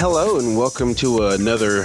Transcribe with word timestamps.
Hello 0.00 0.38
and 0.38 0.56
welcome 0.56 0.94
to 0.94 1.26
another 1.26 1.82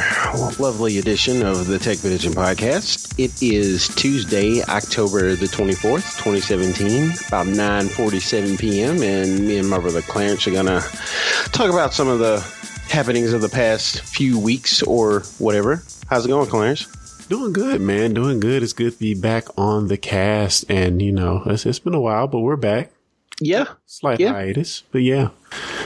lovely 0.57 0.99
edition 0.99 1.45
of 1.45 1.67
the 1.67 1.77
Tech 1.77 1.99
Edition 1.99 2.31
podcast. 2.31 3.13
It 3.19 3.43
is 3.43 3.89
Tuesday, 3.89 4.63
October 4.63 5.35
the 5.35 5.47
24th, 5.47 6.15
2017, 6.23 7.11
about 7.27 7.47
9:47 7.47 8.57
p.m. 8.57 9.03
and 9.03 9.45
me 9.45 9.57
and 9.57 9.69
my 9.69 9.79
brother 9.79 10.01
Clarence 10.01 10.47
are 10.47 10.51
going 10.51 10.65
to 10.67 10.79
talk 11.51 11.69
about 11.69 11.93
some 11.93 12.07
of 12.07 12.19
the 12.19 12.39
happenings 12.87 13.33
of 13.33 13.41
the 13.41 13.49
past 13.49 13.99
few 13.99 14.39
weeks 14.39 14.81
or 14.83 15.19
whatever. 15.37 15.83
How's 16.09 16.25
it 16.25 16.29
going, 16.29 16.47
Clarence? 16.49 16.85
Doing 17.27 17.51
good, 17.51 17.81
man. 17.81 18.13
Doing 18.13 18.39
good. 18.39 18.63
It's 18.63 18.71
good 18.71 18.93
to 18.93 18.97
be 18.99 19.13
back 19.13 19.47
on 19.57 19.89
the 19.89 19.97
cast 19.97 20.71
and 20.71 21.01
you 21.01 21.11
know, 21.11 21.43
it's, 21.47 21.65
it's 21.65 21.79
been 21.79 21.93
a 21.93 21.99
while, 21.99 22.27
but 22.27 22.39
we're 22.39 22.55
back. 22.55 22.91
Yeah. 23.41 23.65
Slight 23.85 24.21
Yeah. 24.21 24.31
hiatus, 24.31 24.83
but 24.93 25.01
yeah. 25.01 25.31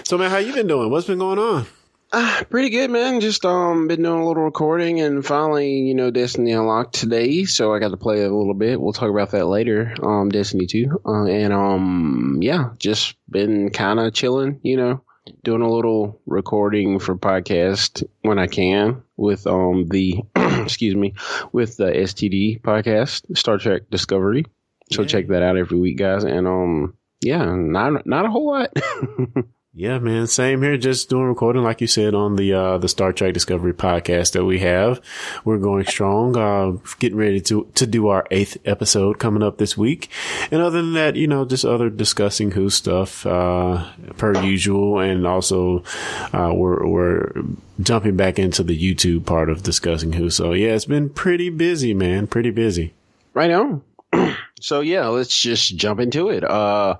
So 0.03 0.15
man, 0.19 0.29
how 0.29 0.37
you 0.37 0.53
been 0.53 0.67
doing? 0.67 0.91
What's 0.91 1.07
been 1.07 1.17
going 1.17 1.39
on? 1.39 1.65
Ah, 2.11 2.43
pretty 2.49 2.69
good, 2.69 2.89
man. 2.89 3.19
Just 3.21 3.45
um, 3.45 3.87
been 3.87 4.03
doing 4.03 4.21
a 4.21 4.27
little 4.27 4.43
recording, 4.43 4.99
and 5.01 5.25
finally, 5.25 5.79
you 5.79 5.93
know, 5.93 6.11
Destiny 6.11 6.51
unlocked 6.51 6.95
today, 6.95 7.45
so 7.45 7.73
I 7.73 7.79
got 7.79 7.89
to 7.89 7.97
play 7.97 8.23
a 8.23 8.33
little 8.33 8.53
bit. 8.53 8.79
We'll 8.81 8.93
talk 8.93 9.09
about 9.09 9.31
that 9.31 9.45
later. 9.45 9.93
Um, 10.01 10.29
Destiny 10.29 10.65
two, 10.65 11.01
uh, 11.05 11.25
and 11.25 11.53
um, 11.53 12.39
yeah, 12.41 12.71
just 12.79 13.15
been 13.29 13.69
kind 13.69 13.99
of 13.99 14.13
chilling, 14.13 14.59
you 14.63 14.77
know, 14.77 15.03
doing 15.43 15.61
a 15.61 15.69
little 15.71 16.19
recording 16.25 16.99
for 16.99 17.15
podcast 17.15 18.03
when 18.21 18.39
I 18.39 18.47
can 18.47 19.03
with 19.15 19.45
um 19.45 19.85
the 19.87 20.19
excuse 20.35 20.95
me 20.95 21.13
with 21.51 21.77
the 21.77 21.85
STD 21.91 22.61
podcast, 22.61 23.37
Star 23.37 23.57
Trek 23.57 23.83
Discovery. 23.91 24.45
So 24.91 25.03
Yeah. 25.03 25.07
check 25.07 25.27
that 25.27 25.43
out 25.43 25.57
every 25.57 25.77
week, 25.77 25.97
guys, 25.99 26.23
and 26.23 26.47
um, 26.47 26.95
yeah, 27.21 27.45
not 27.55 28.07
not 28.07 28.25
a 28.25 28.29
whole 28.29 28.47
lot. 28.47 28.73
Yeah, 29.79 29.97
man. 29.99 30.27
Same 30.27 30.61
here. 30.61 30.75
Just 30.75 31.07
doing 31.07 31.23
recording, 31.23 31.63
like 31.63 31.79
you 31.79 31.87
said, 31.87 32.13
on 32.13 32.35
the 32.35 32.51
uh, 32.51 32.77
the 32.79 32.89
Star 32.89 33.13
Trek 33.13 33.33
Discovery 33.33 33.71
podcast 33.71 34.33
that 34.33 34.43
we 34.43 34.59
have. 34.59 34.99
We're 35.45 35.57
going 35.57 35.85
strong. 35.85 36.35
Uh, 36.35 36.71
getting 36.99 37.17
ready 37.17 37.39
to 37.39 37.65
to 37.75 37.87
do 37.87 38.09
our 38.09 38.27
eighth 38.29 38.57
episode 38.65 39.19
coming 39.19 39.41
up 39.41 39.57
this 39.57 39.77
week. 39.77 40.09
And 40.51 40.61
other 40.61 40.81
than 40.81 40.95
that, 40.95 41.15
you 41.15 41.27
know, 41.27 41.45
just 41.45 41.63
other 41.63 41.89
discussing 41.89 42.51
who 42.51 42.69
stuff 42.69 43.25
uh, 43.25 43.89
per 44.17 44.43
usual, 44.43 44.99
and 44.99 45.25
also 45.25 45.85
uh, 46.33 46.51
we're 46.53 46.85
we're 46.85 47.31
jumping 47.79 48.17
back 48.17 48.37
into 48.37 48.63
the 48.63 48.77
YouTube 48.77 49.25
part 49.25 49.49
of 49.49 49.63
discussing 49.63 50.11
who. 50.11 50.29
So 50.29 50.51
yeah, 50.51 50.75
it's 50.75 50.83
been 50.83 51.09
pretty 51.09 51.49
busy, 51.49 51.93
man. 51.93 52.27
Pretty 52.27 52.51
busy. 52.51 52.95
Right 53.33 53.51
on. 53.51 53.81
so 54.59 54.81
yeah, 54.81 55.07
let's 55.07 55.39
just 55.39 55.75
jump 55.75 55.99
into 55.99 56.29
it. 56.29 56.43
Uh, 56.43 56.95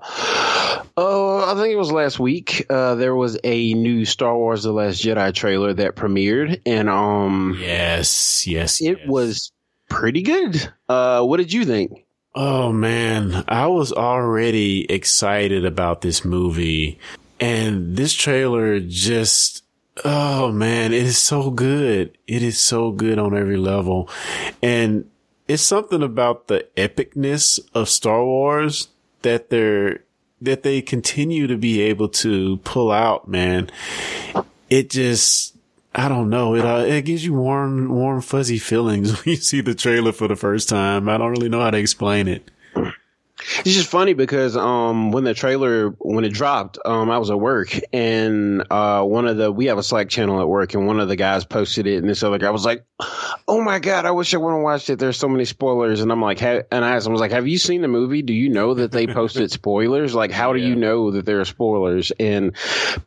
oh, 0.96 1.44
I 1.50 1.54
think 1.60 1.72
it 1.72 1.76
was 1.76 1.92
last 1.92 2.18
week. 2.18 2.66
Uh, 2.70 2.94
there 2.94 3.14
was 3.14 3.38
a 3.44 3.74
new 3.74 4.04
Star 4.04 4.36
Wars: 4.36 4.62
The 4.62 4.72
Last 4.72 5.02
Jedi 5.02 5.34
trailer 5.34 5.72
that 5.74 5.96
premiered, 5.96 6.60
and 6.66 6.88
um, 6.88 7.56
Yes, 7.60 8.46
yes, 8.46 8.80
it 8.80 8.98
yes. 8.98 9.08
was 9.08 9.52
pretty 9.88 10.22
good. 10.22 10.72
Uh, 10.88 11.22
what 11.24 11.38
did 11.38 11.52
you 11.52 11.64
think? 11.64 12.04
Oh 12.34 12.72
man, 12.72 13.44
I 13.48 13.66
was 13.66 13.92
already 13.92 14.90
excited 14.90 15.64
about 15.64 16.00
this 16.00 16.24
movie 16.24 16.98
and 17.40 17.96
this 17.96 18.14
trailer 18.14 18.78
just, 18.78 19.64
oh 20.04 20.52
man, 20.52 20.92
it 20.92 21.02
is 21.02 21.18
so 21.18 21.50
good. 21.50 22.16
It 22.28 22.42
is 22.42 22.58
so 22.58 22.92
good 22.92 23.18
on 23.18 23.36
every 23.36 23.56
level. 23.56 24.08
And 24.62 25.10
it's 25.50 25.64
something 25.64 26.00
about 26.00 26.46
the 26.46 26.64
epicness 26.76 27.58
of 27.74 27.88
Star 27.88 28.24
Wars 28.24 28.88
that 29.22 29.50
they're, 29.50 30.04
that 30.40 30.62
they 30.62 30.80
continue 30.80 31.48
to 31.48 31.56
be 31.56 31.80
able 31.80 32.08
to 32.08 32.58
pull 32.58 32.92
out, 32.92 33.26
man. 33.26 33.68
It 34.70 34.90
just, 34.90 35.56
I 35.92 36.08
don't 36.08 36.30
know. 36.30 36.54
It 36.54 36.64
uh, 36.64 36.84
it 36.86 37.02
gives 37.02 37.24
you 37.24 37.34
warm, 37.34 37.88
warm, 37.88 38.20
fuzzy 38.20 38.58
feelings 38.58 39.12
when 39.24 39.34
you 39.34 39.40
see 39.40 39.60
the 39.60 39.74
trailer 39.74 40.12
for 40.12 40.28
the 40.28 40.36
first 40.36 40.68
time. 40.68 41.08
I 41.08 41.18
don't 41.18 41.32
really 41.32 41.48
know 41.48 41.60
how 41.60 41.72
to 41.72 41.78
explain 41.78 42.28
it. 42.28 42.48
It's 43.60 43.74
just 43.74 43.88
funny 43.88 44.14
because 44.14 44.56
um 44.56 45.12
when 45.12 45.24
the 45.24 45.34
trailer 45.34 45.90
when 45.98 46.24
it 46.24 46.32
dropped, 46.32 46.78
um 46.84 47.10
I 47.10 47.18
was 47.18 47.30
at 47.30 47.40
work 47.40 47.78
and 47.92 48.64
uh 48.70 49.02
one 49.02 49.26
of 49.26 49.36
the 49.36 49.50
we 49.50 49.66
have 49.66 49.78
a 49.78 49.82
Slack 49.82 50.08
channel 50.08 50.40
at 50.40 50.48
work 50.48 50.74
and 50.74 50.86
one 50.86 51.00
of 51.00 51.08
the 51.08 51.16
guys 51.16 51.44
posted 51.44 51.86
it 51.86 51.96
and 51.96 52.08
this 52.08 52.22
other 52.22 52.38
guy 52.38 52.50
was 52.50 52.64
like, 52.64 52.84
"Oh 53.48 53.62
my 53.62 53.78
god, 53.78 54.04
I 54.04 54.10
wish 54.10 54.34
I 54.34 54.38
would 54.38 54.52
have 54.52 54.62
watched 54.62 54.90
it. 54.90 54.98
There's 54.98 55.18
so 55.18 55.28
many 55.28 55.44
spoilers." 55.44 56.00
And 56.00 56.12
I'm 56.12 56.22
like, 56.22 56.42
and 56.42 56.64
I 56.72 56.90
asked 56.96 57.06
him, 57.06 57.12
I 57.12 57.14
was 57.14 57.20
like, 57.20 57.32
"Have 57.32 57.48
you 57.48 57.58
seen 57.58 57.82
the 57.82 57.88
movie? 57.88 58.22
Do 58.22 58.32
you 58.32 58.48
know 58.48 58.74
that 58.74 58.92
they 58.92 59.06
posted 59.06 59.50
spoilers? 59.60 60.14
Like, 60.14 60.30
how 60.30 60.52
do 60.52 60.58
you 60.58 60.76
know 60.76 61.10
that 61.12 61.24
there 61.26 61.40
are 61.40 61.44
spoilers?" 61.44 62.12
And 62.18 62.56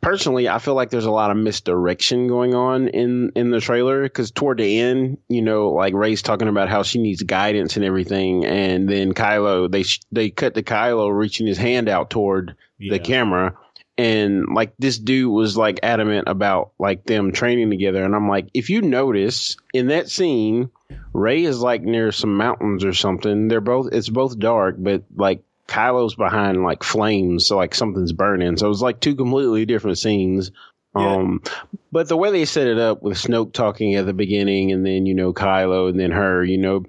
personally, 0.00 0.48
I 0.48 0.58
feel 0.58 0.74
like 0.74 0.90
there's 0.90 1.04
a 1.04 1.10
lot 1.10 1.30
of 1.30 1.36
misdirection 1.36 2.26
going 2.28 2.54
on 2.54 2.88
in 2.88 3.32
in 3.34 3.50
the 3.50 3.60
trailer 3.60 4.02
because 4.02 4.30
toward 4.30 4.58
the 4.58 4.80
end, 4.80 5.18
you 5.28 5.42
know, 5.42 5.70
like 5.70 5.94
Rey's 5.94 6.22
talking 6.22 6.48
about 6.48 6.68
how 6.68 6.82
she 6.82 6.98
needs 6.98 7.22
guidance 7.22 7.76
and 7.76 7.84
everything, 7.84 8.44
and 8.44 8.88
then 8.88 9.14
Kylo 9.14 9.70
they 9.70 9.82
sh- 9.82 10.00
they 10.24 10.30
cut 10.30 10.54
to 10.54 10.62
Kylo 10.62 11.14
reaching 11.14 11.46
his 11.46 11.58
hand 11.58 11.88
out 11.88 12.08
toward 12.08 12.56
Yeah. 12.78 12.92
the 12.94 12.98
camera. 12.98 13.56
And 13.98 14.46
like 14.54 14.72
this 14.78 14.98
dude 14.98 15.30
was 15.30 15.56
like 15.56 15.80
adamant 15.82 16.28
about 16.28 16.72
like 16.78 17.04
them 17.04 17.30
training 17.30 17.68
together. 17.70 18.02
And 18.02 18.14
I'm 18.16 18.28
like, 18.28 18.48
if 18.54 18.70
you 18.70 18.80
notice 18.82 19.56
in 19.74 19.88
that 19.88 20.08
scene, 20.08 20.70
Rey 21.12 21.44
is 21.44 21.60
like 21.60 21.82
near 21.82 22.10
some 22.10 22.36
mountains 22.36 22.84
or 22.84 22.92
something. 22.94 23.48
They're 23.48 23.60
both, 23.60 23.90
it's 23.92 24.08
both 24.08 24.38
dark, 24.38 24.76
but 24.78 25.04
like 25.14 25.44
Kylo's 25.68 26.14
behind 26.16 26.62
like 26.64 26.82
flames. 26.82 27.46
So 27.46 27.56
like 27.56 27.74
something's 27.74 28.12
burning. 28.12 28.56
So 28.56 28.70
it's 28.70 28.80
like 28.80 28.98
two 29.00 29.14
completely 29.14 29.64
different 29.66 29.98
scenes. 29.98 30.50
Yeah. 30.96 31.16
Um, 31.16 31.42
but 31.90 32.08
the 32.08 32.16
way 32.16 32.30
they 32.30 32.44
set 32.44 32.66
it 32.66 32.78
up 32.78 33.02
with 33.02 33.16
Snoke 33.16 33.52
talking 33.52 33.94
at 33.94 34.06
the 34.06 34.12
beginning 34.12 34.72
and 34.72 34.84
then, 34.84 35.06
you 35.06 35.14
know, 35.14 35.32
Kylo 35.32 35.88
and 35.88 35.98
then 35.98 36.10
her, 36.10 36.44
you 36.44 36.58
know, 36.58 36.84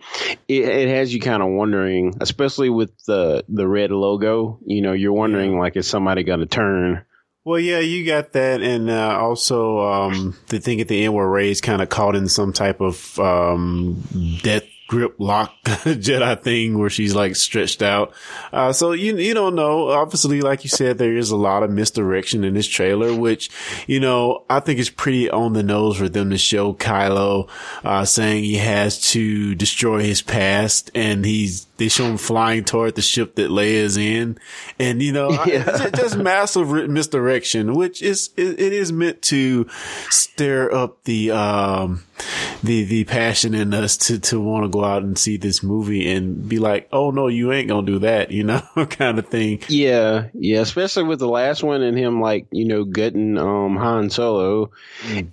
it, 0.48 0.64
it 0.64 0.90
has 0.90 1.14
you 1.14 1.20
kind 1.20 1.42
of 1.42 1.50
wondering, 1.50 2.16
especially 2.22 2.70
with 2.70 2.92
the, 3.06 3.44
the 3.50 3.68
red 3.68 3.92
logo, 3.92 4.60
you 4.66 4.82
know, 4.82 4.94
you're 4.94 5.14
wondering 5.14 5.58
like, 5.58 5.76
is 5.76 5.88
somebody 5.88 6.24
going 6.24 6.40
to 6.40 6.46
turn? 6.46 7.06
Well, 7.46 7.60
yeah, 7.60 7.80
you 7.80 8.08
got 8.08 8.34
that, 8.34 8.64
and 8.64 8.90
uh, 8.90 9.20
also 9.20 9.78
um, 9.78 10.36
the 10.48 10.60
thing 10.60 10.82
at 10.82 10.88
the 10.88 11.06
end 11.06 11.14
where 11.14 11.30
Rey's 11.30 11.62
kind 11.62 11.80
of 11.80 11.90
caught 11.90 12.16
in 12.16 12.28
some 12.28 12.54
type 12.54 12.82
of 12.82 13.20
um, 13.20 14.02
death 14.42 14.64
grip 14.88 15.16
lock 15.18 15.52
Jedi 15.66 16.42
thing 16.42 16.78
where 16.78 16.90
she's 16.90 17.16
like 17.16 17.36
stretched 17.36 17.82
out. 17.82 18.14
Uh, 18.54 18.72
so 18.72 18.92
you 18.92 19.18
you 19.18 19.34
don't 19.34 19.56
know. 19.56 19.90
Obviously, 19.90 20.42
like 20.42 20.64
you 20.64 20.70
said, 20.70 20.98
there 20.98 21.16
is 21.16 21.32
a 21.32 21.36
lot 21.36 21.64
of 21.64 21.72
misdirection 21.72 22.44
in 22.44 22.54
this 22.54 22.68
trailer, 22.68 23.14
which 23.14 23.50
you 23.88 24.00
know 24.00 24.44
I 24.50 24.60
think 24.60 24.80
is 24.80 24.90
pretty 24.90 25.30
on 25.30 25.54
the 25.54 25.64
nose 25.64 25.98
for 25.98 26.10
them 26.10 26.30
to 26.30 26.38
show 26.38 26.74
Kylo 26.74 27.50
uh, 27.84 28.06
saying 28.06 28.44
he 28.44 28.58
has 28.58 29.02
to 29.12 29.56
destroy 29.56 30.02
his 30.02 30.22
past, 30.22 30.92
and 30.94 31.26
he's 31.26 31.66
they 31.78 31.90
show 31.90 32.06
him 32.06 32.18
flying 32.18 32.64
toward 32.64 32.96
the 32.96 33.02
ship 33.02 33.36
that 33.36 33.50
Leia's 33.50 33.98
in, 33.98 34.38
and 34.80 35.02
you 35.02 35.12
know 35.12 35.30
I- 35.32 35.46
it's 35.48 35.98
just 36.00 36.18
massive 36.18 36.70
misdirection, 36.90 37.74
which 37.74 38.02
is 38.02 38.30
it, 38.38 38.60
it 38.60 38.74
is 38.74 38.92
meant 38.92 39.22
to 39.24 39.68
stir 40.10 40.72
up 40.72 41.04
the 41.06 41.32
um 41.32 42.04
the 42.64 42.84
the 42.86 43.04
passion 43.06 43.54
in 43.54 43.74
us 43.74 43.98
to 43.98 44.20
to 44.20 44.40
want 44.40 44.64
to 44.64 44.70
go 44.76 44.84
out 44.84 45.04
and 45.04 45.18
see 45.18 45.38
this 45.38 45.64
movie 45.64 46.12
and 46.12 46.48
be 46.48 46.60
like, 46.60 46.88
oh 46.92 47.12
no, 47.12 47.28
you 47.28 47.52
ain't 47.52 47.68
gonna 47.68 47.86
do 47.86 48.00
that, 48.00 48.32
you 48.32 48.44
know, 48.46 48.62
kind 48.90 49.18
of 49.20 49.28
thing. 49.28 49.62
Yeah, 49.70 50.28
yeah, 50.34 50.60
especially 50.62 51.04
with 51.04 51.20
the 51.20 51.28
last 51.28 51.64
one 51.64 51.82
and 51.82 51.98
him 51.98 52.22
like 52.22 52.48
you 52.52 52.66
know 52.66 52.84
gutting 52.84 53.38
um 53.38 53.78
Han 53.78 54.10
Solo. 54.10 54.72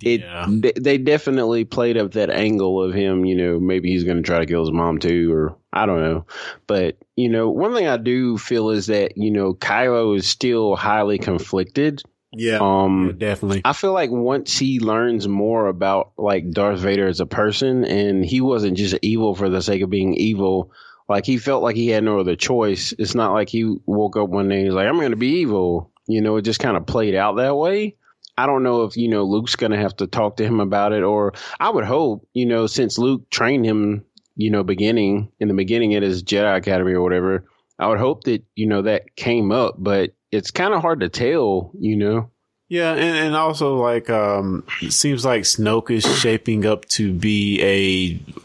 It 0.01 0.21
Yeah. 0.21 0.47
they, 0.49 0.73
they 0.73 0.97
definitely 0.97 1.65
played 1.65 1.97
up 1.97 2.13
that 2.13 2.29
angle 2.29 2.81
of 2.81 2.93
him. 2.93 3.25
You 3.25 3.35
know, 3.35 3.59
maybe 3.59 3.89
he's 3.89 4.03
to 4.03 4.21
try 4.21 4.39
to 4.39 4.45
kill 4.45 4.61
his 4.61 4.71
mom 4.71 4.99
too, 4.99 5.33
or 5.33 5.55
I 5.71 5.85
don't 5.85 6.01
know. 6.01 6.25
But 6.67 6.97
you 7.15 7.29
know, 7.29 7.49
one 7.49 7.73
thing 7.73 7.87
I 7.87 7.97
do 7.97 8.37
feel 8.37 8.69
is 8.69 8.87
that 8.87 9.17
you 9.17 9.31
know 9.31 9.53
Kylo 9.53 10.17
is 10.17 10.27
still 10.27 10.75
highly 10.75 11.17
conflicted. 11.17 12.01
Yeah, 12.35 12.59
Um, 12.61 13.07
yeah, 13.07 13.13
definitely. 13.29 13.61
I 13.63 13.73
feel 13.73 13.93
like 13.93 14.09
once 14.09 14.57
he 14.57 14.79
learns 14.79 15.27
more 15.27 15.67
about 15.67 16.13
like 16.17 16.49
Darth 16.51 16.79
Vader 16.79 17.07
as 17.07 17.19
a 17.19 17.25
person, 17.25 17.85
and 17.85 18.25
he 18.25 18.41
wasn't 18.41 18.77
just 18.77 18.95
evil 19.01 19.35
for 19.35 19.49
the 19.49 19.61
sake 19.61 19.81
of 19.81 19.89
being 19.89 20.15
evil. 20.15 20.71
Like 21.07 21.25
he 21.25 21.37
felt 21.37 21.63
like 21.63 21.75
he 21.75 21.89
had 21.89 22.03
no 22.03 22.19
other 22.19 22.35
choice. 22.35 22.93
It's 22.97 23.15
not 23.15 23.33
like 23.33 23.49
he 23.49 23.75
woke 23.85 24.17
up 24.17 24.29
one 24.29 24.49
day 24.49 24.57
and 24.57 24.65
he's 24.65 24.73
like, 24.73 24.87
"I'm 24.87 24.97
going 24.97 25.11
to 25.11 25.17
be 25.17 25.39
evil." 25.41 25.91
You 26.07 26.21
know, 26.21 26.37
it 26.37 26.41
just 26.43 26.59
kind 26.59 26.75
of 26.75 26.85
played 26.85 27.15
out 27.15 27.37
that 27.37 27.55
way. 27.55 27.95
I 28.37 28.47
don't 28.47 28.63
know 28.63 28.83
if 28.83 28.97
you 28.97 29.09
know 29.09 29.23
Luke's 29.23 29.55
going 29.55 29.71
to 29.71 29.77
have 29.77 29.95
to 29.97 30.07
talk 30.07 30.37
to 30.37 30.45
him 30.45 30.59
about 30.59 30.93
it, 30.93 31.03
or 31.03 31.33
I 31.59 31.69
would 31.69 31.85
hope 31.85 32.27
you 32.33 32.45
know 32.45 32.67
since 32.67 32.97
Luke 32.97 33.29
trained 33.29 33.65
him, 33.65 34.05
you 34.35 34.49
know, 34.49 34.63
beginning 34.63 35.31
in 35.39 35.47
the 35.47 35.53
beginning 35.53 35.93
at 35.93 36.03
his 36.03 36.23
Jedi 36.23 36.57
Academy 36.57 36.93
or 36.93 37.01
whatever. 37.01 37.45
I 37.77 37.87
would 37.87 37.99
hope 37.99 38.23
that 38.25 38.43
you 38.55 38.65
know 38.67 38.83
that 38.83 39.15
came 39.15 39.51
up, 39.51 39.75
but 39.77 40.13
it's 40.33 40.51
kind 40.51 40.73
of 40.73 40.81
hard 40.81 40.99
to 41.01 41.09
tell. 41.09 41.71
You 41.79 41.95
know. 41.95 42.29
Yeah, 42.69 42.93
and, 42.93 43.17
and 43.17 43.35
also 43.35 43.75
like 43.75 44.09
um, 44.09 44.63
it 44.81 44.93
seems 44.93 45.23
like 45.23 45.43
Snoke 45.43 45.91
is 45.91 46.05
shaping 46.19 46.65
up 46.65 46.85
to 46.85 47.13
be 47.13 47.61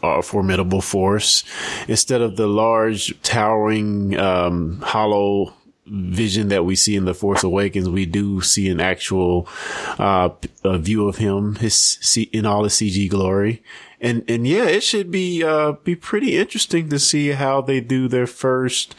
a, 0.03 0.21
formidable 0.21 0.81
force 0.81 1.43
instead 1.87 2.21
of 2.21 2.35
the 2.35 2.45
large, 2.45 3.19
towering, 3.23 4.19
um, 4.19 4.81
hollow 4.81 5.55
vision 5.89 6.49
that 6.49 6.65
we 6.65 6.75
see 6.75 6.95
in 6.95 7.05
the 7.05 7.13
Force 7.13 7.43
Awakens, 7.43 7.89
we 7.89 8.05
do 8.05 8.41
see 8.41 8.69
an 8.69 8.79
actual 8.79 9.47
uh, 9.97 10.29
view 10.63 11.07
of 11.07 11.17
him 11.17 11.55
his 11.55 12.27
in 12.31 12.45
all 12.45 12.63
his 12.63 12.73
CG 12.73 13.09
glory. 13.09 13.63
And 14.01 14.23
and 14.29 14.47
yeah, 14.47 14.65
it 14.65 14.83
should 14.83 15.11
be 15.11 15.43
uh, 15.43 15.73
be 15.83 15.95
pretty 15.95 16.37
interesting 16.37 16.89
to 16.89 16.99
see 16.99 17.29
how 17.29 17.61
they 17.61 17.81
do 17.81 18.07
their 18.07 18.27
first. 18.27 18.95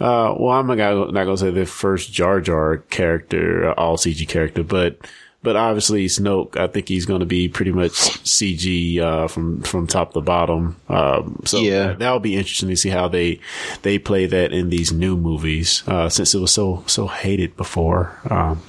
Uh, 0.00 0.34
well, 0.38 0.58
I'm 0.58 0.66
not 0.66 0.76
gonna 0.76 1.36
say 1.36 1.50
their 1.50 1.66
first 1.66 2.12
Jar 2.12 2.40
Jar 2.40 2.78
character, 2.78 3.72
all 3.72 3.98
CG 3.98 4.26
character, 4.26 4.62
but 4.62 4.98
but 5.42 5.56
obviously 5.56 6.06
Snoke, 6.06 6.56
I 6.56 6.66
think 6.66 6.88
he's 6.88 7.06
going 7.06 7.20
to 7.20 7.26
be 7.26 7.48
pretty 7.48 7.70
much 7.72 7.92
CG 7.92 9.00
uh, 9.00 9.28
from 9.28 9.62
from 9.62 9.86
top 9.86 10.12
to 10.14 10.20
bottom. 10.20 10.76
Um, 10.88 11.40
so 11.44 11.58
yeah, 11.58 11.92
that'll 11.92 12.20
be 12.20 12.36
interesting 12.36 12.68
to 12.70 12.76
see 12.76 12.88
how 12.88 13.08
they 13.08 13.40
they 13.82 13.98
play 13.98 14.26
that 14.26 14.52
in 14.52 14.68
these 14.68 14.92
new 14.92 15.16
movies 15.16 15.82
uh, 15.86 16.08
since 16.08 16.34
it 16.34 16.40
was 16.40 16.52
so 16.52 16.82
so 16.86 17.06
hated 17.06 17.56
before. 17.56 18.18
Um. 18.28 18.62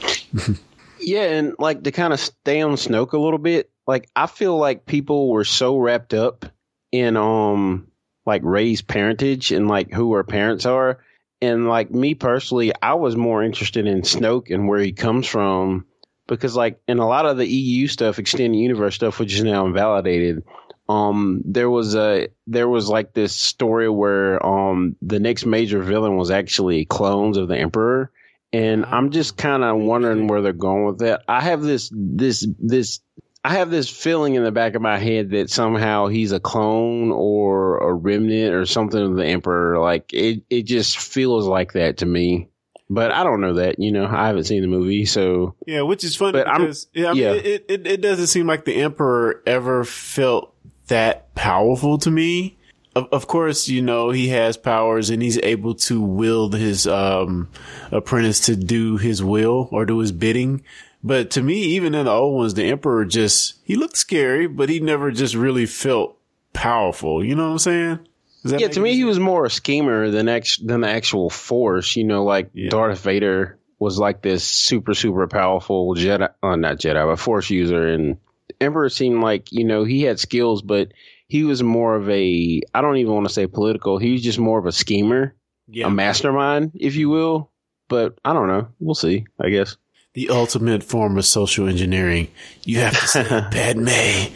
yeah, 1.00 1.24
and 1.24 1.56
like 1.58 1.84
to 1.84 1.92
kind 1.92 2.14
of 2.14 2.20
stay 2.20 2.62
on 2.62 2.74
Snoke 2.74 3.14
a 3.14 3.20
little 3.20 3.40
bit, 3.40 3.72
like 3.88 4.10
I 4.16 4.28
feel 4.28 4.58
like 4.58 4.86
people 4.86 5.30
were 5.30 5.46
so 5.46 5.78
wrapped 5.78 6.14
up 6.14 6.46
in 6.92 7.18
um 7.18 7.88
like 8.26 8.42
Rey's 8.44 8.84
parentage 8.84 9.52
and 9.52 9.68
like 9.68 9.92
who 9.92 10.14
her 10.14 10.24
parents 10.24 10.66
are. 10.66 11.00
And 11.42 11.68
like 11.68 11.90
me 11.90 12.16
personally, 12.16 12.74
I 12.82 12.94
was 12.96 13.16
more 13.16 13.42
interested 13.42 13.88
in 13.88 14.02
Snoke 14.02 14.54
and 14.54 14.68
where 14.68 14.80
he 14.80 14.92
comes 14.92 15.26
from 15.26 15.86
because 16.30 16.56
like 16.56 16.80
in 16.88 17.00
a 17.00 17.08
lot 17.08 17.26
of 17.26 17.38
the 17.38 17.48
EU 17.48 17.88
stuff, 17.88 18.20
extended 18.20 18.58
universe 18.58 18.96
stuff, 18.96 19.20
which 19.20 19.34
is 19.34 19.44
now 19.44 19.66
invalidated, 19.66 20.44
um, 20.88 21.42
there 21.46 21.70
was 21.70 21.96
a 21.96 22.30
there 22.48 22.68
was 22.68 22.90
like 22.90 23.14
this 23.14 23.34
story 23.34 23.90
where 23.90 24.44
um 24.46 24.96
the 25.02 25.20
next 25.20 25.46
major 25.46 25.82
villain 25.82 26.16
was 26.16 26.32
actually 26.32 26.86
clones 26.86 27.38
of 27.38 27.48
the 27.48 27.58
Emperor, 27.58 28.12
and 28.54 28.86
I'm 28.86 29.12
just 29.12 29.38
kind 29.38 29.64
of 29.64 29.78
wondering 29.78 30.28
where 30.28 30.42
they're 30.42 30.54
going 30.54 30.86
with 30.86 31.00
that. 31.00 31.24
I 31.28 31.42
have 31.42 31.62
this 31.62 31.92
this 31.94 32.48
this 32.60 33.02
I 33.44 33.54
have 33.54 33.72
this 33.72 33.90
feeling 33.90 34.36
in 34.36 34.44
the 34.44 34.52
back 34.52 34.76
of 34.76 34.82
my 34.82 34.98
head 34.98 35.30
that 35.32 35.50
somehow 35.50 36.08
he's 36.08 36.34
a 36.34 36.42
clone 36.42 37.12
or 37.12 37.78
a 37.78 37.94
remnant 37.94 38.54
or 38.54 38.66
something 38.66 39.00
of 39.00 39.16
the 39.16 39.26
Emperor. 39.26 39.80
Like 39.80 40.12
it, 40.14 40.44
it 40.50 40.64
just 40.64 40.98
feels 40.98 41.48
like 41.48 41.74
that 41.74 41.98
to 41.98 42.06
me. 42.06 42.49
But 42.90 43.12
I 43.12 43.24
don't 43.24 43.42
know 43.42 43.54
that, 43.56 43.78
you 43.78 43.92
know, 43.92 44.08
I 44.08 44.28
haven't 44.28 44.46
seen 44.46 44.62
the 44.62 44.68
movie, 44.68 45.06
so 45.06 45.56
yeah, 45.68 45.82
which 45.82 46.04
is 46.04 46.16
funny 46.16 46.44
because 46.44 46.88
yeah, 46.94 47.10
I 47.10 47.14
mean, 47.14 47.22
yeah. 47.22 47.32
It, 47.34 47.66
it 47.70 47.88
it 47.88 48.02
doesn't 48.02 48.28
seem 48.28 48.48
like 48.48 48.66
the 48.66 48.82
Emperor 48.82 49.44
ever 49.46 49.84
felt 49.84 50.56
that 50.88 51.36
powerful 51.36 52.00
to 52.00 52.10
me. 52.10 52.58
Of, 52.96 53.08
of 53.12 53.28
course, 53.28 53.68
you 53.68 53.84
know 53.84 54.10
he 54.10 54.30
has 54.30 54.58
powers 54.58 55.12
and 55.12 55.22
he's 55.22 55.38
able 55.44 55.76
to 55.76 56.02
wield 56.02 56.56
his 56.56 56.88
um, 56.88 57.50
apprentice 57.92 58.40
to 58.48 58.56
do 58.56 58.98
his 58.98 59.24
will 59.24 59.70
or 59.72 59.86
do 59.86 60.00
his 60.00 60.12
bidding. 60.12 60.64
But 61.04 61.30
to 61.32 61.44
me, 61.44 61.62
even 61.62 61.94
in 61.94 62.06
the 62.06 62.12
old 62.12 62.36
ones, 62.36 62.56
the 62.56 62.66
Emperor 62.66 63.06
just 63.06 63.60
he 63.64 63.76
looked 63.76 63.98
scary, 63.98 64.48
but 64.48 64.68
he 64.68 64.80
never 64.80 65.12
just 65.12 65.36
really 65.36 65.68
felt 65.68 66.18
powerful. 66.54 67.24
You 67.24 67.36
know 67.36 67.46
what 67.46 67.52
I'm 67.52 67.60
saying? 67.60 68.00
Yeah, 68.44 68.68
to 68.68 68.80
me, 68.80 68.90
sense? 68.90 68.98
he 68.98 69.04
was 69.04 69.20
more 69.20 69.46
a 69.46 69.50
schemer 69.50 70.10
than 70.10 70.28
ex- 70.30 70.58
than 70.58 70.82
the 70.82 70.90
actual 70.90 71.30
force. 71.30 71.96
You 71.96 72.04
know, 72.04 72.24
like 72.24 72.50
yeah. 72.54 72.70
Darth 72.70 73.02
Vader 73.02 73.58
was 73.80 73.98
like 73.98 74.22
this 74.22 74.44
super 74.44 74.94
super 74.94 75.28
powerful 75.28 75.96
Jedi, 75.96 76.30
uh, 76.44 76.56
not 76.56 76.78
Jedi, 76.78 77.06
but 77.06 77.20
Force 77.20 77.50
user, 77.50 77.88
and 77.88 78.18
Emperor 78.60 78.90
seemed 78.90 79.22
like 79.22 79.52
you 79.52 79.66
know 79.66 79.84
he 79.84 80.04
had 80.04 80.20
skills, 80.20 80.62
but 80.62 80.94
he 81.28 81.44
was 81.44 81.64
more 81.64 81.96
of 81.96 82.10
a 82.10 82.62
I 82.74 82.82
don't 82.82 82.98
even 82.98 83.14
want 83.14 83.28
to 83.28 83.34
say 83.34 83.48
political. 83.48 83.98
He 83.98 84.14
was 84.14 84.24
just 84.24 84.40
more 84.40 84.60
of 84.60 84.66
a 84.66 84.72
schemer, 84.72 85.36
yeah. 85.68 85.88
a 85.88 85.90
mastermind, 85.90 86.72
if 86.76 86.96
you 86.96 87.10
will. 87.10 87.52
But 87.88 88.20
I 88.24 88.34
don't 88.34 88.48
know. 88.48 88.68
We'll 88.80 88.96
see. 88.96 89.26
I 89.40 89.50
guess 89.50 89.78
the 90.14 90.30
ultimate 90.30 90.84
form 90.84 91.18
of 91.18 91.26
social 91.26 91.68
engineering. 91.68 92.30
You 92.64 92.80
have 92.80 93.00
to 93.00 93.08
say 93.08 93.24
Padme. 93.52 94.34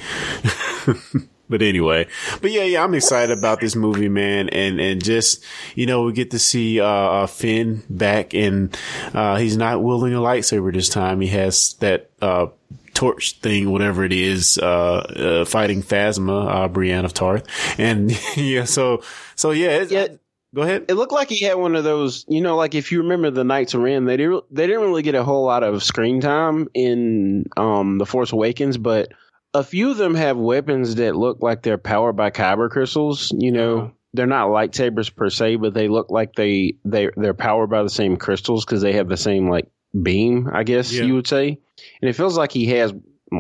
But 1.54 1.62
anyway, 1.62 2.08
but 2.42 2.50
yeah, 2.50 2.64
yeah, 2.64 2.84
I'm 2.84 2.96
excited 2.96 3.38
about 3.38 3.60
this 3.60 3.76
movie, 3.76 4.10
man. 4.10 4.50
And, 4.50 4.80
and 4.80 5.04
just, 5.04 5.46
you 5.76 5.86
know, 5.86 6.02
we 6.02 6.12
get 6.12 6.32
to 6.32 6.40
see, 6.40 6.82
uh, 6.82 6.86
uh, 6.88 7.28
Finn 7.28 7.84
back 7.92 8.34
and, 8.34 8.76
uh, 9.14 9.36
he's 9.36 9.56
not 9.56 9.84
wielding 9.84 10.16
a 10.16 10.18
lightsaber 10.18 10.74
this 10.74 10.90
time. 10.90 11.22
He 11.22 11.28
has 11.28 11.76
that, 11.76 12.10
uh, 12.24 12.48
torch 12.96 13.34
thing, 13.34 13.70
whatever 13.70 14.04
it 14.04 14.14
is, 14.14 14.58
uh, 14.58 14.66
uh, 14.66 15.46
fighting 15.46 15.84
Phasma, 15.84 16.64
uh, 16.64 16.68
Brienne 16.70 17.06
of 17.06 17.14
Tarth. 17.14 17.46
And 17.78 18.12
yeah, 18.36 18.64
so, 18.64 19.04
so 19.36 19.52
yeah, 19.52 19.82
yeah. 19.88 20.08
Go 20.56 20.64
ahead. 20.64 20.86
It 20.88 20.96
looked 20.96 21.12
like 21.14 21.30
he 21.30 21.46
had 21.46 21.58
one 21.58 21.76
of 21.76 21.84
those, 21.84 22.26
you 22.28 22.42
know, 22.42 22.56
like 22.56 22.74
if 22.74 22.92
you 22.92 23.04
remember 23.04 23.30
the 23.30 23.44
Knights 23.44 23.76
of 23.76 23.82
Ren, 23.82 24.06
they 24.06 24.18
didn't 24.18 24.44
they 24.52 24.66
didn't 24.66 24.82
really 24.82 25.04
get 25.04 25.14
a 25.14 25.24
whole 25.24 25.46
lot 25.46 25.64
of 25.64 25.84
screen 25.84 26.20
time 26.20 26.68
in 26.74 27.46
um 27.58 28.00
the 28.00 28.08
Force 28.08 28.32
Awakens, 28.32 28.78
but 28.78 29.12
a 29.54 29.64
few 29.64 29.92
of 29.92 29.98
them 29.98 30.16
have 30.16 30.38
weapons 30.38 30.96
that 30.96 31.16
look 31.16 31.38
like 31.42 31.62
they're 31.62 31.78
powered 31.78 32.16
by 32.16 32.32
kyber 32.32 32.70
crystals. 32.70 33.32
You 33.38 33.52
know, 33.52 33.78
uh-huh. 33.78 33.88
they're 34.14 34.28
not 34.28 34.50
lightsabers 34.50 35.14
per 35.14 35.30
se, 35.30 35.58
but 35.58 35.74
they 35.74 35.88
look 35.88 36.10
like 36.10 36.34
they 36.34 36.78
they 36.86 37.10
they're 37.16 37.34
powered 37.34 37.70
by 37.70 37.84
the 37.84 37.90
same 37.90 38.18
crystals 38.18 38.66
because 38.66 38.82
they 38.82 38.94
have 38.94 39.10
the 39.10 39.18
same 39.18 39.50
like 39.50 39.70
beam. 40.00 40.50
I 40.52 40.64
guess 40.64 40.92
yeah. 40.92 41.04
you 41.04 41.16
would 41.16 41.28
say, 41.28 41.60
and 42.02 42.10
it 42.10 42.14
feels 42.14 42.38
like 42.38 42.52
he 42.52 42.68
has 42.68 42.94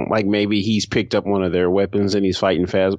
like 0.10 0.26
maybe 0.26 0.62
he's 0.62 0.86
picked 0.86 1.16
up 1.16 1.26
one 1.26 1.44
of 1.44 1.52
their 1.52 1.70
weapons 1.70 2.16
and 2.16 2.26
he's 2.26 2.38
fighting 2.38 2.66
Phas. 2.66 2.96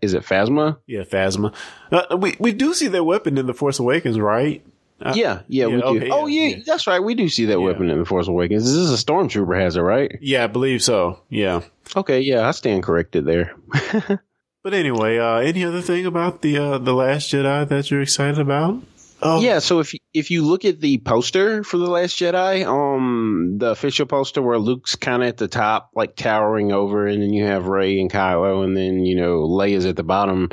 is 0.00 0.14
it 0.14 0.22
Phasma? 0.22 0.78
Yeah, 0.86 1.02
Phasma. 1.02 1.54
Uh, 1.90 2.16
we 2.16 2.36
we 2.38 2.52
do 2.52 2.74
see 2.74 2.88
their 2.88 3.04
weapon 3.04 3.38
in 3.38 3.46
the 3.46 3.54
Force 3.54 3.78
Awakens, 3.78 4.18
right? 4.18 4.64
Uh, 5.00 5.12
yeah, 5.16 5.42
yeah, 5.48 5.66
yeah, 5.66 5.76
we 5.76 5.82
okay, 5.82 6.06
do. 6.06 6.12
oh, 6.12 6.26
yeah, 6.26 6.48
yeah, 6.48 6.62
that's 6.64 6.86
right. 6.86 7.02
We 7.02 7.14
do 7.14 7.28
see 7.28 7.46
that 7.46 7.58
yeah. 7.58 7.64
weapon 7.64 7.90
in 7.90 7.98
the 7.98 8.04
Force 8.04 8.28
Awakens. 8.28 8.64
This 8.64 8.74
is 8.74 8.92
a 8.92 9.04
stormtrooper 9.04 9.60
has 9.60 9.76
it, 9.76 9.80
right? 9.80 10.16
Yeah, 10.20 10.44
I 10.44 10.46
believe 10.46 10.82
so. 10.82 11.20
Yeah. 11.28 11.62
Okay, 11.96 12.20
yeah, 12.20 12.46
I 12.46 12.52
stand 12.52 12.84
corrected 12.84 13.24
there. 13.24 13.54
but 14.62 14.72
anyway, 14.72 15.18
uh, 15.18 15.38
any 15.38 15.64
other 15.64 15.82
thing 15.82 16.06
about 16.06 16.42
the 16.42 16.58
uh, 16.58 16.78
the 16.78 16.94
Last 16.94 17.32
Jedi 17.32 17.68
that 17.68 17.90
you're 17.90 18.02
excited 18.02 18.38
about? 18.38 18.82
Oh. 19.20 19.40
Yeah, 19.40 19.60
so 19.60 19.80
if 19.80 19.94
if 20.12 20.30
you 20.30 20.44
look 20.44 20.64
at 20.64 20.80
the 20.80 20.98
poster 20.98 21.64
for 21.64 21.78
the 21.78 21.86
Last 21.86 22.18
Jedi, 22.18 22.66
um, 22.66 23.56
the 23.56 23.70
official 23.70 24.06
poster 24.06 24.42
where 24.42 24.58
Luke's 24.58 24.96
kind 24.96 25.22
of 25.22 25.28
at 25.28 25.38
the 25.38 25.48
top, 25.48 25.90
like 25.94 26.14
towering 26.14 26.72
over, 26.72 27.06
and 27.06 27.22
then 27.22 27.32
you 27.32 27.44
have 27.44 27.66
Rey 27.66 28.00
and 28.00 28.12
Kylo, 28.12 28.64
and 28.64 28.76
then 28.76 29.06
you 29.06 29.16
know 29.16 29.40
Leia's 29.48 29.86
at 29.86 29.96
the 29.96 30.02
bottom. 30.02 30.50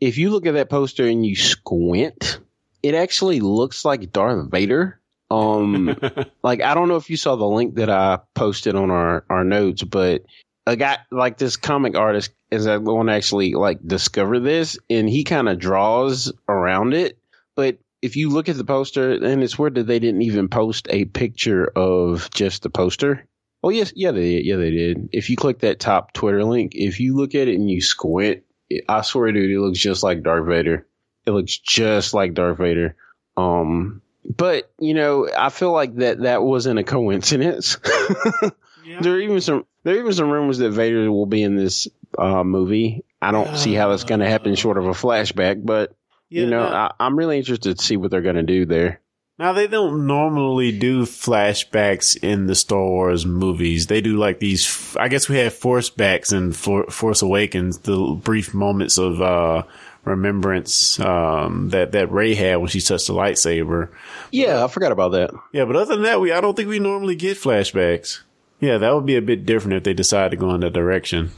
If 0.00 0.16
you 0.16 0.30
look 0.30 0.46
at 0.46 0.54
that 0.54 0.70
poster 0.70 1.06
and 1.06 1.26
you 1.26 1.34
squint, 1.34 2.38
it 2.84 2.94
actually 2.94 3.40
looks 3.40 3.82
like 3.82 4.12
Darth 4.12 4.50
Vader. 4.50 5.00
Um, 5.30 5.96
like 6.42 6.60
I 6.60 6.74
don't 6.74 6.88
know 6.88 6.96
if 6.96 7.08
you 7.08 7.16
saw 7.16 7.34
the 7.34 7.46
link 7.46 7.76
that 7.76 7.88
I 7.88 8.18
posted 8.34 8.74
on 8.74 8.90
our 8.90 9.24
our 9.30 9.42
notes, 9.42 9.82
but 9.82 10.22
a 10.66 10.76
guy 10.76 10.98
like 11.10 11.38
this 11.38 11.56
comic 11.56 11.96
artist 11.96 12.32
is 12.50 12.66
the 12.66 12.78
one 12.78 13.08
actually 13.08 13.54
like 13.54 13.78
discover 13.86 14.38
this, 14.38 14.78
and 14.90 15.08
he 15.08 15.24
kind 15.24 15.48
of 15.48 15.58
draws 15.58 16.30
around 16.46 16.92
it. 16.92 17.18
But 17.56 17.78
if 18.02 18.16
you 18.16 18.28
look 18.28 18.50
at 18.50 18.58
the 18.58 18.64
poster, 18.64 19.12
and 19.12 19.42
it's 19.42 19.58
weird 19.58 19.76
that 19.76 19.86
they 19.86 19.98
didn't 19.98 20.22
even 20.22 20.50
post 20.50 20.86
a 20.90 21.06
picture 21.06 21.72
of 21.74 22.28
just 22.34 22.64
the 22.64 22.70
poster. 22.70 23.26
Oh 23.62 23.70
yes, 23.70 23.94
yeah 23.96 24.10
they 24.10 24.36
did. 24.36 24.44
yeah 24.44 24.56
they 24.56 24.70
did. 24.70 25.08
If 25.10 25.30
you 25.30 25.36
click 25.38 25.60
that 25.60 25.80
top 25.80 26.12
Twitter 26.12 26.44
link, 26.44 26.72
if 26.74 27.00
you 27.00 27.16
look 27.16 27.34
at 27.34 27.48
it 27.48 27.54
and 27.54 27.70
you 27.70 27.80
squint, 27.80 28.42
I 28.90 29.00
swear, 29.00 29.32
dude, 29.32 29.50
it 29.50 29.58
looks 29.58 29.78
just 29.78 30.02
like 30.02 30.22
Darth 30.22 30.46
Vader. 30.46 30.86
It 31.26 31.30
looks 31.30 31.56
just 31.58 32.14
like 32.14 32.34
Darth 32.34 32.58
Vader. 32.58 32.96
Um, 33.36 34.02
but 34.24 34.70
you 34.78 34.94
know, 34.94 35.28
I 35.36 35.50
feel 35.50 35.72
like 35.72 35.96
that 35.96 36.22
that 36.22 36.42
wasn't 36.42 36.78
a 36.78 36.84
coincidence. 36.84 37.78
yeah. 37.82 38.50
There 39.00 39.14
are 39.14 39.20
even 39.20 39.40
some 39.40 39.64
there 39.82 39.94
are 39.94 39.98
even 39.98 40.12
some 40.12 40.28
rumors 40.28 40.58
that 40.58 40.70
Vader 40.70 41.10
will 41.10 41.24
be 41.24 41.42
in 41.42 41.56
this 41.56 41.88
uh, 42.18 42.44
movie. 42.44 43.02
I 43.22 43.32
don't 43.32 43.48
uh, 43.48 43.56
see 43.56 43.72
how 43.72 43.88
that's 43.88 44.04
going 44.04 44.20
to 44.20 44.28
happen 44.28 44.54
short 44.56 44.76
of 44.76 44.84
a 44.84 44.90
flashback, 44.90 45.64
but 45.64 45.94
yeah, 46.28 46.42
you 46.42 46.50
know, 46.50 46.68
no. 46.68 46.74
I, 46.74 46.92
I'm 47.00 47.18
really 47.18 47.38
interested 47.38 47.78
to 47.78 47.84
see 47.84 47.96
what 47.96 48.10
they're 48.10 48.20
going 48.20 48.36
to 48.36 48.42
do 48.42 48.66
there. 48.66 49.00
Now 49.38 49.52
they 49.52 49.66
don't 49.66 50.06
normally 50.06 50.70
do 50.78 51.02
flashbacks 51.02 52.16
in 52.22 52.46
the 52.46 52.54
Star 52.54 52.84
Wars 52.84 53.26
movies. 53.26 53.88
They 53.88 54.00
do 54.00 54.16
like 54.16 54.38
these. 54.38 54.96
I 54.96 55.08
guess 55.08 55.28
we 55.28 55.38
have 55.38 55.54
Force 55.54 55.90
backs 55.90 56.30
in 56.30 56.52
For, 56.52 56.86
Force 56.86 57.22
Awakens, 57.22 57.78
the 57.78 58.20
brief 58.22 58.54
moments 58.54 58.96
of 58.96 59.20
uh, 59.20 59.64
remembrance 60.04 60.98
um, 61.00 61.70
that 61.70 61.92
that 61.92 62.12
Rey 62.12 62.34
had 62.34 62.56
when 62.56 62.68
she 62.68 62.80
touched 62.80 63.06
the 63.06 63.14
lightsaber. 63.14 63.90
Yeah, 64.30 64.64
I 64.64 64.68
forgot 64.68 64.92
about 64.92 65.12
that. 65.12 65.30
Yeah, 65.52 65.64
but 65.64 65.76
other 65.76 65.94
than 65.94 66.04
that, 66.04 66.20
we 66.20 66.32
I 66.32 66.40
don't 66.40 66.54
think 66.54 66.68
we 66.68 66.78
normally 66.78 67.16
get 67.16 67.36
flashbacks. 67.36 68.20
Yeah, 68.60 68.78
that 68.78 68.94
would 68.94 69.06
be 69.06 69.16
a 69.16 69.22
bit 69.22 69.46
different 69.46 69.76
if 69.76 69.84
they 69.84 69.94
decide 69.94 70.30
to 70.30 70.36
go 70.36 70.54
in 70.54 70.60
that 70.60 70.72
direction. 70.72 71.30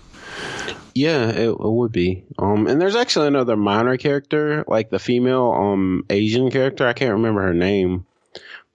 Yeah, 0.94 1.28
it, 1.28 1.48
it, 1.48 1.58
would 1.58 1.92
be. 1.92 2.24
Um, 2.38 2.66
and 2.66 2.80
there's 2.80 2.96
actually 2.96 3.26
another 3.26 3.56
minor 3.56 3.98
character, 3.98 4.64
like 4.66 4.90
the 4.90 4.98
female 4.98 5.52
um 5.52 6.04
Asian 6.08 6.50
character. 6.50 6.86
I 6.86 6.94
can't 6.94 7.12
remember 7.12 7.42
her 7.42 7.54
name 7.54 8.06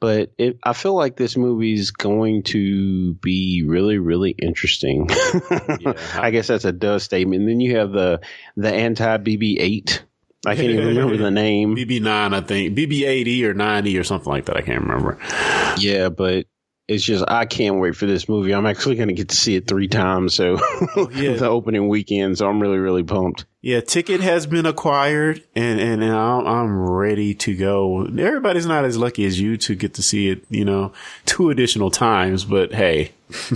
but 0.02 0.34
it, 0.38 0.60
I 0.64 0.74
feel 0.74 0.96
like 0.96 1.16
this 1.16 1.38
movie's 1.38 1.92
going 1.92 2.44
to 2.44 3.14
be 3.14 3.64
really, 3.66 4.00
really 4.00 4.32
interesting. 4.32 5.08
yeah. 5.80 5.94
I 6.16 6.32
guess 6.32 6.48
that's 6.48 6.66
a 6.66 6.74
duh 6.74 7.00
statement. 7.00 7.42
And 7.42 7.50
then 7.50 7.60
you 7.62 7.78
have 7.78 7.94
the 7.94 8.20
the 8.58 8.74
anti 8.74 9.18
BB-8 9.18 10.02
I 10.46 10.56
can't 10.56 10.72
even 10.72 10.88
remember 10.88 11.18
the 11.18 11.30
name. 11.30 11.76
BB9, 11.78 12.34
I 12.34 12.42
think. 12.42 12.76
BB80 12.76 13.44
or 13.44 13.54
90 13.54 13.98
or 14.00 14.04
something 14.04 14.32
like 14.32 14.46
that. 14.46 14.58
I 14.58 14.62
can't 14.62 14.82
remember. 14.82 15.20
Yeah, 15.78 16.10
but 16.10 16.48
it's 16.92 17.06
just 17.06 17.24
I 17.26 17.46
can't 17.46 17.80
wait 17.80 17.96
for 17.96 18.06
this 18.06 18.28
movie. 18.28 18.54
I'm 18.54 18.66
actually 18.66 18.96
going 18.96 19.08
to 19.08 19.14
get 19.14 19.30
to 19.30 19.36
see 19.36 19.56
it 19.56 19.66
three 19.66 19.88
times. 19.88 20.34
So 20.34 20.58
oh, 20.60 21.10
yeah. 21.14 21.34
the 21.34 21.48
opening 21.48 21.88
weekend, 21.88 22.38
so 22.38 22.50
I'm 22.50 22.62
really 22.62 22.80
really 22.80 23.04
pumped. 23.04 23.46
Yeah, 23.62 23.80
ticket 23.80 24.20
has 24.20 24.46
been 24.46 24.66
acquired, 24.66 25.42
and 25.56 25.80
and, 25.80 26.04
and 26.04 26.14
I'm, 26.14 26.46
I'm 26.46 26.90
ready 26.90 27.34
to 27.36 27.56
go. 27.56 28.06
Everybody's 28.06 28.66
not 28.66 28.84
as 28.84 28.98
lucky 28.98 29.26
as 29.26 29.40
you 29.40 29.56
to 29.58 29.76
get 29.76 29.94
to 29.96 30.04
see 30.04 30.30
it, 30.30 30.44
you 30.50 30.66
know, 30.66 30.92
two 31.26 31.50
additional 31.50 31.92
times. 31.92 32.44
But 32.46 32.74
hey. 32.74 33.12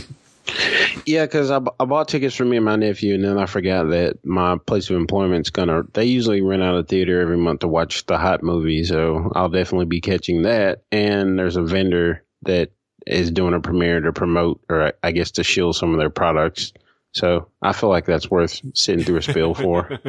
Yeah, 1.08 1.26
because 1.26 1.50
I, 1.50 1.60
I 1.80 1.86
bought 1.86 2.08
tickets 2.08 2.36
for 2.36 2.46
me 2.46 2.58
and 2.58 2.66
my 2.66 2.76
nephew, 2.76 3.16
and 3.16 3.24
then 3.24 3.40
I 3.40 3.48
forgot 3.48 3.90
that 3.90 4.24
my 4.24 4.58
place 4.58 4.90
of 4.92 4.96
employment's 4.96 5.50
gonna. 5.50 5.84
They 5.94 6.06
usually 6.06 6.42
rent 6.42 6.62
out 6.62 6.78
a 6.78 6.84
theater 6.84 7.20
every 7.20 7.38
month 7.38 7.62
to 7.62 7.68
watch 7.68 8.06
the 8.06 8.20
hot 8.20 8.44
movie, 8.44 8.84
so 8.84 9.32
I'll 9.36 9.50
definitely 9.50 9.86
be 9.86 10.02
catching 10.02 10.44
that. 10.44 10.84
And 10.92 11.38
there's 11.38 11.58
a 11.58 11.64
vendor 11.64 12.24
that 12.44 12.70
is 13.06 13.32
doing 13.32 13.54
a 13.54 13.60
premiere 13.60 14.02
to 14.02 14.14
promote, 14.14 14.62
or 14.70 14.94
I 15.04 15.12
guess 15.12 15.32
to 15.32 15.44
shield 15.44 15.76
some 15.76 15.94
of 15.94 16.00
their 16.00 16.10
products. 16.10 16.74
So 17.12 17.48
I 17.62 17.72
feel 17.72 17.90
like 17.90 18.06
that's 18.06 18.30
worth 18.30 18.62
sitting 18.74 19.06
through 19.06 19.18
a 19.18 19.22
spill 19.22 19.54
for. 19.54 20.00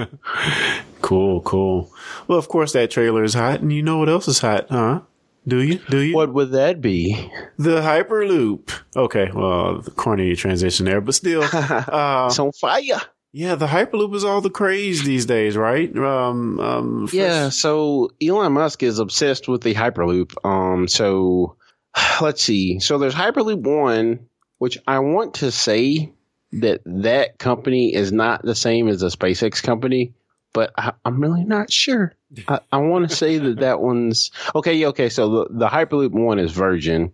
cool, 1.03 1.41
cool. 1.43 1.93
Well, 2.27 2.39
of 2.39 2.49
course 2.49 2.73
that 2.73 2.91
trailer 2.91 3.23
is 3.23 3.35
hot, 3.35 3.61
and 3.61 3.73
you 3.73 3.83
know 3.83 3.99
what 3.99 4.09
else 4.09 4.27
is 4.27 4.41
hot, 4.41 4.67
huh? 4.71 5.03
Do 5.47 5.63
you? 5.63 5.79
Do 5.89 5.99
you? 5.99 6.17
What 6.17 6.35
would 6.35 6.51
that 6.51 6.81
be? 6.81 7.31
The 7.59 7.81
Hyperloop. 7.81 8.73
Okay, 8.97 9.31
well, 9.33 9.81
the 9.81 9.93
corny 9.93 10.35
transition 10.35 10.87
there, 10.87 11.01
but 11.01 11.15
still, 11.15 11.43
uh, 11.53 12.27
it's 12.29 12.39
on 12.41 12.51
fire. 12.51 13.01
Yeah, 13.33 13.55
the 13.55 13.67
Hyperloop 13.67 14.15
is 14.15 14.25
all 14.25 14.41
the 14.41 14.51
craze 14.51 15.05
these 15.05 15.27
days, 15.27 15.57
right? 15.57 15.95
Um, 15.97 16.59
um, 16.59 17.09
yeah. 17.13 17.51
So 17.51 18.11
Elon 18.21 18.53
Musk 18.53 18.83
is 18.83 18.99
obsessed 18.99 19.47
with 19.47 19.63
the 19.63 19.75
Hyperloop. 19.75 20.33
Um, 20.45 20.89
so 20.89 21.57
let's 22.21 22.43
see. 22.43 22.81
So 22.81 22.99
there's 22.99 23.15
Hyperloop 23.15 23.63
One, 23.63 24.29
which 24.59 24.79
I 24.87 24.99
want 25.01 25.35
to 25.35 25.51
say 25.51 26.13
that 26.53 26.81
that 26.87 27.39
company 27.39 27.95
is 27.95 28.13
not 28.13 28.43
the 28.43 28.55
same 28.55 28.89
as 28.89 29.01
the 29.01 29.09
SpaceX 29.09 29.63
company, 29.63 30.15
but 30.53 30.73
I, 30.77 30.93
am 31.05 31.21
really 31.21 31.45
not 31.45 31.73
sure. 31.73 32.15
I, 32.49 32.61
I 32.73 32.79
want 32.79 33.09
to 33.09 33.15
say 33.15 33.39
that 33.39 33.61
that 33.61 33.81
one's 33.81 34.33
okay. 34.55 34.87
Okay, 34.87 35.09
so 35.09 35.31
the, 35.31 35.47
the 35.51 35.69
Hyperloop 35.69 36.13
one 36.13 36.39
is 36.39 36.53
Virgin. 36.53 37.13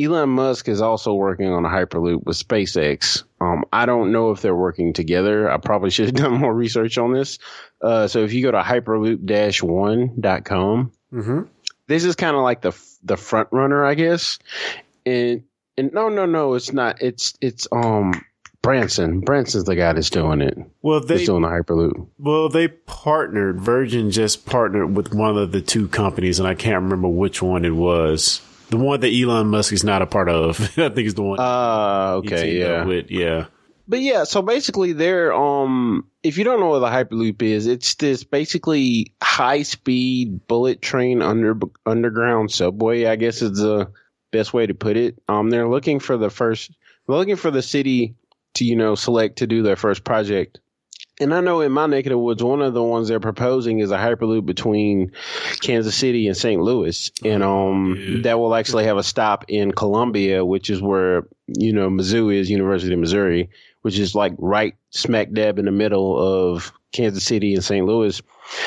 Elon 0.00 0.30
Musk 0.30 0.68
is 0.68 0.80
also 0.80 1.12
working 1.12 1.52
on 1.52 1.66
a 1.66 1.68
Hyperloop 1.68 2.24
with 2.24 2.38
SpaceX. 2.38 3.24
Um, 3.40 3.64
I 3.70 3.86
don't 3.86 4.10
know 4.12 4.30
if 4.30 4.40
they're 4.40 4.56
working 4.56 4.94
together. 4.94 5.50
I 5.50 5.56
probably 5.58 5.90
should 5.90 6.06
have 6.06 6.14
done 6.14 6.40
more 6.40 6.54
research 6.54 6.96
on 6.96 7.12
this. 7.12 7.38
Uh, 7.82 8.06
so 8.08 8.24
if 8.24 8.32
you 8.32 8.42
go 8.42 8.50
to 8.50 8.60
hyperloop-one.com, 8.60 10.92
mm-hmm. 11.12 11.40
this 11.86 12.04
is 12.04 12.16
kind 12.16 12.36
of 12.36 12.42
like 12.42 12.62
the 12.62 12.72
the 13.02 13.16
front 13.16 13.48
runner, 13.50 13.84
I 13.84 13.94
guess. 13.94 14.38
And 15.06 15.44
and 15.76 15.92
no, 15.92 16.08
no, 16.08 16.26
no, 16.26 16.54
it's 16.54 16.72
not. 16.72 17.00
It's 17.00 17.34
it's 17.40 17.66
um 17.72 18.12
Branson. 18.62 19.20
Branson's 19.20 19.64
the 19.64 19.74
guy 19.74 19.92
that's 19.92 20.10
doing 20.10 20.42
it. 20.42 20.58
Well, 20.82 21.00
they 21.00 21.24
doing 21.24 21.42
the 21.42 21.48
Hyperloop. 21.48 22.08
Well, 22.18 22.48
they 22.48 22.68
partnered. 22.68 23.60
Virgin 23.60 24.10
just 24.10 24.44
partnered 24.44 24.94
with 24.94 25.14
one 25.14 25.38
of 25.38 25.52
the 25.52 25.62
two 25.62 25.88
companies, 25.88 26.38
and 26.38 26.46
I 26.46 26.54
can't 26.54 26.82
remember 26.82 27.08
which 27.08 27.40
one 27.40 27.64
it 27.64 27.74
was. 27.74 28.42
The 28.68 28.76
one 28.76 29.00
that 29.00 29.12
Elon 29.12 29.48
Musk 29.48 29.72
is 29.72 29.82
not 29.82 30.02
a 30.02 30.06
part 30.06 30.28
of. 30.28 30.60
I 30.78 30.90
think 30.90 30.98
it's 30.98 31.14
the 31.14 31.22
one. 31.22 31.38
Ah, 31.40 32.10
uh, 32.10 32.14
okay, 32.16 32.58
yeah, 32.58 32.84
with, 32.84 33.10
yeah. 33.10 33.46
But 33.90 34.02
yeah, 34.02 34.22
so 34.22 34.40
basically, 34.40 34.92
they're 34.92 35.34
um. 35.34 36.06
If 36.22 36.38
you 36.38 36.44
don't 36.44 36.60
know 36.60 36.68
what 36.68 36.78
the 36.78 36.86
Hyperloop 36.86 37.42
is, 37.42 37.66
it's 37.66 37.96
this 37.96 38.22
basically 38.22 39.14
high 39.20 39.62
speed 39.64 40.46
bullet 40.46 40.80
train 40.80 41.22
under 41.22 41.58
underground 41.84 42.52
subway. 42.52 43.06
I 43.06 43.16
guess 43.16 43.42
is 43.42 43.58
the 43.58 43.90
best 44.30 44.54
way 44.54 44.68
to 44.68 44.74
put 44.74 44.96
it. 44.96 45.20
Um, 45.28 45.50
they're 45.50 45.68
looking 45.68 45.98
for 45.98 46.16
the 46.16 46.30
first. 46.30 46.70
They're 47.08 47.16
looking 47.16 47.34
for 47.34 47.50
the 47.50 47.62
city 47.62 48.14
to, 48.54 48.64
you 48.64 48.76
know, 48.76 48.94
select 48.94 49.38
to 49.38 49.48
do 49.48 49.64
their 49.64 49.74
first 49.74 50.04
project. 50.04 50.60
And 51.20 51.34
I 51.34 51.40
know 51.40 51.60
in 51.60 51.72
my 51.72 51.86
neck 51.86 52.06
of 52.06 52.10
the 52.10 52.18
woods, 52.18 52.44
one 52.44 52.62
of 52.62 52.72
the 52.72 52.82
ones 52.82 53.08
they're 53.08 53.18
proposing 53.18 53.80
is 53.80 53.90
a 53.90 53.98
hyperloop 53.98 54.46
between 54.46 55.12
Kansas 55.60 55.96
City 55.96 56.28
and 56.28 56.36
St. 56.36 56.62
Louis, 56.62 57.10
and 57.24 57.42
um, 57.42 57.96
yeah. 57.98 58.22
that 58.22 58.38
will 58.38 58.54
actually 58.54 58.84
have 58.84 58.96
a 58.96 59.02
stop 59.02 59.46
in 59.48 59.72
Columbia, 59.72 60.44
which 60.44 60.70
is 60.70 60.80
where 60.80 61.26
you 61.48 61.72
know 61.72 61.90
Mizzou 61.90 62.32
is, 62.32 62.48
University 62.48 62.94
of 62.94 63.00
Missouri, 63.00 63.50
which 63.82 63.98
is 63.98 64.14
like 64.14 64.32
right 64.38 64.74
smack 64.90 65.32
dab 65.32 65.58
in 65.58 65.64
the 65.64 65.70
middle 65.70 66.18
of 66.18 66.72
Kansas 66.92 67.24
City 67.24 67.54
and 67.54 67.64
St. 67.64 67.86
Louis. 67.86 68.20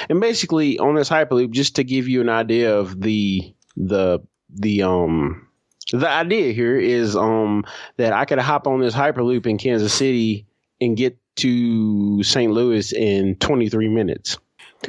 And 0.10 0.20
basically, 0.22 0.80
on 0.80 0.96
this 0.96 1.10
hyperloop, 1.10 1.52
just 1.52 1.76
to 1.76 1.84
give 1.84 2.08
you 2.08 2.22
an 2.22 2.30
idea 2.30 2.78
of 2.78 3.00
the 3.02 3.54
the 3.76 4.20
the 4.50 4.84
um 4.84 5.48
the 5.92 6.10
idea 6.10 6.54
here 6.54 6.78
is 6.78 7.16
um 7.16 7.66
that 7.98 8.14
I 8.14 8.26
could 8.26 8.40
hop 8.40 8.68
on 8.68 8.80
this 8.80 8.96
hyperloop 8.96 9.46
in 9.46 9.58
Kansas 9.58 9.94
City 9.94 10.48
and 10.80 10.96
get 10.96 11.18
to 11.36 12.22
St. 12.24 12.52
Louis 12.52 12.94
in 12.94 13.36
23 13.36 13.90
minutes. 13.90 14.38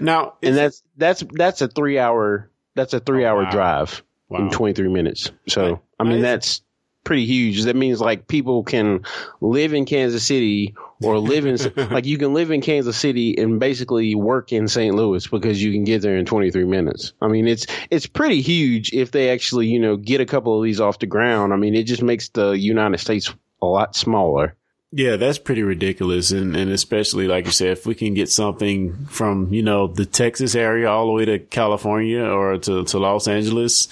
Now, 0.01 0.35
and 0.43 0.57
that's 0.57 0.83
that's 0.97 1.25
that's 1.33 1.61
a 1.63 1.69
three 1.69 1.99
hour 1.99 2.51
that's 2.75 2.95
a 2.95 3.01
three 3.01 3.25
oh, 3.25 3.31
hour 3.31 3.45
wow. 3.45 3.51
drive 3.51 4.03
wow. 4.29 4.41
in 4.41 4.51
23 4.51 4.89
minutes. 4.89 5.31
So 5.49 5.81
I 5.99 6.05
mean 6.05 6.23
that's 6.23 6.63
pretty 7.05 7.27
huge. 7.27 7.65
That 7.65 7.77
means 7.77 8.01
like 8.01 8.27
people 8.27 8.65
can 8.65 9.05
live 9.41 9.75
in 9.75 9.85
Kansas 9.85 10.25
City 10.25 10.75
or 11.03 11.19
live 11.19 11.47
in 11.47 11.57
like 11.91 12.07
you 12.07 12.19
can 12.19 12.35
live 12.35 12.51
in 12.51 12.61
Kansas 12.61 12.97
City 12.97 13.37
and 13.39 13.61
basically 13.61 14.15
work 14.15 14.53
in 14.53 14.67
St. 14.67 14.95
Louis 14.95 15.27
because 15.27 15.63
you 15.63 15.73
can 15.73 15.85
get 15.85 16.03
there 16.03 16.17
in 16.17 16.25
23 16.25 16.65
minutes. 16.65 17.13
I 17.21 17.29
mean, 17.29 17.47
it's 17.47 17.67
it's 17.91 18.07
pretty 18.07 18.41
huge 18.41 18.93
if 18.93 19.11
they 19.11 19.31
actually, 19.31 19.69
you 19.69 19.79
know, 19.79 19.97
get 19.97 20.21
a 20.21 20.27
couple 20.27 20.59
of 20.59 20.65
these 20.65 20.81
off 20.81 20.99
the 20.99 21.07
ground. 21.07 21.53
I 21.53 21.57
mean, 21.57 21.75
it 21.75 21.85
just 21.85 22.03
makes 22.03 22.31
the 22.31 22.53
United 22.53 22.99
States 22.99 23.33
a 23.63 23.67
lot 23.67 23.95
smaller. 23.95 24.57
Yeah, 24.97 25.17
that's 25.17 25.39
pretty 25.39 25.65
ridiculous. 25.65 26.31
And, 26.31 26.55
and 26.55 26.71
especially, 26.71 27.27
like 27.27 27.47
you 27.47 27.51
said, 27.51 27.71
if 27.71 27.85
we 27.85 27.97
can 27.97 28.15
get 28.15 28.31
something 28.31 29.07
from, 29.07 29.53
you 29.53 29.61
know, 29.61 29.89
the 29.89 30.07
Texas 30.07 30.55
area 30.55 30.89
all 30.89 31.07
the 31.07 31.13
way 31.13 31.25
to 31.25 31.41
California 31.41 32.23
or 32.23 32.59
to, 32.59 32.85
to 32.85 32.99
Los 33.01 33.27
Angeles 33.27 33.89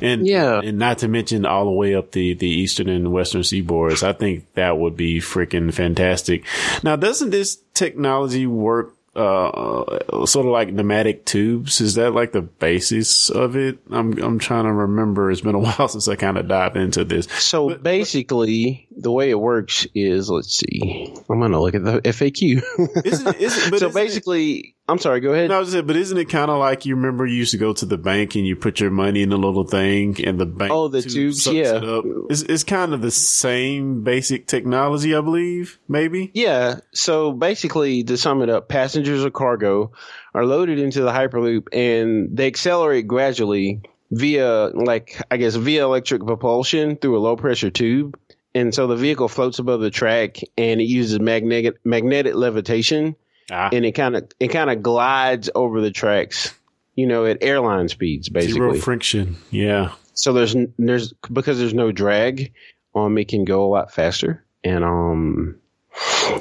and, 0.00 0.26
yeah. 0.26 0.62
and 0.64 0.78
not 0.78 0.98
to 0.98 1.08
mention 1.08 1.44
all 1.44 1.66
the 1.66 1.70
way 1.70 1.94
up 1.94 2.12
the, 2.12 2.32
the 2.32 2.48
eastern 2.48 2.88
and 2.88 3.12
western 3.12 3.42
seaboards, 3.42 4.02
I 4.02 4.14
think 4.14 4.50
that 4.54 4.78
would 4.78 4.96
be 4.96 5.18
freaking 5.18 5.74
fantastic. 5.74 6.46
Now, 6.82 6.96
doesn't 6.96 7.28
this 7.28 7.58
technology 7.74 8.46
work 8.46 8.96
uh, 9.16 10.26
sort 10.26 10.44
of 10.44 10.52
like 10.52 10.72
pneumatic 10.72 11.24
tubes. 11.24 11.80
Is 11.80 11.94
that 11.94 12.12
like 12.12 12.32
the 12.32 12.42
basis 12.42 13.30
of 13.30 13.56
it? 13.56 13.78
I'm 13.90 14.12
I'm 14.22 14.38
trying 14.38 14.64
to 14.64 14.72
remember. 14.72 15.30
It's 15.30 15.40
been 15.40 15.54
a 15.54 15.58
while 15.78 15.88
since 15.88 16.06
I 16.06 16.16
kind 16.16 16.36
of 16.36 16.48
dived 16.48 16.76
into 16.76 17.04
this. 17.04 17.26
So 17.38 17.70
but, 17.70 17.82
basically, 17.82 18.85
the 18.96 19.12
way 19.12 19.30
it 19.30 19.38
works 19.38 19.86
is, 19.94 20.30
let's 20.30 20.56
see. 20.56 21.14
I'm 21.28 21.40
gonna 21.40 21.60
look 21.60 21.74
at 21.74 21.84
the 21.84 22.00
FAQ. 22.00 23.04
Isn't, 23.04 23.36
isn't, 23.36 23.78
so 23.78 23.90
basically, 23.90 24.74
I'm 24.88 24.98
sorry. 24.98 25.20
Go 25.20 25.34
ahead. 25.34 25.50
No, 25.50 25.62
saying, 25.64 25.86
but 25.86 25.96
isn't 25.96 26.16
it 26.16 26.30
kind 26.30 26.50
of 26.50 26.58
like 26.58 26.86
you 26.86 26.96
remember 26.96 27.26
you 27.26 27.36
used 27.36 27.50
to 27.50 27.58
go 27.58 27.74
to 27.74 27.84
the 27.84 27.98
bank 27.98 28.36
and 28.36 28.46
you 28.46 28.56
put 28.56 28.80
your 28.80 28.90
money 28.90 29.20
in 29.20 29.32
a 29.32 29.36
little 29.36 29.64
thing 29.64 30.24
and 30.24 30.40
the 30.40 30.46
bank 30.46 30.72
oh 30.72 30.88
the 30.88 31.02
tubes 31.02 31.46
yeah 31.46 31.78
it 31.82 32.04
it's, 32.30 32.42
it's 32.42 32.64
kind 32.64 32.94
of 32.94 33.02
the 33.02 33.10
same 33.10 34.02
basic 34.02 34.46
technology 34.46 35.14
I 35.14 35.20
believe 35.20 35.78
maybe 35.88 36.30
yeah 36.34 36.80
so 36.92 37.32
basically 37.32 38.04
to 38.04 38.16
sum 38.16 38.42
it 38.42 38.48
up 38.48 38.68
passengers 38.68 39.24
or 39.24 39.30
cargo 39.30 39.92
are 40.34 40.46
loaded 40.46 40.78
into 40.78 41.02
the 41.02 41.10
hyperloop 41.10 41.68
and 41.72 42.36
they 42.36 42.46
accelerate 42.46 43.06
gradually 43.06 43.82
via 44.10 44.70
like 44.72 45.20
I 45.30 45.36
guess 45.36 45.54
via 45.54 45.84
electric 45.84 46.24
propulsion 46.24 46.96
through 46.96 47.18
a 47.18 47.20
low 47.20 47.36
pressure 47.36 47.70
tube 47.70 48.18
and 48.56 48.74
so 48.74 48.86
the 48.86 48.96
vehicle 48.96 49.28
floats 49.28 49.58
above 49.58 49.80
the 49.80 49.90
track 49.90 50.38
and 50.56 50.80
it 50.80 50.84
uses 50.84 51.20
magnetic 51.20 51.76
magnetic 51.84 52.34
levitation 52.34 53.14
ah. 53.50 53.68
and 53.70 53.84
it 53.84 53.92
kind 53.92 54.16
of 54.16 54.28
it 54.40 54.48
kind 54.48 54.70
of 54.70 54.82
glides 54.82 55.50
over 55.54 55.82
the 55.82 55.90
tracks, 55.90 56.54
you 56.94 57.06
know, 57.06 57.26
at 57.26 57.38
airline 57.42 57.88
speeds 57.88 58.30
basically. 58.30 58.54
Zero 58.54 58.74
friction. 58.74 59.36
Yeah. 59.50 59.92
So 60.14 60.32
there's 60.32 60.56
there's 60.78 61.12
because 61.30 61.58
there's 61.58 61.74
no 61.74 61.92
drag, 61.92 62.54
um, 62.94 63.18
it 63.18 63.28
can 63.28 63.44
go 63.44 63.66
a 63.66 63.68
lot 63.68 63.92
faster, 63.92 64.42
and 64.64 64.82
um, 64.82 65.60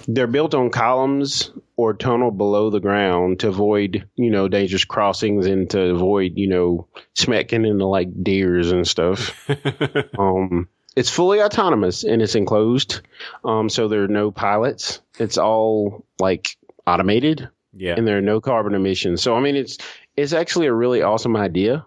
they're 0.07 0.27
built 0.27 0.55
on 0.55 0.69
columns 0.69 1.51
or 1.75 1.93
tunnel 1.93 2.31
below 2.31 2.69
the 2.69 2.79
ground 2.79 3.41
to 3.41 3.49
avoid, 3.49 4.07
you 4.15 4.31
know, 4.31 4.47
dangerous 4.47 4.85
crossings 4.85 5.45
and 5.45 5.69
to 5.71 5.81
avoid, 5.89 6.37
you 6.37 6.47
know, 6.47 6.87
smacking 7.13 7.65
into 7.65 7.85
like 7.85 8.23
deers 8.23 8.71
and 8.71 8.87
stuff. 8.87 9.49
um, 10.17 10.69
it's 10.95 11.09
fully 11.09 11.41
autonomous 11.41 12.03
and 12.03 12.21
it's 12.21 12.35
enclosed. 12.35 13.01
Um, 13.43 13.69
so 13.69 13.87
there 13.87 14.03
are 14.03 14.07
no 14.07 14.31
pilots. 14.31 15.01
It's 15.19 15.37
all 15.37 16.05
like 16.19 16.57
automated. 16.87 17.49
Yeah. 17.73 17.95
And 17.97 18.07
there 18.07 18.17
are 18.17 18.21
no 18.21 18.39
carbon 18.39 18.73
emissions. 18.73 19.21
So 19.21 19.35
I 19.35 19.41
mean 19.41 19.55
it's 19.55 19.77
it's 20.15 20.33
actually 20.33 20.67
a 20.67 20.73
really 20.73 21.01
awesome 21.01 21.35
idea. 21.35 21.85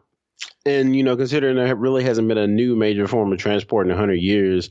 And 0.67 0.95
you 0.95 1.03
know, 1.03 1.17
considering 1.17 1.57
there 1.57 1.75
really 1.75 2.05
hasn't 2.05 2.29
been 2.29 2.39
a 2.39 2.47
new 2.47 2.77
major 2.77 3.09
form 3.09 3.33
of 3.33 3.39
transport 3.39 3.87
in 3.87 3.91
100 3.91 4.15
years, 4.15 4.71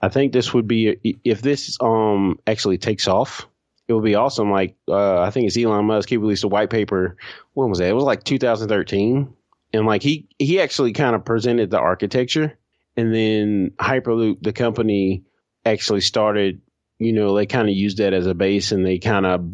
I 0.00 0.08
think 0.08 0.32
this 0.32 0.54
would 0.54 0.66
be 0.66 1.18
if 1.24 1.42
this 1.42 1.76
um 1.80 2.38
actually 2.46 2.78
takes 2.78 3.06
off 3.06 3.46
it 3.88 3.92
would 3.92 4.04
be 4.04 4.14
awesome. 4.14 4.50
Like 4.50 4.76
uh, 4.88 5.20
I 5.20 5.30
think 5.30 5.46
it's 5.46 5.56
Elon 5.56 5.84
Musk. 5.84 6.08
He 6.08 6.16
released 6.16 6.44
a 6.44 6.48
white 6.48 6.70
paper. 6.70 7.16
When 7.54 7.70
was 7.70 7.78
that? 7.78 7.88
It 7.88 7.94
was 7.94 8.04
like 8.04 8.24
2013, 8.24 9.32
and 9.72 9.86
like 9.86 10.02
he 10.02 10.26
he 10.38 10.60
actually 10.60 10.92
kind 10.92 11.14
of 11.14 11.24
presented 11.24 11.70
the 11.70 11.78
architecture, 11.78 12.58
and 12.96 13.14
then 13.14 13.72
Hyperloop, 13.78 14.42
the 14.42 14.52
company, 14.52 15.24
actually 15.64 16.00
started. 16.00 16.60
You 16.98 17.12
know, 17.12 17.36
they 17.36 17.46
kind 17.46 17.68
of 17.68 17.74
used 17.74 17.98
that 17.98 18.14
as 18.14 18.26
a 18.26 18.34
base, 18.34 18.72
and 18.72 18.84
they 18.84 18.98
kind 18.98 19.26
of 19.26 19.46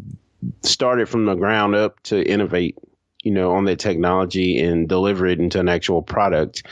started 0.61 1.09
from 1.09 1.25
the 1.25 1.35
ground 1.35 1.75
up 1.75 2.01
to 2.03 2.21
innovate. 2.21 2.77
You 3.23 3.31
know, 3.31 3.53
on 3.53 3.63
that 3.65 3.79
technology 3.79 4.59
and 4.59 4.89
deliver 4.89 5.25
it 5.25 5.39
into 5.39 5.57
an 5.57 5.69
actual 5.69 6.01
product. 6.01 6.63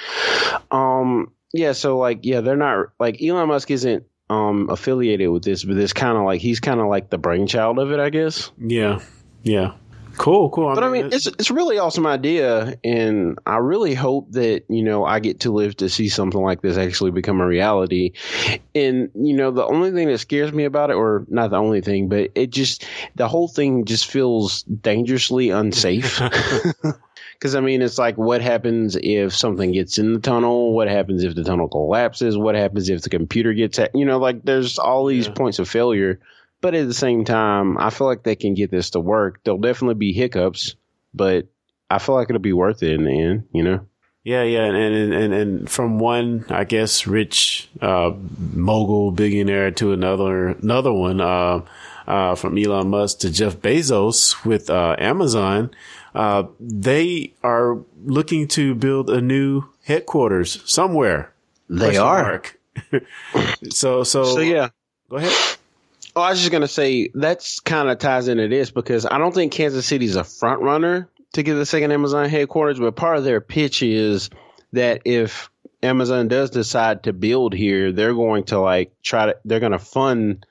Um, 0.70 1.32
yeah, 1.54 1.72
so 1.72 1.98
like, 1.98 2.20
yeah, 2.24 2.42
they're 2.42 2.58
not 2.58 2.88
like 3.00 3.22
Elon 3.22 3.48
Musk 3.48 3.72
isn't 3.72 4.04
um 4.30 4.70
affiliated 4.70 5.30
with 5.30 5.44
this, 5.44 5.64
but 5.64 5.78
it's 5.78 5.94
kind 5.94 6.18
of 6.18 6.24
like 6.24 6.42
he's 6.42 6.60
kind 6.60 6.80
of 6.80 6.88
like 6.88 7.10
the 7.10 7.18
brainchild 7.18 7.80
of 7.80 7.92
it, 7.92 8.00
I 8.00 8.10
guess. 8.10 8.52
Yeah, 8.58 9.00
yeah. 9.44 9.74
Cool, 10.18 10.50
cool. 10.50 10.74
But 10.76 10.84
I 10.84 10.90
mean, 10.90 11.10
it's 11.12 11.28
it's 11.28 11.50
a 11.50 11.54
really 11.54 11.78
awesome 11.78 12.06
idea, 12.06 12.78
and 12.84 13.40
I 13.46 13.58
really 13.58 13.94
hope 13.94 14.32
that 14.32 14.64
you 14.70 14.84
know 14.84 15.06
I 15.06 15.20
get 15.20 15.42
to 15.42 15.52
live 15.52 15.78
to 15.78 15.90
see 15.90 16.10
something 16.10 16.42
like 16.42 16.62
this 16.62 16.78
actually 16.78 17.12
become 17.12 17.42
a 17.42 17.48
reality. 17.48 18.14
And 18.76 19.10
you 19.16 19.34
know, 19.34 19.52
the 19.52 19.66
only 19.66 19.92
thing 19.92 20.08
that 20.08 20.20
scares 20.20 20.54
me 20.54 20.66
about 20.66 20.90
it, 20.90 20.96
or 20.96 21.26
not 21.30 21.52
the 21.52 21.58
only 21.58 21.82
thing, 21.82 22.10
but 22.10 22.32
it 22.36 22.50
just 22.50 22.86
the 23.16 23.28
whole 23.28 23.48
thing 23.48 23.86
just 23.86 24.10
feels 24.10 24.64
dangerously 24.64 25.50
unsafe. 25.50 26.22
Because 27.42 27.56
I 27.56 27.60
mean, 27.60 27.82
it's 27.82 27.98
like, 27.98 28.20
what 28.20 28.40
happens 28.40 28.96
if 29.02 29.36
something 29.36 29.72
gets 29.72 29.98
in 29.98 30.14
the 30.14 30.20
tunnel? 30.20 30.76
What 30.76 30.88
happens 30.88 31.24
if 31.24 31.34
the 31.34 31.44
tunnel 31.44 31.68
collapses? 31.68 32.38
What 32.38 32.54
happens 32.54 32.88
if 32.88 33.02
the 33.02 33.10
computer 33.10 33.52
gets, 33.56 33.80
ha- 33.80 33.88
you 33.96 34.06
know, 34.06 34.20
like 34.20 34.44
there's 34.44 34.78
all 34.78 35.08
these 35.08 35.26
yeah. 35.26 35.34
points 35.34 35.58
of 35.58 35.68
failure. 35.68 36.20
But 36.62 36.76
at 36.76 36.88
the 36.88 36.94
same 36.94 37.26
time, 37.26 37.78
I 37.78 37.90
feel 37.90 38.08
like 38.08 38.24
they 38.24 38.36
can 38.36 38.54
get 38.54 38.72
this 38.72 38.92
to 38.92 39.00
work. 39.00 39.42
There'll 39.44 39.60
definitely 39.60 39.96
be 39.96 40.14
hiccups, 40.14 40.76
but 41.14 41.48
I 41.90 41.98
feel 41.98 42.16
like 42.16 42.30
it'll 42.30 42.40
be 42.40 42.54
worth 42.54 42.84
it 42.84 42.94
in 42.94 43.04
the 43.04 43.22
end, 43.22 43.48
you 43.52 43.64
know? 43.64 43.86
Yeah, 44.24 44.44
yeah, 44.44 44.66
and 44.66 44.78
and 44.78 45.14
and, 45.14 45.34
and 45.34 45.70
from 45.70 45.98
one, 45.98 46.46
I 46.50 46.64
guess, 46.64 47.08
rich 47.08 47.68
uh, 47.82 48.12
mogul 48.54 49.10
billionaire 49.12 49.72
to 49.72 49.94
another, 49.94 50.50
another 50.50 50.94
one, 50.94 51.20
uh, 51.20 51.62
uh, 52.08 52.36
from 52.36 52.58
Elon 52.58 52.90
Musk 52.90 53.20
to 53.20 53.32
Jeff 53.32 53.58
Bezos 53.58 54.46
with 54.46 54.70
uh, 54.70 54.96
Amazon. 55.00 55.72
Uh, 56.14 56.44
they 56.60 57.34
are 57.42 57.80
looking 58.04 58.48
to 58.50 58.76
build 58.76 59.10
a 59.10 59.22
new 59.22 59.64
headquarters 59.86 60.62
somewhere. 60.70 61.34
They 61.70 61.98
are. 61.98 62.44
so, 63.72 64.04
so, 64.04 64.24
so 64.24 64.40
yeah. 64.40 64.70
Go 65.10 65.18
ahead. 65.18 65.58
Oh, 66.16 66.22
I 66.22 66.32
was 66.32 66.40
just 66.40 66.52
gonna 66.52 66.68
say 66.68 67.10
that's 67.14 67.60
kind 67.60 67.90
of 67.90 67.98
ties 67.98 68.28
into 68.28 68.48
this 68.48 68.72
because 68.72 69.06
I 69.06 69.18
don't 69.18 69.34
think 69.34 69.52
Kansas 69.54 69.86
City's 69.86 70.16
a 70.16 70.24
front 70.24 70.62
runner 70.62 71.10
to 71.34 71.44
get 71.44 71.54
the 71.56 71.66
second 71.66 71.92
Amazon 71.92 72.28
headquarters, 72.28 72.80
but 72.80 72.96
part 72.96 73.18
of 73.18 73.24
their 73.24 73.40
pitch 73.40 73.82
is 73.82 74.30
that 74.74 75.02
if 75.06 75.50
Amazon 75.82 76.28
does 76.28 76.50
decide 76.50 77.04
to 77.04 77.14
build 77.14 77.54
here, 77.54 77.92
they're 77.92 78.14
going 78.14 78.44
to 78.46 78.60
like 78.60 78.94
try 79.02 79.28
to 79.28 79.38
they're 79.46 79.60
to 79.60 79.80
fund 79.80 80.46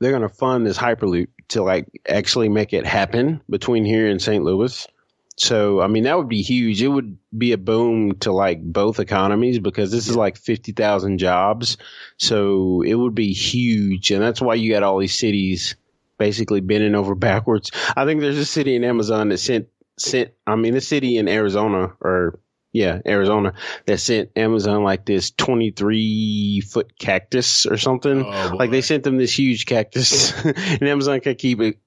they're 0.00 0.18
to 0.18 0.28
fund 0.28 0.66
this 0.66 0.78
hyperloop 0.78 1.28
to 1.48 1.62
like 1.62 1.86
actually 2.08 2.48
make 2.48 2.72
it 2.72 2.86
happen 2.86 3.40
between 3.48 3.84
here 3.84 4.08
and 4.08 4.20
St. 4.20 4.42
Louis. 4.42 4.88
So, 5.36 5.80
I 5.80 5.86
mean, 5.86 6.04
that 6.04 6.16
would 6.18 6.28
be 6.28 6.42
huge. 6.42 6.82
It 6.82 6.88
would 6.88 7.16
be 7.36 7.52
a 7.52 7.58
boom 7.58 8.16
to 8.20 8.32
like 8.32 8.62
both 8.62 9.00
economies 9.00 9.58
because 9.58 9.90
this 9.90 10.08
is 10.08 10.16
like 10.16 10.36
50,000 10.36 11.18
jobs. 11.18 11.78
So 12.18 12.82
it 12.82 12.94
would 12.94 13.14
be 13.14 13.32
huge. 13.32 14.10
And 14.10 14.22
that's 14.22 14.42
why 14.42 14.54
you 14.54 14.72
got 14.72 14.82
all 14.82 14.98
these 14.98 15.18
cities 15.18 15.76
basically 16.18 16.60
bending 16.60 16.94
over 16.94 17.14
backwards. 17.16 17.70
I 17.96 18.04
think 18.04 18.20
there's 18.20 18.38
a 18.38 18.44
city 18.44 18.76
in 18.76 18.84
Amazon 18.84 19.30
that 19.30 19.38
sent, 19.38 19.68
sent, 19.98 20.32
I 20.46 20.54
mean, 20.56 20.76
a 20.76 20.80
city 20.80 21.16
in 21.16 21.28
Arizona 21.28 21.94
or 22.00 22.38
yeah, 22.72 23.00
Arizona 23.06 23.52
that 23.84 23.98
sent 23.98 24.30
Amazon 24.36 24.82
like 24.82 25.04
this 25.04 25.30
23 25.32 26.62
foot 26.62 26.98
cactus 26.98 27.66
or 27.66 27.76
something. 27.76 28.24
Oh, 28.24 28.56
like 28.58 28.70
they 28.70 28.80
sent 28.80 29.04
them 29.04 29.18
this 29.18 29.38
huge 29.38 29.66
cactus 29.66 30.32
and 30.44 30.82
Amazon 30.82 31.20
could 31.20 31.38
keep 31.38 31.60
it. 31.60 31.78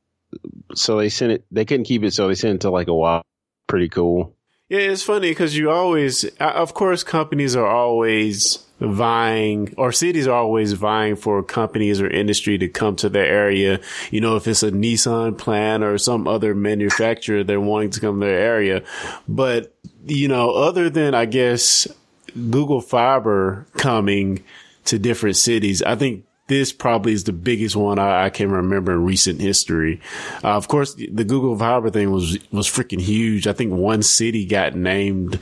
So 0.76 0.98
they 0.98 1.10
sent 1.10 1.32
it, 1.32 1.46
they 1.52 1.66
couldn't 1.66 1.86
keep 1.86 2.04
it. 2.04 2.14
So 2.14 2.28
they 2.28 2.36
sent 2.36 2.56
it 2.56 2.62
to 2.62 2.70
like 2.70 2.88
a 2.88 2.94
wild 2.94 3.24
pretty 3.68 3.90
cool. 3.90 4.36
Yeah, 4.70 4.80
it's 4.80 5.04
funny 5.04 5.30
because 5.30 5.56
you 5.56 5.70
always, 5.70 6.26
uh, 6.40 6.54
of 6.56 6.74
course, 6.74 7.04
companies 7.04 7.56
are 7.56 7.68
always 7.68 8.66
vying 8.80 9.74
or 9.78 9.92
cities 9.92 10.28
are 10.28 10.36
always 10.36 10.74
vying 10.74 11.16
for 11.16 11.42
companies 11.44 12.02
or 12.02 12.10
industry 12.10 12.58
to 12.58 12.68
come 12.68 12.96
to 12.98 13.08
their 13.08 13.26
area. 13.26 13.80
You 14.12 14.22
know, 14.22 14.36
if 14.36 14.48
it's 14.48 14.64
a 14.64 14.72
Nissan 14.72 15.38
plant 15.38 15.84
or 15.84 15.98
some 15.98 16.28
other 16.28 16.56
manufacturer, 16.56 17.44
they're 17.44 17.62
wanting 17.62 17.92
to 17.92 18.00
come 18.00 18.20
to 18.20 18.26
their 18.26 18.40
area. 18.40 18.84
But, 19.28 19.76
you 20.06 20.28
know, 20.28 20.50
other 20.52 20.90
than, 20.90 21.14
I 21.14 21.26
guess, 21.26 21.88
Google 22.34 22.82
Fiber 22.82 23.68
coming 23.78 24.44
to 24.86 25.00
different 25.00 25.38
cities, 25.38 25.82
I 25.84 25.96
think 25.96 26.25
this 26.48 26.72
probably 26.72 27.14
is 27.14 27.24
the 27.24 27.34
biggest 27.34 27.76
one 27.76 27.98
I, 27.98 28.26
I 28.26 28.30
can 28.30 28.52
remember 28.52 28.94
in 28.94 29.04
recent 29.04 29.42
history. 29.42 30.02
Uh, 30.44 30.56
of 30.56 30.68
course, 30.68 30.94
the 30.94 31.24
Google 31.24 31.58
Fiber 31.58 31.90
thing 31.90 32.12
was 32.12 32.38
was 32.52 32.68
freaking 32.68 33.02
huge. 33.02 33.48
I 33.48 33.54
think 33.54 33.74
one 33.74 34.04
city 34.04 34.46
got 34.46 34.76
named 34.76 35.40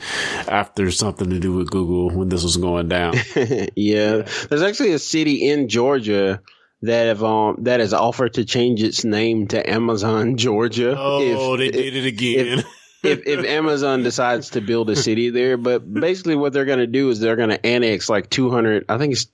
after 0.48 0.90
something 0.90 1.30
to 1.30 1.38
do 1.38 1.52
with 1.52 1.70
Google 1.70 2.10
when 2.10 2.28
this 2.28 2.42
was 2.42 2.56
going 2.56 2.88
down. 2.88 3.14
yeah. 3.76 4.22
there's 4.48 4.62
actually 4.62 4.92
a 4.92 4.98
city 4.98 5.50
in 5.50 5.68
Georgia 5.68 6.40
that 6.82 7.06
have 7.06 7.24
um 7.24 7.56
that 7.60 7.80
has 7.80 7.92
offered 7.92 8.34
to 8.34 8.44
change 8.44 8.82
its 8.82 9.04
name 9.04 9.46
to 9.48 9.70
Amazon 9.70 10.36
Georgia. 10.36 10.94
Oh, 10.98 11.54
if, 11.54 11.58
they 11.58 11.70
did 11.70 11.96
it 11.96 12.06
again. 12.06 12.58
If, 12.60 12.66
if 13.04 13.26
if 13.26 13.44
Amazon 13.44 14.02
decides 14.02 14.50
to 14.50 14.60
build 14.60 14.90
a 14.90 14.96
city 14.96 15.30
there, 15.30 15.56
but 15.56 15.92
basically 15.92 16.36
what 16.36 16.52
they're 16.52 16.64
going 16.64 16.78
to 16.78 16.86
do 16.86 17.10
is 17.10 17.20
they're 17.20 17.36
going 17.36 17.50
to 17.50 17.66
annex 17.66 18.08
like 18.08 18.30
200. 18.30 18.86
I 18.88 18.98
think 18.98 19.12
it's 19.12 19.26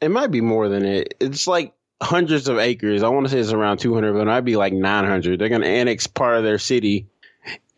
it 0.00 0.10
might 0.10 0.30
be 0.30 0.40
more 0.40 0.68
than 0.68 0.84
it. 0.84 1.14
It's 1.20 1.46
like 1.46 1.74
hundreds 2.02 2.48
of 2.48 2.58
acres. 2.58 3.02
I 3.02 3.08
want 3.08 3.26
to 3.26 3.32
say 3.32 3.38
it's 3.38 3.52
around 3.52 3.78
200, 3.78 4.12
but 4.12 4.20
it 4.20 4.26
might 4.26 4.40
be 4.40 4.56
like 4.56 4.72
900. 4.72 5.38
They're 5.38 5.48
going 5.48 5.62
to 5.62 5.68
annex 5.68 6.06
part 6.06 6.36
of 6.36 6.44
their 6.44 6.58
city, 6.58 7.06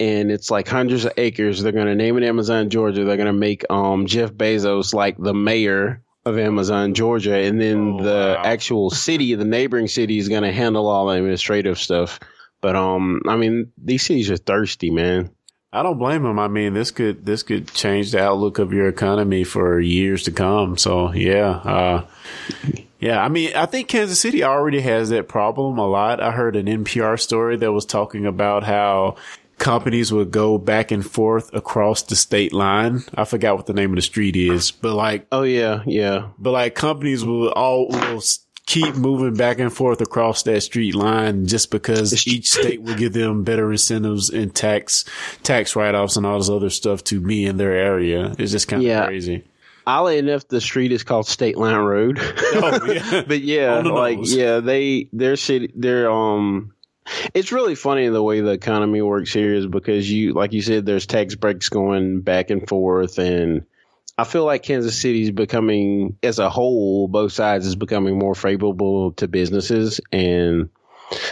and 0.00 0.30
it's 0.30 0.50
like 0.50 0.68
hundreds 0.68 1.04
of 1.04 1.12
acres. 1.16 1.62
They're 1.62 1.72
going 1.72 1.86
to 1.86 1.94
name 1.94 2.16
it 2.16 2.24
Amazon 2.24 2.70
Georgia. 2.70 3.04
They're 3.04 3.16
going 3.16 3.26
to 3.26 3.32
make 3.32 3.64
um 3.70 4.06
Jeff 4.06 4.32
Bezos 4.32 4.94
like 4.94 5.16
the 5.18 5.34
mayor 5.34 6.02
of 6.24 6.38
Amazon 6.38 6.94
Georgia, 6.94 7.36
and 7.36 7.60
then 7.60 7.98
oh, 8.00 8.02
the 8.02 8.34
wow. 8.38 8.42
actual 8.44 8.90
city, 8.90 9.34
the 9.34 9.44
neighboring 9.44 9.88
city, 9.88 10.18
is 10.18 10.28
going 10.28 10.42
to 10.42 10.52
handle 10.52 10.88
all 10.88 11.06
the 11.06 11.16
administrative 11.16 11.78
stuff. 11.78 12.18
But 12.64 12.76
um, 12.76 13.20
I 13.28 13.36
mean, 13.36 13.72
these 13.76 14.06
cities 14.06 14.30
are 14.30 14.38
thirsty, 14.38 14.90
man. 14.90 15.28
I 15.70 15.82
don't 15.82 15.98
blame 15.98 16.22
them. 16.22 16.38
I 16.38 16.48
mean, 16.48 16.72
this 16.72 16.92
could 16.92 17.26
this 17.26 17.42
could 17.42 17.70
change 17.74 18.10
the 18.10 18.22
outlook 18.22 18.58
of 18.58 18.72
your 18.72 18.88
economy 18.88 19.44
for 19.44 19.78
years 19.78 20.22
to 20.22 20.32
come. 20.32 20.78
So 20.78 21.12
yeah, 21.12 21.50
uh, 21.50 22.06
yeah. 23.00 23.22
I 23.22 23.28
mean, 23.28 23.54
I 23.54 23.66
think 23.66 23.88
Kansas 23.88 24.18
City 24.18 24.44
already 24.44 24.80
has 24.80 25.10
that 25.10 25.28
problem 25.28 25.76
a 25.76 25.86
lot. 25.86 26.22
I 26.22 26.30
heard 26.30 26.56
an 26.56 26.64
NPR 26.64 27.20
story 27.20 27.58
that 27.58 27.70
was 27.70 27.84
talking 27.84 28.24
about 28.24 28.64
how 28.64 29.16
companies 29.58 30.10
would 30.10 30.30
go 30.30 30.56
back 30.56 30.90
and 30.90 31.04
forth 31.04 31.52
across 31.52 32.00
the 32.00 32.16
state 32.16 32.54
line. 32.54 33.02
I 33.14 33.26
forgot 33.26 33.56
what 33.56 33.66
the 33.66 33.74
name 33.74 33.90
of 33.90 33.96
the 33.96 34.00
street 34.00 34.36
is, 34.36 34.70
but 34.70 34.94
like, 34.94 35.26
oh 35.30 35.42
yeah, 35.42 35.82
yeah. 35.84 36.28
But 36.38 36.52
like 36.52 36.74
companies 36.74 37.26
will 37.26 37.50
all 37.50 37.88
will 37.90 38.22
keep 38.66 38.94
moving 38.94 39.34
back 39.34 39.58
and 39.58 39.72
forth 39.72 40.00
across 40.00 40.42
that 40.44 40.62
street 40.62 40.94
line 40.94 41.46
just 41.46 41.70
because 41.70 42.26
each 42.26 42.50
state 42.50 42.80
will 42.80 42.94
give 42.94 43.12
them 43.12 43.44
better 43.44 43.70
incentives 43.70 44.30
and 44.30 44.54
tax 44.54 45.04
tax 45.42 45.76
write 45.76 45.94
offs 45.94 46.16
and 46.16 46.24
all 46.24 46.38
this 46.38 46.48
other 46.48 46.70
stuff 46.70 47.04
to 47.04 47.20
be 47.20 47.44
in 47.44 47.56
their 47.56 47.72
area. 47.72 48.34
It's 48.38 48.52
just 48.52 48.68
kind 48.68 48.82
of 48.82 48.86
yeah. 48.86 49.06
crazy. 49.06 49.44
Oddly 49.86 50.16
enough, 50.16 50.48
the 50.48 50.62
street 50.62 50.92
is 50.92 51.02
called 51.02 51.26
State 51.26 51.58
Line 51.58 51.76
Road. 51.76 52.18
Oh, 52.18 52.84
yeah. 52.86 53.22
but 53.26 53.40
yeah, 53.42 53.80
like 53.80 54.18
nose. 54.18 54.34
yeah, 54.34 54.60
they 54.60 55.08
their 55.12 55.36
city 55.36 55.70
their 55.74 56.10
um 56.10 56.74
it's 57.34 57.52
really 57.52 57.74
funny 57.74 58.08
the 58.08 58.22
way 58.22 58.40
the 58.40 58.52
economy 58.52 59.02
works 59.02 59.30
here 59.30 59.52
is 59.52 59.66
because 59.66 60.10
you 60.10 60.32
like 60.32 60.54
you 60.54 60.62
said 60.62 60.86
there's 60.86 61.06
tax 61.06 61.34
breaks 61.34 61.68
going 61.68 62.22
back 62.22 62.48
and 62.48 62.66
forth 62.66 63.18
and 63.18 63.66
I 64.16 64.24
feel 64.24 64.44
like 64.44 64.62
Kansas 64.62 65.00
City 65.00 65.22
is 65.22 65.30
becoming, 65.32 66.18
as 66.22 66.38
a 66.38 66.48
whole, 66.48 67.08
both 67.08 67.32
sides 67.32 67.66
is 67.66 67.74
becoming 67.74 68.18
more 68.18 68.34
favorable 68.34 69.12
to 69.14 69.26
businesses, 69.26 70.00
and 70.12 70.70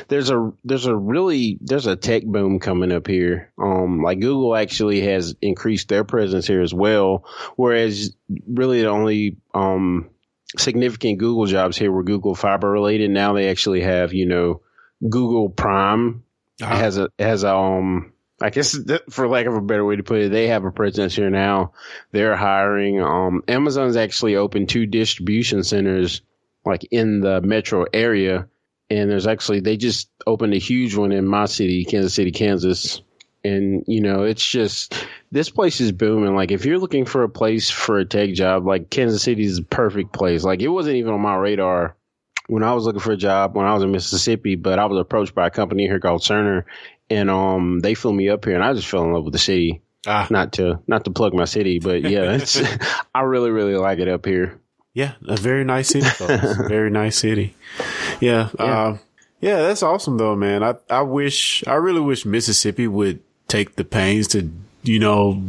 there's 0.08 0.30
a 0.30 0.52
there's 0.64 0.86
a 0.86 0.94
really 0.94 1.58
there's 1.60 1.86
a 1.86 1.96
tech 1.96 2.24
boom 2.24 2.58
coming 2.58 2.92
up 2.92 3.06
here. 3.06 3.52
Um, 3.58 4.02
like 4.02 4.20
Google 4.20 4.56
actually 4.56 5.02
has 5.02 5.34
increased 5.40 5.88
their 5.88 6.04
presence 6.04 6.46
here 6.46 6.60
as 6.60 6.74
well, 6.74 7.24
whereas 7.56 8.14
really 8.46 8.82
the 8.82 8.88
only 8.88 9.38
um 9.54 10.10
significant 10.58 11.18
Google 11.18 11.46
jobs 11.46 11.76
here 11.76 11.92
were 11.92 12.04
Google 12.04 12.34
Fiber 12.34 12.70
related. 12.70 13.10
Now 13.10 13.32
they 13.32 13.48
actually 13.48 13.82
have 13.82 14.12
you 14.12 14.26
know 14.26 14.62
Google 15.08 15.48
Prime 15.48 16.24
uh-huh. 16.60 16.76
has 16.76 16.98
a 16.98 17.08
has 17.18 17.44
a 17.44 17.54
um 17.54 18.11
I 18.42 18.50
guess 18.50 18.76
for 19.10 19.28
lack 19.28 19.46
of 19.46 19.54
a 19.54 19.60
better 19.60 19.84
way 19.84 19.96
to 19.96 20.02
put 20.02 20.20
it, 20.20 20.32
they 20.32 20.48
have 20.48 20.64
a 20.64 20.72
presence 20.72 21.14
here 21.14 21.30
now. 21.30 21.72
They're 22.10 22.36
hiring. 22.36 23.00
Um, 23.00 23.42
Amazon's 23.46 23.96
actually 23.96 24.36
opened 24.36 24.68
two 24.68 24.86
distribution 24.86 25.62
centers 25.62 26.22
like 26.64 26.86
in 26.90 27.20
the 27.20 27.40
metro 27.40 27.86
area. 27.92 28.48
and 28.90 29.10
there's 29.10 29.26
actually 29.26 29.60
they 29.60 29.76
just 29.76 30.10
opened 30.26 30.54
a 30.54 30.58
huge 30.58 30.96
one 30.96 31.12
in 31.12 31.26
my 31.26 31.46
city, 31.46 31.84
Kansas 31.84 32.14
City, 32.14 32.32
Kansas. 32.32 33.00
And 33.44 33.84
you 33.88 34.00
know, 34.00 34.22
it's 34.22 34.46
just 34.46 34.94
this 35.30 35.50
place 35.50 35.80
is 35.80 35.92
booming. 35.92 36.34
Like 36.34 36.52
if 36.52 36.64
you're 36.64 36.78
looking 36.78 37.06
for 37.06 37.22
a 37.24 37.28
place 37.28 37.70
for 37.70 37.98
a 37.98 38.04
tech 38.04 38.32
job, 38.34 38.66
like 38.66 38.90
Kansas 38.90 39.22
City 39.22 39.44
is 39.44 39.56
the 39.56 39.64
perfect 39.64 40.12
place. 40.12 40.44
Like 40.44 40.62
it 40.62 40.68
wasn't 40.68 40.96
even 40.96 41.14
on 41.14 41.20
my 41.20 41.36
radar 41.36 41.96
when 42.48 42.62
I 42.62 42.74
was 42.74 42.84
looking 42.84 43.00
for 43.00 43.12
a 43.12 43.16
job 43.16 43.54
when 43.54 43.66
I 43.66 43.74
was 43.74 43.82
in 43.82 43.92
Mississippi, 43.92 44.56
but 44.56 44.78
I 44.78 44.86
was 44.86 44.98
approached 44.98 45.34
by 45.34 45.46
a 45.46 45.50
company 45.50 45.86
here 45.86 46.00
called 46.00 46.22
Cerner, 46.22 46.64
and 47.08 47.30
um, 47.30 47.80
they 47.80 47.94
flew 47.94 48.12
me 48.12 48.28
up 48.28 48.44
here, 48.44 48.54
and 48.54 48.64
I 48.64 48.72
just 48.74 48.88
fell 48.88 49.04
in 49.04 49.12
love 49.12 49.24
with 49.24 49.32
the 49.32 49.38
city. 49.38 49.82
Ah. 50.06 50.26
Not 50.30 50.54
to 50.54 50.80
not 50.88 51.04
to 51.04 51.12
plug 51.12 51.32
my 51.32 51.44
city, 51.44 51.78
but 51.78 52.02
yeah, 52.02 52.32
it's 52.34 52.60
I 53.14 53.20
really 53.20 53.50
really 53.50 53.76
like 53.76 53.98
it 53.98 54.08
up 54.08 54.26
here. 54.26 54.58
Yeah, 54.94 55.14
a 55.26 55.36
very 55.36 55.64
nice 55.64 55.88
city, 55.88 56.06
folks. 56.06 56.56
very 56.68 56.90
nice 57.02 57.16
city. 57.16 57.54
Yeah, 58.20 58.50
yeah. 58.58 58.64
Uh, 58.64 58.98
yeah, 59.40 59.56
that's 59.62 59.82
awesome 59.82 60.18
though, 60.18 60.36
man. 60.36 60.62
I 60.62 60.74
I 60.90 61.02
wish 61.02 61.64
I 61.66 61.74
really 61.74 62.00
wish 62.00 62.26
Mississippi 62.26 62.88
would 62.88 63.20
take 63.48 63.76
the 63.76 63.84
pains 63.84 64.28
to 64.28 64.50
you 64.82 64.98
know 64.98 65.40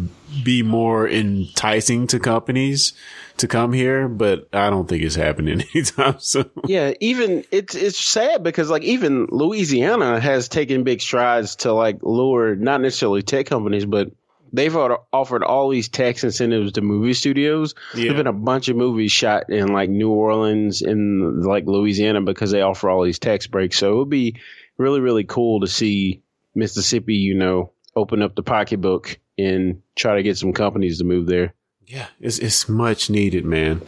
be 0.44 0.64
more 0.64 1.08
enticing 1.08 2.08
to 2.08 2.20
companies 2.20 2.94
to 3.38 3.48
come 3.48 3.74
here, 3.74 4.08
but 4.08 4.48
I 4.54 4.70
don't 4.70 4.88
think 4.88 5.04
it's 5.04 5.16
happening 5.16 5.62
anytime 5.76 6.20
soon. 6.20 6.50
Yeah, 6.66 6.94
even 7.00 7.46
it's 7.52 7.76
it's 7.76 8.00
sad 8.00 8.44
because 8.44 8.70
like 8.70 8.84
even 8.84 9.28
Louisiana 9.30 10.20
has 10.20 10.48
taken 10.48 10.84
big 10.84 11.02
strides 11.02 11.58
to 11.58 11.74
like 11.74 12.00
lure 12.02 12.56
not 12.56 12.82
necessarily 12.82 13.22
tech 13.22 13.48
companies, 13.48 13.86
but 13.86 14.12
they've 14.54 14.76
offered 14.76 15.44
all 15.44 15.70
these 15.70 15.90
tax 15.90 16.24
incentives 16.24 16.74
to 16.74 16.82
movie 16.82 17.14
studios. 17.14 17.74
Yeah. 17.96 18.06
There've 18.06 18.18
been 18.18 18.28
a 18.28 18.34
bunch 18.34 18.70
of 18.70 18.78
movies 18.78 19.12
shot 19.12 19.50
in 19.50 19.74
like 19.74 19.90
New 19.90 20.12
Orleans 20.12 20.82
and 20.82 21.44
like 21.44 21.66
Louisiana 21.66 22.22
because 22.22 22.52
they 22.52 22.62
offer 22.62 22.90
all 22.90 23.04
these 23.04 23.20
tax 23.20 23.48
breaks. 23.48 23.78
So 23.78 23.94
it 23.94 23.96
would 23.98 24.10
be 24.10 24.40
really, 24.78 25.00
really 25.00 25.24
cool 25.24 25.62
to 25.62 25.68
see 25.68 26.22
Mississippi, 26.54 27.16
you 27.16 27.34
know, 27.34 27.72
open 27.96 28.22
up 28.22 28.36
the 28.36 28.44
pocketbook 28.44 29.20
and 29.38 29.82
try 29.96 30.16
to 30.16 30.24
get 30.24 30.38
some 30.38 30.54
companies 30.54 31.00
to 31.00 31.04
move 31.04 31.28
there. 31.28 31.54
Yeah, 31.86 32.08
it's 32.20 32.40
it's 32.40 32.70
much 32.70 33.10
needed, 33.10 33.46
man. 33.46 33.82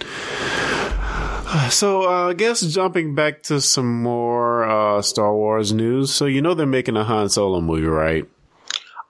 So 1.69 2.03
uh, 2.03 2.29
I 2.29 2.33
guess 2.33 2.61
jumping 2.61 3.15
back 3.15 3.43
to 3.43 3.61
some 3.61 4.01
more 4.01 4.65
uh, 4.65 5.01
Star 5.01 5.33
Wars 5.33 5.71
news. 5.71 6.13
So 6.13 6.25
you 6.25 6.41
know 6.41 6.53
they're 6.53 6.65
making 6.65 6.97
a 6.97 7.03
Han 7.03 7.29
Solo 7.29 7.61
movie, 7.61 7.85
right? 7.85 8.27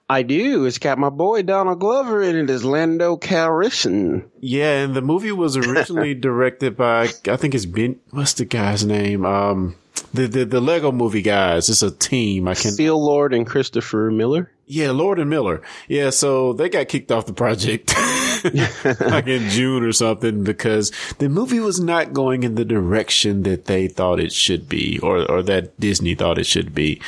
I 0.07 0.21
do. 0.21 0.65
It's 0.65 0.77
got 0.77 0.99
my 0.99 1.09
boy 1.09 1.41
Donald 1.41 1.79
Glover 1.79 2.21
in 2.21 2.35
it 2.35 2.49
as 2.51 2.63
Lando 2.63 3.17
Calrissian. 3.17 4.29
Yeah, 4.39 4.83
and 4.83 4.93
the 4.93 5.01
movie 5.01 5.31
was 5.31 5.57
originally 5.57 6.13
directed 6.13 6.77
by 6.77 7.09
I 7.27 7.37
think 7.37 7.55
it's 7.55 7.65
Ben. 7.65 7.99
What's 8.11 8.33
the 8.33 8.45
guy's 8.45 8.85
name? 8.85 9.25
Um, 9.25 9.75
the 10.15 10.27
the 10.27 10.45
the 10.45 10.61
Lego 10.61 10.91
Movie 10.91 11.21
guys. 11.21 11.69
It's 11.69 11.83
a 11.83 11.91
team. 11.91 12.47
I 12.47 12.55
can 12.55 12.75
Phil 12.75 13.03
Lord 13.03 13.33
and 13.33 13.45
Christopher 13.45 14.09
Miller. 14.11 14.51
Yeah, 14.65 14.91
Lord 14.91 15.19
and 15.19 15.29
Miller. 15.29 15.61
Yeah, 15.87 16.09
so 16.09 16.53
they 16.53 16.69
got 16.69 16.87
kicked 16.87 17.11
off 17.11 17.25
the 17.27 17.33
project 17.33 17.93
like 18.99 19.27
in 19.27 19.49
June 19.49 19.83
or 19.83 19.91
something 19.91 20.43
because 20.43 20.91
the 21.19 21.29
movie 21.29 21.59
was 21.59 21.79
not 21.79 22.13
going 22.13 22.43
in 22.43 22.55
the 22.55 22.65
direction 22.65 23.43
that 23.43 23.65
they 23.65 23.87
thought 23.87 24.19
it 24.19 24.31
should 24.31 24.67
be 24.67 24.99
or, 24.99 25.29
or 25.29 25.41
that 25.43 25.79
Disney 25.79 26.15
thought 26.15 26.37
it 26.37 26.45
should 26.45 26.73
be. 26.73 27.01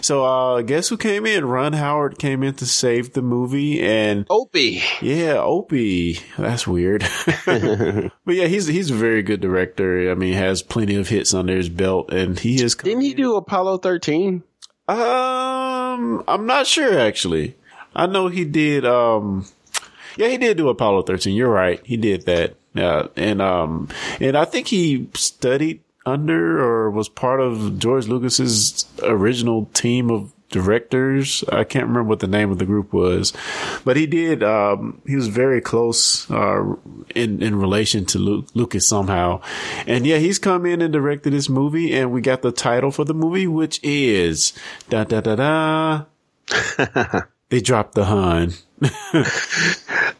So, 0.00 0.24
uh, 0.24 0.62
guess 0.62 0.88
who 0.88 0.96
came 0.96 1.26
in? 1.26 1.44
Ron 1.44 1.72
Howard 1.72 2.18
came 2.18 2.42
in 2.42 2.54
to 2.54 2.66
save 2.66 3.12
the 3.12 3.22
movie 3.22 3.80
and 3.80 4.26
Opie. 4.30 4.82
Yeah, 5.00 5.38
Opie. 5.38 6.18
That's 6.38 6.66
weird. 6.66 7.06
but 7.46 8.34
yeah, 8.34 8.46
he's, 8.46 8.66
he's 8.66 8.90
a 8.90 8.94
very 8.94 9.22
good 9.22 9.40
director. 9.40 10.10
I 10.10 10.14
mean, 10.14 10.34
has 10.34 10.62
plenty 10.62 10.96
of 10.96 11.08
hits 11.08 11.34
under 11.34 11.56
his 11.56 11.68
belt 11.68 12.12
and 12.12 12.38
he 12.38 12.62
is. 12.62 12.74
Didn't 12.74 13.02
he 13.02 13.14
do 13.14 13.36
Apollo 13.36 13.78
13? 13.78 14.42
Um, 14.88 16.24
I'm 16.26 16.46
not 16.46 16.66
sure 16.66 16.98
actually. 16.98 17.56
I 17.94 18.06
know 18.06 18.28
he 18.28 18.44
did. 18.44 18.84
Um, 18.84 19.46
yeah, 20.16 20.28
he 20.28 20.38
did 20.38 20.56
do 20.56 20.68
Apollo 20.68 21.02
13. 21.02 21.34
You're 21.34 21.48
right. 21.48 21.80
He 21.84 21.96
did 21.96 22.26
that. 22.26 22.56
Yeah, 22.74 23.08
and 23.16 23.42
um, 23.42 23.88
and 24.18 24.36
I 24.36 24.46
think 24.46 24.68
he 24.68 25.08
studied 25.14 25.80
under 26.06 26.58
or 26.58 26.90
was 26.90 27.08
part 27.08 27.40
of 27.40 27.78
George 27.78 28.08
Lucas's 28.08 28.86
original 29.02 29.66
team 29.74 30.10
of 30.10 30.32
directors. 30.52 31.44
I 31.50 31.64
can't 31.64 31.86
remember 31.86 32.08
what 32.08 32.20
the 32.20 32.26
name 32.28 32.50
of 32.50 32.58
the 32.58 32.64
group 32.64 32.92
was, 32.92 33.32
but 33.84 33.96
he 33.96 34.06
did. 34.06 34.42
Um, 34.42 35.02
he 35.06 35.16
was 35.16 35.28
very 35.28 35.60
close 35.60 36.30
uh, 36.30 36.76
in 37.14 37.42
in 37.42 37.56
relation 37.56 38.06
to 38.06 38.18
Luke, 38.18 38.46
Lucas 38.54 38.86
somehow, 38.86 39.42
and 39.86 40.06
yeah, 40.06 40.18
he's 40.18 40.38
come 40.38 40.64
in 40.64 40.80
and 40.80 40.92
directed 40.92 41.32
this 41.32 41.48
movie, 41.48 41.92
and 41.94 42.12
we 42.12 42.20
got 42.20 42.42
the 42.42 42.52
title 42.52 42.90
for 42.90 43.04
the 43.04 43.14
movie, 43.14 43.46
which 43.46 43.80
is 43.82 44.52
da 44.88 45.04
da 45.04 45.20
da 45.20 45.36
da. 45.36 46.04
they 47.52 47.60
dropped 47.60 47.94
the 47.94 48.06
Han. 48.06 48.54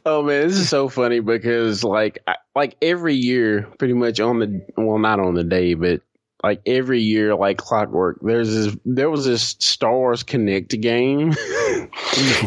oh 0.05 0.23
man, 0.23 0.49
this 0.49 0.59
is 0.59 0.69
so 0.69 0.91
funny 0.91 1.21
because 1.21 1.83
like 1.83 2.23
like 2.55 2.77
every 2.83 3.15
year, 3.15 3.73
pretty 3.79 3.95
much 3.95 4.21
on 4.21 4.39
the 4.39 4.67
well, 4.77 4.99
not 4.99 5.19
on 5.19 5.33
the 5.33 5.43
day, 5.43 5.73
but 5.73 6.03
like 6.45 6.61
every 6.67 7.01
year, 7.01 7.35
like 7.35 7.57
clockwork, 7.57 8.19
there's 8.21 8.55
this 8.55 8.77
there 8.85 9.09
was 9.09 9.25
this 9.25 9.57
Star 9.61 9.97
Wars 9.97 10.23
Kinect 10.23 10.79
game, 10.83 11.33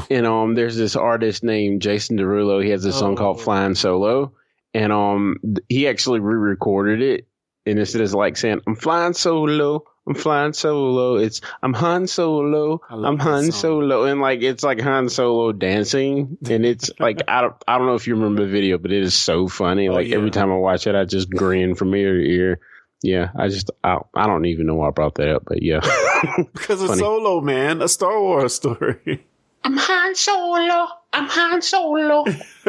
and 0.12 0.28
um, 0.28 0.54
there's 0.54 0.78
this 0.78 0.96
artist 0.96 1.44
named 1.44 1.82
Jason 1.82 2.20
Derulo. 2.20 2.64
He 2.64 2.70
has 2.70 2.86
a 2.86 2.94
song 2.94 3.14
oh. 3.14 3.16
called 3.16 3.42
Flying 3.42 3.74
Solo, 3.74 4.34
and 4.76 4.94
um, 4.94 5.38
he 5.68 5.88
actually 5.88 6.20
re-recorded 6.20 7.02
it, 7.02 7.28
and 7.66 7.80
instead 7.80 8.02
of 8.02 8.14
like 8.14 8.38
saying 8.38 8.62
"I'm 8.68 8.76
flying 8.76 9.14
solo," 9.14 9.86
I'm 10.08 10.16
flying 10.16 10.54
solo. 10.54 11.16
It's 11.16 11.42
I'm 11.64 11.74
Han 11.74 12.08
Solo. 12.08 12.82
I'm 12.90 13.18
Han 13.18 13.52
Solo, 13.52 14.04
and 14.04 14.22
like 14.22 14.44
it's 14.44 14.64
like 14.64 14.80
Han 14.80 15.10
Solo 15.10 15.52
dancing, 15.52 16.38
and 16.48 16.66
it's 16.66 16.92
like 17.00 17.24
I 17.28 17.42
don't 17.42 17.56
I 17.68 17.78
don't 17.78 17.88
know 17.88 17.96
if 17.96 18.06
you 18.06 18.16
remember 18.16 18.46
the 18.46 18.52
video, 18.52 18.78
but 18.78 18.92
it 18.92 19.02
is 19.02 19.16
so 19.16 19.48
funny. 19.48 19.90
Oh, 19.90 19.94
like 19.94 20.08
yeah. 20.08 20.18
every 20.18 20.32
time 20.32 20.52
I 20.52 20.58
watch 20.58 20.86
it, 20.86 20.96
I 20.96 21.06
just 21.06 21.30
grin 21.30 21.76
from 21.76 21.96
ear 21.96 22.18
to 22.18 22.24
ear. 22.24 22.60
Yeah, 23.02 23.30
I 23.36 23.48
just 23.48 23.72
I, 23.84 24.00
I 24.16 24.28
don't 24.28 24.46
even 24.46 24.68
know 24.68 24.76
why 24.76 24.88
I 24.88 24.92
brought 24.92 25.16
that 25.16 25.30
up, 25.30 25.44
but 25.46 25.64
yeah, 25.64 25.80
because 26.54 26.82
it's 26.84 27.00
Solo, 27.00 27.42
man, 27.42 27.82
a 27.82 27.88
Star 27.88 28.20
Wars 28.20 28.54
story. 28.54 29.26
I'm 29.66 29.78
Han 29.78 30.14
Solo. 30.14 30.88
I'm 31.12 31.28
Han 31.28 31.62
Solo. 31.64 32.24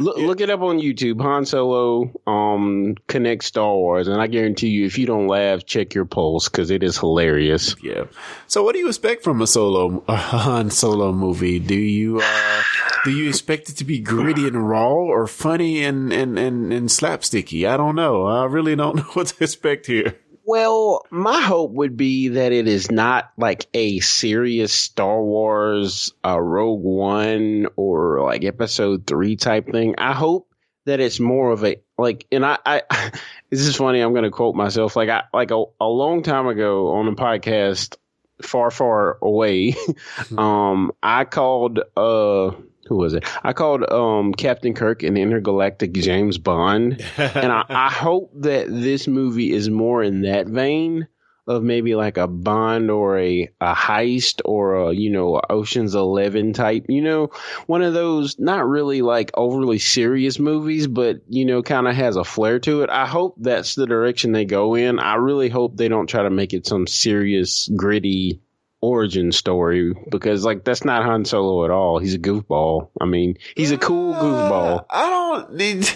look, 0.00 0.16
look 0.16 0.40
it 0.40 0.50
up 0.50 0.60
on 0.60 0.80
YouTube. 0.80 1.22
Han 1.22 1.46
Solo 1.46 2.10
um 2.26 2.96
Kinect 3.06 3.44
Star 3.44 3.72
Wars, 3.72 4.08
and 4.08 4.20
I 4.20 4.26
guarantee 4.26 4.70
you, 4.70 4.86
if 4.86 4.98
you 4.98 5.06
don't 5.06 5.28
laugh, 5.28 5.64
check 5.64 5.94
your 5.94 6.04
pulse 6.04 6.48
because 6.48 6.72
it 6.72 6.82
is 6.82 6.98
hilarious. 6.98 7.76
Yeah. 7.80 8.06
So, 8.48 8.64
what 8.64 8.72
do 8.72 8.80
you 8.80 8.88
expect 8.88 9.22
from 9.22 9.40
a 9.40 9.46
solo 9.46 10.02
a 10.08 10.16
Han 10.16 10.70
Solo 10.70 11.12
movie? 11.12 11.60
Do 11.60 11.76
you 11.76 12.20
uh, 12.20 12.62
do 13.04 13.12
you 13.12 13.28
expect 13.28 13.68
it 13.68 13.76
to 13.76 13.84
be 13.84 14.00
gritty 14.00 14.48
and 14.48 14.68
raw, 14.68 14.90
or 14.90 15.28
funny 15.28 15.84
and 15.84 16.12
and 16.12 16.36
and, 16.36 16.72
and 16.72 16.88
slapsticky? 16.88 17.68
I 17.68 17.76
don't 17.76 17.94
know. 17.94 18.26
I 18.26 18.46
really 18.46 18.74
don't 18.74 18.96
know 18.96 19.10
what 19.12 19.28
to 19.28 19.44
expect 19.44 19.86
here. 19.86 20.16
Well, 20.46 21.04
my 21.10 21.40
hope 21.40 21.72
would 21.72 21.96
be 21.96 22.28
that 22.28 22.52
it 22.52 22.68
is 22.68 22.88
not 22.88 23.32
like 23.36 23.66
a 23.74 23.98
serious 23.98 24.72
Star 24.72 25.20
Wars 25.20 26.14
uh, 26.24 26.40
Rogue 26.40 26.84
One 26.84 27.66
or 27.74 28.22
like 28.22 28.44
Episode 28.44 29.08
Three 29.08 29.34
type 29.34 29.72
thing. 29.72 29.96
I 29.98 30.12
hope 30.12 30.48
that 30.84 31.00
it's 31.00 31.18
more 31.18 31.50
of 31.50 31.64
a 31.64 31.82
like, 31.98 32.28
and 32.30 32.46
I, 32.46 32.58
I 32.64 32.82
this 33.50 33.62
is 33.62 33.74
funny. 33.74 33.98
I'm 33.98 34.12
going 34.12 34.22
to 34.22 34.30
quote 34.30 34.54
myself. 34.54 34.94
Like 34.94 35.08
I, 35.08 35.24
like 35.34 35.50
a, 35.50 35.64
a 35.80 35.88
long 35.88 36.22
time 36.22 36.46
ago 36.46 36.92
on 36.92 37.08
a 37.08 37.16
podcast, 37.16 37.96
far, 38.40 38.70
far 38.70 39.18
away, 39.20 39.74
um, 40.38 40.92
I 41.02 41.24
called, 41.24 41.80
uh, 41.96 42.52
who 42.86 42.96
was 42.96 43.14
it? 43.14 43.24
I 43.42 43.52
called 43.52 43.90
um, 43.90 44.32
Captain 44.32 44.74
Kirk 44.74 45.02
an 45.02 45.16
intergalactic 45.16 45.92
James 45.92 46.38
Bond, 46.38 47.04
and 47.16 47.52
I, 47.52 47.64
I, 47.68 47.90
hope 47.90 48.32
that 48.36 48.68
this 48.68 49.06
movie 49.06 49.52
is 49.52 49.68
more 49.68 50.02
in 50.02 50.22
that 50.22 50.46
vein 50.46 51.08
of 51.46 51.62
maybe 51.62 51.94
like 51.94 52.16
a 52.16 52.26
Bond 52.26 52.90
or 52.90 53.18
a, 53.18 53.48
a 53.60 53.74
heist 53.74 54.40
or 54.44 54.74
a 54.74 54.92
you 54.92 55.10
know 55.10 55.40
Ocean's 55.48 55.94
Eleven 55.94 56.52
type. 56.52 56.86
You 56.88 57.02
know, 57.02 57.30
one 57.66 57.82
of 57.82 57.94
those 57.94 58.38
not 58.38 58.66
really 58.66 59.02
like 59.02 59.30
overly 59.34 59.78
serious 59.78 60.38
movies, 60.38 60.86
but 60.86 61.20
you 61.28 61.44
know, 61.44 61.62
kind 61.62 61.86
of 61.86 61.94
has 61.94 62.16
a 62.16 62.24
flair 62.24 62.58
to 62.60 62.82
it. 62.82 62.90
I 62.90 63.06
hope 63.06 63.36
that's 63.38 63.74
the 63.74 63.86
direction 63.86 64.32
they 64.32 64.44
go 64.44 64.74
in. 64.74 64.98
I 64.98 65.14
really 65.16 65.48
hope 65.48 65.76
they 65.76 65.88
don't 65.88 66.08
try 66.08 66.22
to 66.22 66.30
make 66.30 66.52
it 66.52 66.66
some 66.66 66.86
serious, 66.86 67.68
gritty 67.76 68.40
origin 68.86 69.32
story 69.32 69.94
because 70.10 70.44
like 70.44 70.64
that's 70.64 70.84
not 70.84 71.04
Han 71.04 71.24
Solo 71.24 71.64
at 71.64 71.70
all. 71.70 71.98
He's 71.98 72.14
a 72.14 72.18
goofball. 72.18 72.88
I 73.00 73.04
mean, 73.04 73.38
he's 73.56 73.72
a 73.72 73.78
cool 73.78 74.14
uh, 74.14 74.22
goofball. 74.22 74.86
I 74.90 75.10
don't 75.10 75.54
need. 75.54 75.90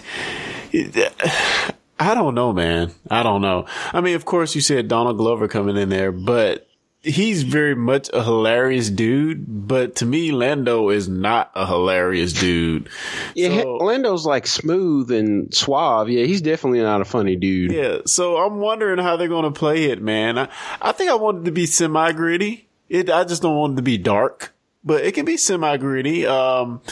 I 1.98 2.14
don't 2.14 2.35
know, 2.35 2.53
man. 2.53 2.92
I 3.11 3.22
don't 3.22 3.42
know. 3.42 3.66
I 3.92 4.00
mean, 4.00 4.16
of 4.16 4.24
course, 4.24 4.55
you 4.55 4.61
said 4.61 4.88
Donald 4.88 5.18
Glover 5.18 5.48
coming 5.48 5.76
in 5.76 5.90
there, 5.90 6.12
but 6.12 6.66
he's 7.03 7.42
very 7.42 7.74
much 7.74 8.11
a 8.12 8.22
hilarious 8.22 8.90
dude, 8.90 9.44
but 9.46 9.96
to 9.96 10.07
me, 10.07 10.33
Lando 10.33 10.90
is 10.90 11.09
not 11.09 11.50
a 11.55 11.66
hilarious 11.66 12.33
dude. 12.33 12.88
Yeah, 13.35 13.62
so, 13.62 13.76
Lando's 13.76 14.26
like 14.26 14.46
smooth 14.46 15.11
and 15.11 15.53
suave. 15.55 16.11
Yeah, 16.11 16.24
he's 16.24 16.42
definitely 16.42 16.83
not 16.83 17.00
a 17.00 17.05
funny 17.05 17.37
dude. 17.37 17.72
Yeah, 17.72 17.98
so 18.07 18.37
I'm 18.37 18.59
wondering 18.59 18.98
how 18.98 19.16
they're 19.16 19.29
going 19.29 19.53
to 19.53 19.59
play 19.59 19.85
it, 19.85 20.03
man. 20.03 20.38
I, 20.38 20.48
I 20.81 20.92
think 20.92 21.11
I 21.11 21.14
wanted 21.14 21.46
to 21.46 21.53
be 21.53 21.66
semi 21.66 22.12
gritty. 22.12 22.66
It, 22.90 23.09
I 23.09 23.24
just 23.24 23.40
don't 23.40 23.57
want 23.57 23.74
it 23.74 23.76
to 23.76 23.83
be 23.83 23.96
dark, 23.96 24.53
but 24.85 25.05
it 25.05 25.14
can 25.14 25.24
be 25.24 25.37
semi 25.37 25.76
gritty. 25.79 26.26
Um, 26.26 26.83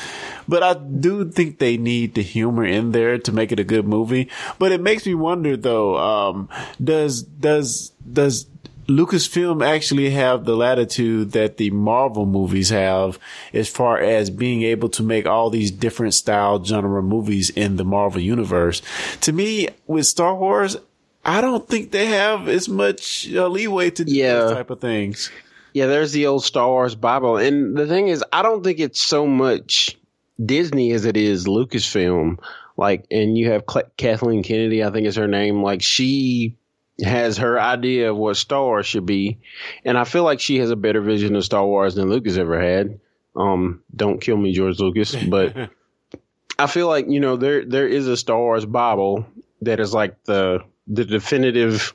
but 0.46 0.62
I 0.62 0.74
do 0.74 1.30
think 1.30 1.58
they 1.58 1.76
need 1.76 2.14
the 2.14 2.22
humor 2.22 2.64
in 2.64 2.92
there 2.92 3.18
to 3.18 3.32
make 3.32 3.52
it 3.52 3.60
a 3.60 3.64
good 3.64 3.86
movie. 3.86 4.30
But 4.58 4.72
it 4.72 4.80
makes 4.80 5.04
me 5.04 5.14
wonder 5.14 5.56
though, 5.56 5.98
um, 5.98 6.48
does, 6.82 7.22
does, 7.24 7.92
does 8.10 8.46
Lucasfilm 8.88 9.66
actually 9.66 10.10
have 10.10 10.44
the 10.46 10.56
latitude 10.56 11.32
that 11.32 11.58
the 11.58 11.70
Marvel 11.70 12.24
movies 12.24 12.70
have 12.70 13.18
as 13.52 13.68
far 13.68 13.98
as 13.98 14.30
being 14.30 14.62
able 14.62 14.88
to 14.90 15.02
make 15.02 15.26
all 15.26 15.50
these 15.50 15.70
different 15.70 16.14
style 16.14 16.64
genre 16.64 17.02
movies 17.02 17.50
in 17.50 17.76
the 17.76 17.84
Marvel 17.84 18.20
universe. 18.20 18.80
To 19.22 19.32
me, 19.32 19.68
with 19.86 20.06
Star 20.06 20.34
Wars, 20.34 20.78
I 21.22 21.42
don't 21.42 21.68
think 21.68 21.90
they 21.90 22.06
have 22.06 22.48
as 22.48 22.68
much 22.68 23.28
uh, 23.34 23.48
leeway 23.48 23.90
to 23.90 24.04
do 24.04 24.12
yeah. 24.12 24.34
those 24.34 24.52
type 24.52 24.70
of 24.70 24.80
things. 24.80 25.30
Yeah, 25.72 25.86
there's 25.86 26.12
the 26.12 26.26
old 26.26 26.44
Star 26.44 26.68
Wars 26.68 26.94
Bible. 26.94 27.36
And 27.36 27.76
the 27.76 27.86
thing 27.86 28.08
is, 28.08 28.24
I 28.32 28.42
don't 28.42 28.64
think 28.64 28.80
it's 28.80 29.00
so 29.00 29.26
much 29.26 29.98
Disney 30.44 30.92
as 30.92 31.04
it 31.04 31.16
is 31.16 31.46
Lucasfilm. 31.46 32.38
Like, 32.76 33.06
and 33.10 33.36
you 33.36 33.50
have 33.50 33.64
Kathleen 33.96 34.42
Kennedy, 34.42 34.84
I 34.84 34.90
think 34.90 35.06
is 35.06 35.16
her 35.16 35.28
name. 35.28 35.62
Like, 35.62 35.82
she 35.82 36.56
has 37.04 37.38
her 37.38 37.60
idea 37.60 38.10
of 38.10 38.16
what 38.16 38.36
Star 38.36 38.62
Wars 38.62 38.86
should 38.86 39.06
be, 39.06 39.38
and 39.84 39.96
I 39.96 40.04
feel 40.04 40.24
like 40.24 40.40
she 40.40 40.58
has 40.58 40.70
a 40.70 40.76
better 40.76 41.00
vision 41.00 41.36
of 41.36 41.44
Star 41.44 41.64
Wars 41.64 41.94
than 41.94 42.10
Lucas 42.10 42.36
ever 42.36 42.60
had. 42.60 43.00
Um, 43.36 43.82
don't 43.94 44.20
kill 44.20 44.36
me, 44.36 44.52
George 44.52 44.80
Lucas, 44.80 45.14
but 45.14 45.70
I 46.58 46.66
feel 46.66 46.88
like 46.88 47.06
you 47.08 47.20
know 47.20 47.36
there 47.36 47.64
there 47.64 47.86
is 47.86 48.08
a 48.08 48.16
Star 48.16 48.38
Wars 48.38 48.66
Bible 48.66 49.26
that 49.62 49.80
is 49.80 49.94
like 49.94 50.22
the 50.24 50.64
the 50.86 51.04
definitive. 51.04 51.94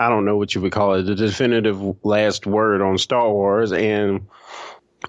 I 0.00 0.08
don't 0.08 0.24
know 0.24 0.38
what 0.38 0.54
you 0.54 0.62
would 0.62 0.72
call 0.72 0.94
it, 0.94 1.02
the 1.02 1.14
definitive 1.14 1.78
last 2.02 2.46
word 2.46 2.80
on 2.80 2.96
Star 2.96 3.30
Wars, 3.30 3.70
and 3.70 4.28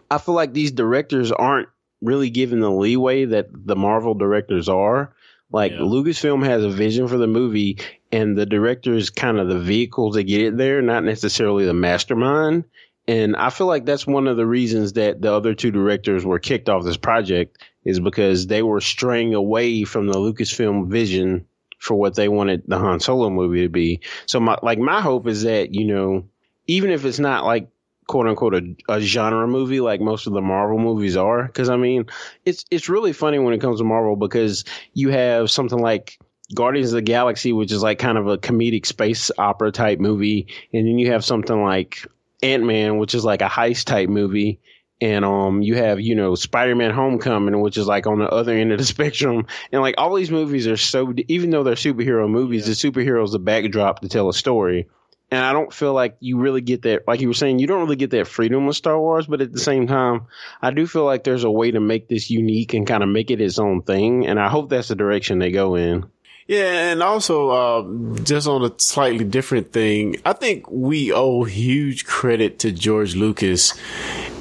I 0.10 0.18
feel 0.18 0.36
like 0.36 0.52
these 0.52 0.74
directors 0.74 1.32
aren't 1.32 1.70
really 2.02 2.30
given 2.30 2.60
the 2.60 2.70
leeway 2.70 3.24
that 3.24 3.48
the 3.54 3.78
Marvel 3.78 4.16
directors 4.16 4.68
are. 4.68 5.16
Like 5.50 5.72
yeah. 5.72 5.80
Lucasfilm 5.80 6.46
has 6.46 6.66
a 6.66 6.70
vision 6.70 7.08
for 7.08 7.18
the 7.18 7.28
movie, 7.28 7.80
and 8.12 8.38
the 8.38 8.46
director 8.46 8.94
is 8.94 9.10
kind 9.10 9.40
of 9.40 9.48
the 9.48 9.60
vehicle 9.60 10.12
to 10.12 10.24
get 10.24 10.42
it 10.42 10.58
there, 10.58 10.82
not 10.82 11.06
necessarily 11.06 11.66
the 11.66 11.74
mastermind. 11.74 12.66
And 13.08 13.38
I 13.38 13.50
feel 13.50 13.68
like 13.68 13.86
that's 13.86 14.06
one 14.06 14.28
of 14.28 14.38
the 14.38 14.46
reasons 14.46 14.94
that 14.94 15.22
the 15.22 15.34
other 15.34 15.54
two 15.54 15.72
directors 15.72 16.26
were 16.26 16.40
kicked 16.40 16.68
off 16.68 16.84
this 16.84 16.98
project 16.98 17.58
is 17.86 18.00
because 18.00 18.48
they 18.48 18.62
were 18.62 18.82
straying 18.82 19.34
away 19.34 19.86
from 19.86 20.08
the 20.08 20.20
Lucasfilm 20.20 20.90
vision 20.90 21.48
for 21.82 21.96
what 21.96 22.16
they 22.16 22.30
wanted 22.30 22.62
the 22.68 22.78
Han 22.78 23.00
Solo 23.00 23.30
movie 23.30 23.64
to 23.64 23.70
be. 23.70 24.02
So 24.28 24.40
my 24.40 24.58
like 24.62 24.78
my 24.78 25.02
hope 25.02 25.28
is 25.28 25.44
that, 25.44 25.74
you 25.74 25.86
know, 25.86 26.26
even 26.68 26.92
if 26.92 27.04
it's 27.06 27.20
not 27.20 27.44
like 27.44 27.70
quote 28.08 28.28
unquote 28.28 28.54
a, 28.54 28.76
a 28.88 29.02
genre 29.02 29.48
movie 29.48 29.80
like 29.80 30.00
most 30.00 30.28
of 30.28 30.34
the 30.34 30.42
Marvel 30.42 30.78
movies 30.78 31.18
are, 31.18 31.44
because 31.44 31.70
I 31.70 31.78
mean, 31.78 32.06
it's 32.46 32.66
it's 32.70 32.88
really 32.88 33.14
funny 33.14 33.40
when 33.40 33.56
it 33.56 33.62
comes 33.62 33.80
to 33.80 33.84
Marvel 33.84 34.16
because 34.16 34.64
you 34.94 35.10
have 35.10 35.50
something 35.50 35.80
like 35.80 36.20
Guardians 36.54 36.94
of 36.94 36.98
the 36.98 37.02
Galaxy, 37.02 37.52
which 37.52 37.72
is 37.72 37.82
like 37.82 37.98
kind 37.98 38.18
of 38.20 38.28
a 38.28 38.38
comedic 38.38 38.86
space 38.86 39.32
opera 39.40 39.72
type 39.72 40.00
movie, 40.00 40.48
and 40.72 40.86
then 40.86 41.00
you 41.00 41.12
have 41.12 41.26
something 41.26 41.64
like 41.64 42.06
Ant 42.44 42.64
Man, 42.64 43.00
which 43.00 43.16
is 43.16 43.26
like 43.26 43.42
a 43.42 43.50
heist 43.50 43.86
type 43.86 44.10
movie, 44.10 44.60
and 45.02 45.26
um, 45.26 45.62
you 45.62 45.76
have 45.76 46.00
you 46.00 46.16
know 46.16 46.36
Spider 46.36 46.76
Man 46.76 46.92
Homecoming, 46.92 47.60
which 47.60 47.78
is 47.78 47.88
like 47.88 48.06
on 48.08 48.20
the 48.20 48.30
other 48.30 48.56
end 48.56 48.72
of 48.72 48.78
the 48.78 48.86
spectrum, 48.96 49.48
and 49.72 49.82
like 49.82 49.96
all 49.98 50.16
these 50.16 50.32
movies 50.32 50.68
are 50.68 50.78
so 50.78 51.14
even 51.28 51.50
though 51.50 51.64
they're 51.64 51.76
superhero 51.76 52.30
movies, 52.30 52.62
yeah. 52.62 52.74
the 52.74 52.92
superhero 52.92 53.24
is 53.24 53.32
the 53.32 53.40
backdrop 53.40 54.02
to 54.02 54.10
tell 54.10 54.30
a 54.30 54.34
story. 54.34 54.88
And 55.34 55.46
I 55.46 55.54
don't 55.54 55.74
feel 55.74 55.94
like 55.94 56.18
you 56.20 56.40
really 56.40 56.60
get 56.60 56.82
that, 56.82 57.08
like 57.08 57.22
you 57.22 57.30
were 57.30 57.34
saying, 57.34 57.60
you 57.60 57.66
don't 57.66 57.80
really 57.80 57.96
get 57.96 58.10
that 58.10 58.28
freedom 58.28 58.68
with 58.68 58.76
Star 58.76 59.00
Wars. 59.00 59.28
But 59.28 59.40
at 59.40 59.54
the 59.54 59.60
same 59.60 59.88
time, 59.88 60.28
I 60.62 60.72
do 60.72 60.86
feel 60.86 61.06
like 61.06 61.24
there's 61.24 61.46
a 61.46 61.52
way 61.52 61.72
to 61.72 61.80
make 61.80 62.10
this 62.10 62.30
unique 62.30 62.74
and 62.74 62.86
kind 62.86 63.02
of 63.02 63.08
make 63.08 63.32
it 63.32 63.40
its 63.40 63.58
own 63.58 63.82
thing. 63.82 64.28
And 64.28 64.38
I 64.38 64.50
hope 64.50 64.70
that's 64.70 64.90
the 64.90 64.96
direction 64.96 65.40
they 65.40 65.52
go 65.52 65.76
in. 65.76 66.04
Yeah, 66.48 66.92
and 66.92 67.02
also 67.02 67.50
uh, 67.50 68.20
just 68.24 68.46
on 68.46 68.66
a 68.66 68.74
slightly 68.78 69.24
different 69.24 69.72
thing, 69.72 70.18
I 70.26 70.34
think 70.34 70.70
we 70.70 71.14
owe 71.14 71.46
huge 71.46 72.06
credit 72.06 72.60
to 72.60 72.74
George 72.74 73.16
Lucas 73.16 73.74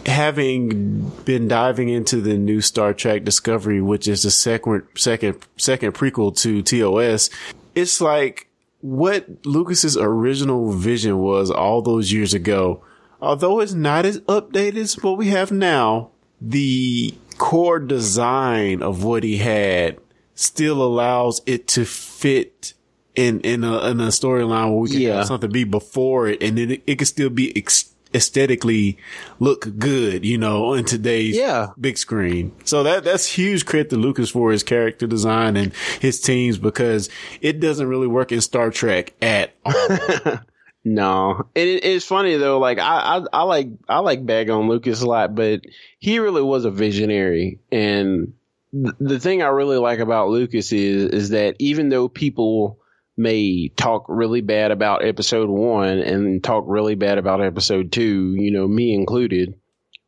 having 0.07 1.09
been 1.25 1.49
diving 1.49 1.89
into 1.89 2.21
the 2.21 2.37
new 2.37 2.61
Star 2.61 2.95
Trek 2.95 3.25
Discovery, 3.25 3.81
which 3.81 4.09
is 4.09 4.23
the 4.23 4.31
second 4.31 4.85
second 4.97 5.39
second 5.57 5.93
prequel 5.93 6.37
to 6.39 6.63
TOS. 6.63 7.31
It's 7.75 8.01
like 8.01 8.49
what 8.81 9.47
Lucas's 9.47 9.97
original 9.97 10.73
vision 10.73 11.19
was 11.19 11.51
all 11.51 11.83
those 11.83 12.13
years 12.13 12.35
ago. 12.35 12.83
Although 13.21 13.61
it's 13.61 13.75
not 13.75 14.07
as 14.07 14.21
updated 14.21 14.77
as 14.77 15.03
what 15.03 15.19
we 15.19 15.29
have 15.29 15.53
now, 15.53 16.11
the 16.41 17.15
core 17.37 17.79
design 17.79 18.83
of 18.83 19.05
what 19.05 19.23
he 19.23 19.37
had 19.37 19.99
still 20.35 20.83
allows 20.83 21.43
it 21.45 21.69
to 21.69 21.85
fit 21.85 22.73
in 23.15 23.41
in 23.41 23.65
a, 23.65 23.89
in 23.89 24.01
a 24.01 24.09
storyline 24.09 24.71
where 24.71 24.81
we 24.81 24.91
can 24.91 25.01
yeah. 25.01 25.17
have 25.17 25.27
something 25.27 25.51
be 25.51 25.65
before 25.65 26.29
it, 26.29 26.43
and 26.43 26.57
then 26.57 26.71
it, 26.71 26.83
it 26.87 26.97
can 26.97 27.07
still 27.07 27.31
be 27.31 27.55
ex- 27.57 27.90
aesthetically 28.15 28.99
look 29.39 29.79
good, 29.79 30.25
you 30.25 30.39
know, 30.39 30.75
in 30.75 30.85
today's 30.85 31.37
yeah. 31.37 31.69
big 31.79 31.99
screen. 31.99 32.53
So 32.65 32.83
that 32.83 33.05
that's 33.05 33.27
huge 33.27 33.67
credit 33.67 33.91
to 33.91 33.97
Lucas 33.97 34.31
for 34.31 34.51
his 34.51 34.63
character 34.63 35.07
design 35.07 35.57
and 35.57 35.73
his 36.01 36.21
teams 36.21 36.59
because 36.59 37.09
it 37.41 37.61
doesn't 37.61 37.87
really 37.87 38.09
work 38.09 38.33
in 38.33 38.41
Star 38.41 38.71
Trek 38.71 39.15
at 39.23 39.55
all. 39.65 39.75
no, 40.85 41.49
it, 41.55 41.85
it's 41.85 42.07
funny 42.07 42.37
though. 42.37 42.59
Like 42.59 42.79
I, 42.79 43.19
I, 43.19 43.25
I 43.33 43.43
like 43.43 43.69
I 43.89 43.99
like 44.01 44.27
bag 44.27 44.51
on 44.51 44.69
Lucas 44.69 45.03
a 45.03 45.07
lot, 45.07 45.35
but 45.35 45.63
he 45.99 46.19
really 46.19 46.43
was 46.43 46.65
a 46.65 46.71
visionary 46.71 47.61
and 47.71 48.35
the 48.73 49.19
thing 49.19 49.43
I 49.43 49.49
really 49.49 49.79
like 49.79 49.99
about 49.99 50.29
Lucas 50.29 50.73
is 50.73 51.11
is 51.11 51.31
that 51.31 51.57
even 51.59 51.89
though 51.89 52.09
people 52.09 52.80
may 53.21 53.69
talk 53.69 54.07
really 54.09 54.41
bad 54.41 54.71
about 54.71 55.05
episode 55.05 55.49
one 55.49 55.99
and 55.99 56.43
talk 56.43 56.65
really 56.67 56.95
bad 56.95 57.19
about 57.19 57.43
episode 57.43 57.93
two, 57.93 58.35
you 58.37 58.51
know, 58.51 58.67
me 58.67 58.95
included, 58.95 59.55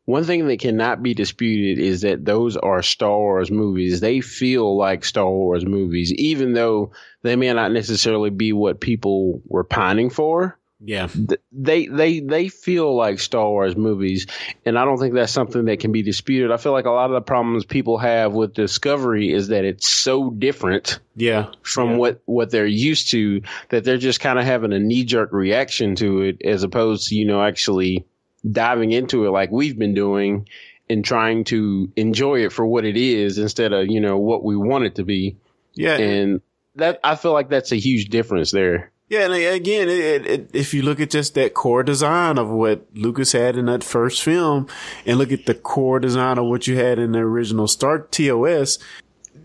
one 0.05 0.25
thing 0.25 0.49
that 0.49 0.59
cannot 0.59 1.03
be 1.03 1.15
disputed 1.15 1.79
is 1.79 2.01
that 2.01 2.25
those 2.25 2.57
are 2.57 2.83
Star 2.83 3.17
Wars 3.17 3.51
movies. 3.51 4.01
They 4.01 4.21
feel 4.21 4.77
like 4.77 5.05
Star 5.05 5.31
Wars 5.31 5.65
movies, 5.65 6.13
even 6.15 6.55
though 6.55 6.91
they 7.23 7.37
may 7.37 7.53
not 7.53 7.71
necessarily 7.71 8.31
be 8.31 8.53
what 8.53 8.81
people 8.81 9.43
were 9.47 9.65
pining 9.65 10.11
for. 10.11 10.59
Yeah. 10.85 11.09
They 11.53 11.87
they 11.87 12.21
they 12.21 12.49
feel 12.49 12.95
like 12.95 13.21
Star 13.21 13.49
Wars 13.49 13.77
movies 13.77 14.27
and 14.67 14.77
I 14.77 14.85
don't 14.85 14.99
think 14.99 15.15
that's 15.15 15.33
something 15.33 15.67
that 15.67 15.79
can 15.79 15.93
be 15.93 16.03
disputed. 16.03 16.51
I 16.51 16.57
feel 16.57 16.73
like 16.73 16.87
a 16.87 16.91
lot 16.91 17.11
of 17.11 17.15
the 17.15 17.21
problems 17.21 17.65
people 17.65 17.99
have 17.99 18.33
with 18.33 18.55
Discovery 18.55 19.33
is 19.33 19.49
that 19.49 19.65
it's 19.65 19.89
so 19.89 20.31
different 20.31 20.99
yeah 21.15 21.51
from 21.63 21.93
yeah. 21.93 21.97
what 21.97 22.23
what 22.25 22.51
they're 22.51 22.67
used 22.67 23.11
to 23.13 23.43
that 23.69 23.85
they're 23.85 23.97
just 23.97 24.21
kind 24.21 24.39
of 24.39 24.45
having 24.45 24.73
a 24.73 24.79
knee 24.81 25.05
jerk 25.05 25.33
reaction 25.33 25.95
to 25.97 26.23
it 26.23 26.43
as 26.45 26.65
opposed 26.65 27.09
to, 27.09 27.15
you 27.15 27.27
know, 27.27 27.43
actually 27.43 28.05
diving 28.51 28.91
into 28.91 29.27
it 29.27 29.31
like 29.31 29.53
we've 29.53 29.79
been 29.79 29.95
doing 29.95 30.49
and 30.91 31.05
trying 31.05 31.45
to 31.45 31.91
enjoy 31.97 32.45
it 32.45 32.53
for 32.53 32.67
what 32.67 32.85
it 32.85 32.97
is 32.97 33.39
instead 33.39 33.73
of, 33.73 33.87
you 33.89 34.01
know, 34.01 34.19
what 34.19 34.43
we 34.43 34.57
want 34.57 34.85
it 34.85 34.97
to 34.97 35.05
be. 35.05 35.37
Yeah. 35.75 35.97
And 35.97 36.41
that 36.77 37.01
I 37.05 37.15
feel 37.17 37.33
like 37.33 37.49
that's 37.49 37.73
a 37.73 37.77
huge 37.77 38.09
difference 38.09 38.51
there. 38.51 38.92
Yeah, 39.13 39.27
and 39.27 39.35
again, 39.35 39.91
it, 39.91 40.27
it, 40.27 40.51
if 40.55 40.73
you 40.73 40.81
look 40.81 40.99
at 40.99 41.11
just 41.11 41.35
that 41.35 41.53
core 41.53 41.83
design 41.83 42.39
of 42.39 42.49
what 42.49 42.87
Lucas 42.95 43.33
had 43.33 43.59
in 43.59 43.67
that 43.67 43.85
first 43.85 44.23
film, 44.23 44.69
and 45.05 45.19
look 45.19 45.31
at 45.31 45.45
the 45.45 45.53
core 45.53 46.01
design 46.01 46.39
of 46.39 46.47
what 46.47 46.67
you 46.67 46.79
had 46.79 46.99
in 46.99 47.13
the 47.13 47.19
original 47.19 47.69
Star 47.69 47.99
TOS, 47.99 48.79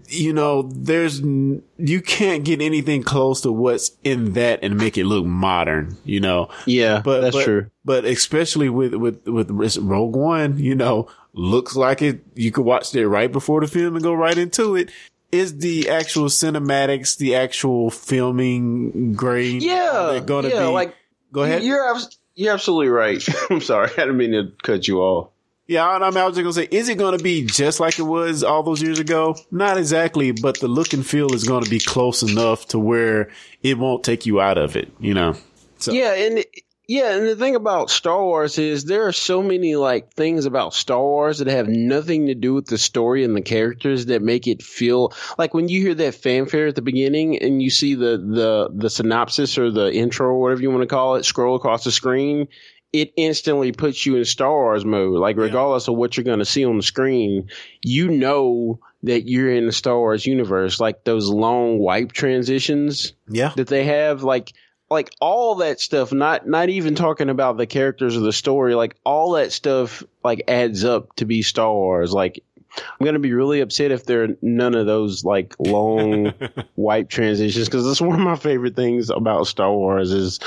you 0.08 0.32
know, 0.32 0.62
there's 0.74 1.20
you 1.20 2.02
can't 2.02 2.46
get 2.46 2.62
anything 2.62 3.04
close 3.04 3.42
to 3.42 3.52
what's 3.52 3.92
in 4.06 4.32
that 4.34 4.60
and 4.64 4.78
make 4.78 4.98
it 4.98 5.04
look 5.04 5.26
modern. 5.26 5.98
You 6.06 6.22
know. 6.22 6.48
Yeah, 6.66 7.02
but 7.02 7.20
that's 7.20 7.36
but, 7.36 7.44
true. 7.44 7.70
But 7.84 8.06
especially 8.06 8.70
with 8.70 8.94
with 8.94 9.28
with 9.28 9.78
Rogue 9.80 10.16
One, 10.16 10.60
you 10.60 10.76
know, 10.76 11.10
looks 11.34 11.76
like 11.76 12.02
it. 12.02 12.22
You 12.36 12.54
could 12.54 12.64
watch 12.64 12.96
it 12.96 13.06
right 13.06 13.30
before 13.30 13.60
the 13.60 13.68
film 13.68 13.96
and 13.96 14.04
go 14.04 14.14
right 14.14 14.38
into 14.38 14.78
it 14.78 14.92
is 15.32 15.58
the 15.58 15.90
actual 15.90 16.26
cinematics, 16.26 17.18
the 17.18 17.36
actual 17.36 17.90
filming 17.90 19.14
grade? 19.14 19.64
Yeah, 19.64 20.20
going 20.26 20.44
to 20.44 20.50
yeah, 20.50 20.66
be. 20.68 20.72
Like, 20.72 20.96
go 21.32 21.44
ahead. 21.44 21.64
You're 21.64 21.98
you're 22.36 22.54
absolutely 22.54 22.90
right. 22.90 23.24
I'm 23.50 23.62
sorry, 23.62 23.90
I 23.92 23.96
didn't 23.96 24.18
mean 24.18 24.32
to 24.32 24.52
cut 24.64 24.88
you 24.88 25.00
off. 25.00 25.30
Yeah, 25.68 25.86
I, 25.86 25.98
I, 25.98 26.10
mean, 26.12 26.18
I 26.18 26.26
was 26.26 26.38
just 26.38 26.44
gonna 26.44 26.54
say, 26.54 26.68
is 26.72 26.88
it 26.88 26.98
gonna 26.98 27.18
be 27.18 27.46
just 27.46 27.80
like 27.80 28.00
it 28.00 28.04
was 28.04 28.44
all 28.44 28.64
those 28.64 28.82
years 28.82 29.00
ago? 29.00 29.36
Not 29.52 29.78
exactly, 29.78 30.32
but 30.32 30.60
the 30.60 30.68
look 30.68 30.94
and 30.94 31.06
feel 31.06 31.34
is 31.34 31.44
gonna 31.44 31.70
be 31.70 31.80
close 31.80 32.24
enough 32.24 32.68
to 32.68 32.80
where 32.80 33.30
it 33.64 33.78
won't 33.78 34.04
take 34.04 34.26
you 34.26 34.40
out 34.40 34.58
of 34.58 34.78
it. 34.78 34.92
You 35.00 35.14
know. 35.14 35.36
So. 35.80 35.92
Yeah, 35.92 36.14
and 36.14 36.46
Yeah, 36.88 37.18
and 37.18 37.28
the 37.28 37.36
thing 37.36 37.56
about 37.56 37.90
Star 37.90 38.24
Wars 38.24 38.58
is 38.58 38.86
there 38.86 39.08
are 39.08 39.12
so 39.12 39.44
many 39.44 39.76
like 39.76 40.14
things 40.14 40.46
about 40.46 40.74
Star 40.74 41.02
Wars 41.02 41.40
that 41.40 41.48
have 41.48 41.68
nothing 41.68 42.28
to 42.28 42.36
do 42.36 42.54
with 42.54 42.68
the 42.68 42.78
story 42.78 43.26
and 43.26 43.36
the 43.36 43.42
characters 43.42 44.06
that 44.06 44.22
make 44.22 44.48
it 44.48 44.64
feel 44.64 45.12
like 45.38 45.54
when 45.54 45.68
you 45.68 45.82
hear 45.82 45.96
that 45.96 46.16
fanfare 46.16 46.68
at 46.68 46.76
the 46.76 46.82
beginning 46.82 47.38
and 47.40 47.62
you 47.62 47.70
see 47.70 47.96
the 47.96 48.18
the 48.18 48.70
the 48.74 48.90
synopsis 48.90 49.58
or 49.58 49.70
the 49.70 49.94
intro 49.94 50.28
or 50.28 50.40
whatever 50.40 50.62
you 50.62 50.72
want 50.72 50.82
to 50.82 50.88
call 50.88 51.16
it 51.16 51.26
scroll 51.26 51.58
across 51.58 51.84
the 51.84 51.92
screen, 51.92 52.48
it 52.94 53.12
instantly 53.18 53.74
puts 53.74 54.06
you 54.06 54.16
in 54.16 54.24
Star 54.24 54.52
Wars 54.52 54.86
mode. 54.86 55.20
Like 55.20 55.36
regardless 55.36 55.90
yeah. 55.90 55.94
of 55.94 55.98
what 55.98 56.16
you're 56.16 56.24
going 56.24 56.40
to 56.40 56.46
see 56.46 56.64
on 56.64 56.78
the 56.78 56.84
screen, 56.84 57.50
you 57.84 58.10
know 58.10 58.80
that 59.04 59.28
you're 59.28 59.52
in 59.52 59.66
the 59.66 59.74
Star 59.74 59.98
Wars 59.98 60.26
universe. 60.26 60.80
Like 60.80 61.04
those 61.04 61.28
long 61.28 61.80
wipe 61.80 62.14
transitions, 62.14 63.12
yeah, 63.28 63.52
that 63.58 63.68
they 63.68 63.84
have, 63.84 64.24
like 64.24 64.54
like 64.90 65.12
all 65.20 65.56
that 65.56 65.80
stuff. 65.80 66.12
Not 66.12 66.48
not 66.48 66.70
even 66.70 66.96
talking 66.96 67.30
about 67.30 67.58
the 67.58 67.68
characters 67.68 68.16
or 68.16 68.22
the 68.22 68.34
story. 68.34 68.76
Like 68.76 68.96
all 69.04 69.32
that 69.32 69.52
stuff, 69.52 70.04
like 70.24 70.44
adds 70.48 70.84
up 70.86 71.16
to 71.18 71.26
be 71.26 71.42
Star 71.42 71.72
Wars. 71.72 72.14
Like 72.14 72.44
I'm 72.78 73.06
gonna 73.06 73.20
be 73.20 73.34
really 73.34 73.62
upset 73.62 73.92
if 73.92 74.06
there 74.06 74.24
are 74.24 74.38
none 74.42 74.76
of 74.76 74.86
those 74.86 75.24
like 75.24 75.56
long 75.60 76.34
wipe 76.76 77.10
transitions 77.10 77.68
because 77.68 77.86
that's 77.86 78.02
one 78.02 78.16
of 78.16 78.26
my 78.26 78.36
favorite 78.36 78.76
things 78.76 79.10
about 79.10 79.48
Star 79.48 79.72
Wars 79.72 80.12
is 80.12 80.40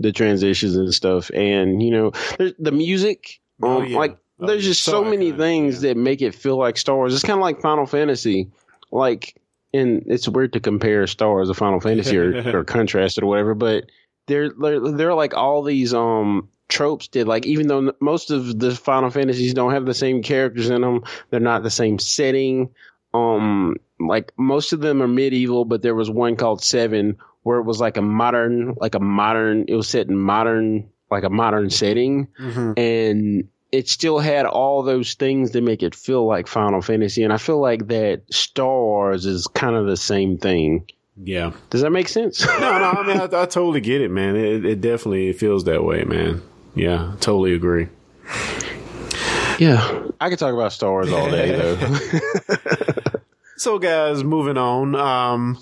the 0.00 0.12
transitions 0.12 0.76
and 0.76 0.92
stuff. 0.92 1.30
And 1.34 1.82
you 1.82 1.90
know, 1.90 2.12
the 2.58 2.72
music, 2.72 3.40
oh, 3.62 3.82
um, 3.82 3.86
yeah. 3.86 3.98
like 3.98 4.18
oh, 4.40 4.46
there's 4.46 4.64
just 4.64 4.84
so, 4.84 4.92
so 4.92 5.04
many 5.04 5.32
things 5.32 5.82
yeah. 5.82 5.90
that 5.90 5.96
make 5.96 6.22
it 6.22 6.34
feel 6.34 6.56
like 6.56 6.76
Star 6.76 6.96
Wars. 6.96 7.14
It's 7.14 7.24
kind 7.24 7.38
of 7.38 7.42
like 7.42 7.60
Final 7.60 7.86
Fantasy, 7.86 8.50
like. 8.90 9.36
And 9.74 10.04
it's 10.06 10.28
weird 10.28 10.52
to 10.52 10.60
compare 10.60 11.06
Star 11.06 11.28
Wars 11.28 11.48
to 11.48 11.54
Final 11.54 11.80
Fantasy 11.80 12.18
or, 12.18 12.56
or 12.58 12.64
contrast 12.64 13.18
it 13.18 13.24
or 13.24 13.26
whatever, 13.26 13.54
but 13.54 13.90
there, 14.26 14.50
there, 14.50 14.80
there 14.80 15.10
are 15.10 15.16
like 15.16 15.34
all 15.34 15.62
these 15.62 15.92
um 15.94 16.48
tropes 16.68 17.08
did 17.08 17.28
like 17.28 17.44
even 17.44 17.66
though 17.66 17.92
most 18.00 18.30
of 18.30 18.58
the 18.58 18.74
Final 18.74 19.10
Fantasies 19.10 19.52
don't 19.52 19.72
have 19.72 19.84
the 19.84 19.94
same 19.94 20.22
characters 20.22 20.70
in 20.70 20.80
them, 20.80 21.04
they're 21.30 21.40
not 21.40 21.62
the 21.62 21.70
same 21.70 21.98
setting. 21.98 22.70
Um, 23.14 23.76
like 24.00 24.32
most 24.36 24.72
of 24.72 24.80
them 24.80 25.02
are 25.02 25.08
medieval, 25.08 25.64
but 25.64 25.82
there 25.82 25.94
was 25.94 26.10
one 26.10 26.36
called 26.36 26.62
Seven 26.62 27.18
where 27.42 27.58
it 27.58 27.64
was 27.64 27.80
like 27.80 27.96
a 27.96 28.02
modern, 28.02 28.74
like 28.76 28.94
a 28.94 29.00
modern, 29.00 29.64
it 29.68 29.74
was 29.74 29.88
set 29.88 30.08
in 30.08 30.16
modern, 30.16 30.88
like 31.10 31.24
a 31.24 31.30
modern 31.30 31.70
setting. 31.70 32.28
Mm-hmm. 32.40 32.72
And 32.76 33.48
it 33.72 33.88
still 33.88 34.18
had 34.18 34.44
all 34.44 34.82
those 34.82 35.14
things 35.14 35.52
that 35.52 35.62
make 35.62 35.82
it 35.82 35.94
feel 35.94 36.26
like 36.26 36.46
Final 36.46 36.82
Fantasy. 36.82 37.24
And 37.24 37.32
I 37.32 37.38
feel 37.38 37.58
like 37.58 37.88
that 37.88 38.22
Star 38.30 38.66
Wars 38.66 39.24
is 39.24 39.46
kind 39.48 39.74
of 39.74 39.86
the 39.86 39.96
same 39.96 40.36
thing. 40.36 40.86
Yeah. 41.16 41.52
Does 41.70 41.80
that 41.80 41.90
make 41.90 42.08
sense? 42.08 42.46
no, 42.46 42.58
no. 42.58 42.90
I 42.90 43.06
mean, 43.06 43.16
I, 43.16 43.24
I, 43.24 43.46
totally 43.46 43.80
get 43.80 44.02
it, 44.02 44.10
man. 44.10 44.36
It, 44.36 44.64
it 44.64 44.80
definitely 44.82 45.32
feels 45.32 45.64
that 45.64 45.84
way, 45.84 46.04
man. 46.04 46.42
Yeah, 46.74 47.14
totally 47.20 47.54
agree. 47.54 47.88
Yeah, 49.58 50.08
I 50.20 50.30
could 50.30 50.38
talk 50.38 50.54
about 50.54 50.72
Star 50.72 50.90
Wars 50.90 51.12
all 51.12 51.30
day, 51.30 51.52
though. 51.52 51.76
so, 53.56 53.78
guys, 53.78 54.24
moving 54.24 54.56
on. 54.56 54.94
Um, 54.94 55.58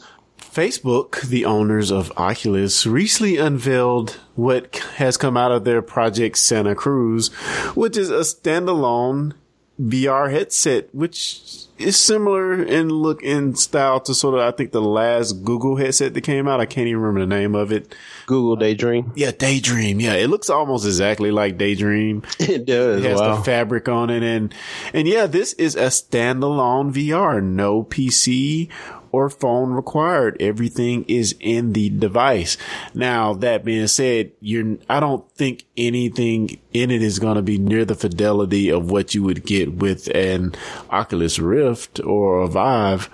Facebook, 0.53 1.23
the 1.23 1.45
owners 1.45 1.93
of 1.93 2.13
Oculus, 2.17 2.85
recently 2.85 3.37
unveiled 3.37 4.19
what 4.35 4.77
has 4.97 5.17
come 5.17 5.37
out 5.37 5.53
of 5.53 5.65
their 5.65 5.81
project 5.81 6.39
Santa 6.39 6.75
Cruz, 6.75 7.29
which 7.75 7.97
is 7.97 8.11
a 8.11 8.21
standalone 8.21 9.35
VR 9.81 10.31
headset, 10.31 10.93
which 10.95 11.41
is 11.79 11.97
similar 11.97 12.63
in 12.63 12.91
look 12.91 13.23
and 13.23 13.59
style 13.59 14.01
to 14.01 14.13
sort 14.13 14.35
of, 14.35 14.41
I 14.41 14.51
think 14.51 14.73
the 14.73 14.83
last 14.83 15.45
Google 15.45 15.77
headset 15.77 16.15
that 16.15 16.21
came 16.23 16.47
out. 16.47 16.61
I 16.61 16.67
can't 16.67 16.89
even 16.89 17.01
remember 17.01 17.21
the 17.21 17.41
name 17.41 17.55
of 17.55 17.73
it. 17.73 17.95
Google 18.27 18.57
Daydream. 18.57 19.13
Yeah, 19.15 19.31
Daydream. 19.31 20.01
Yeah, 20.01 20.15
it 20.15 20.29
looks 20.29 20.51
almost 20.51 20.85
exactly 20.85 21.31
like 21.31 21.59
Daydream. 21.59 22.23
It 22.41 22.67
does. 22.67 23.05
It 23.05 23.09
has 23.09 23.21
wow. 23.21 23.37
the 23.37 23.43
fabric 23.43 23.89
on 23.89 24.11
it, 24.11 24.25
and 24.25 24.53
and 24.93 25.07
yeah, 25.07 25.27
this 25.27 25.53
is 25.53 25.77
a 25.77 25.87
standalone 25.87 26.93
VR, 26.93 27.41
no 27.43 27.85
PC 27.85 28.69
or 29.13 29.29
phone 29.29 29.73
required. 29.73 30.37
Everything 30.41 31.05
is 31.09 31.35
in 31.41 31.73
the 31.73 31.91
device. 31.91 32.57
Now, 32.95 33.35
that 33.35 33.65
being 33.65 33.87
said, 33.87 34.33
you're, 34.41 34.79
I 34.89 35.01
don't 35.01 35.31
think 35.33 35.65
anything 35.77 36.61
in 36.73 36.91
it 36.91 37.03
is 37.03 37.19
going 37.19 37.37
to 37.37 37.43
be 37.43 37.59
near 37.59 37.85
the 37.85 37.95
fidelity 37.95 38.69
of 38.69 38.91
what 38.91 39.15
you 39.15 39.23
would 39.23 39.45
get 39.45 39.75
with 39.75 40.09
an 40.15 40.55
Oculus 40.91 41.39
Rift 41.39 42.01
or 42.01 42.43
a 42.43 42.49
Vive. 42.49 43.09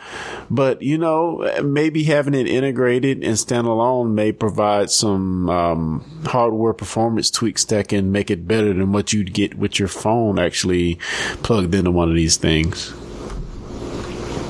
But, 0.51 0.83
you 0.83 0.99
know, 0.99 1.61
maybe 1.63 2.05
having 2.05 2.35
it 2.35 2.47
integrated 2.47 3.23
and 3.23 3.35
standalone 3.35 4.13
may 4.13 4.33
provide 4.33 4.91
some, 4.91 5.49
um, 5.49 6.23
hardware 6.27 6.73
performance 6.73 7.31
tweaks 7.31 7.65
that 7.67 7.89
can 7.89 8.13
make 8.13 8.31
it 8.31 8.47
better 8.47 8.73
than 8.73 8.93
what 8.93 9.13
you'd 9.13 9.33
get 9.33 9.57
with 9.57 9.79
your 9.79 9.89
phone 9.89 10.39
actually 10.39 10.99
plugged 11.43 11.75
into 11.75 11.91
one 11.91 12.09
of 12.09 12.15
these 12.15 12.37
things. 12.37 12.93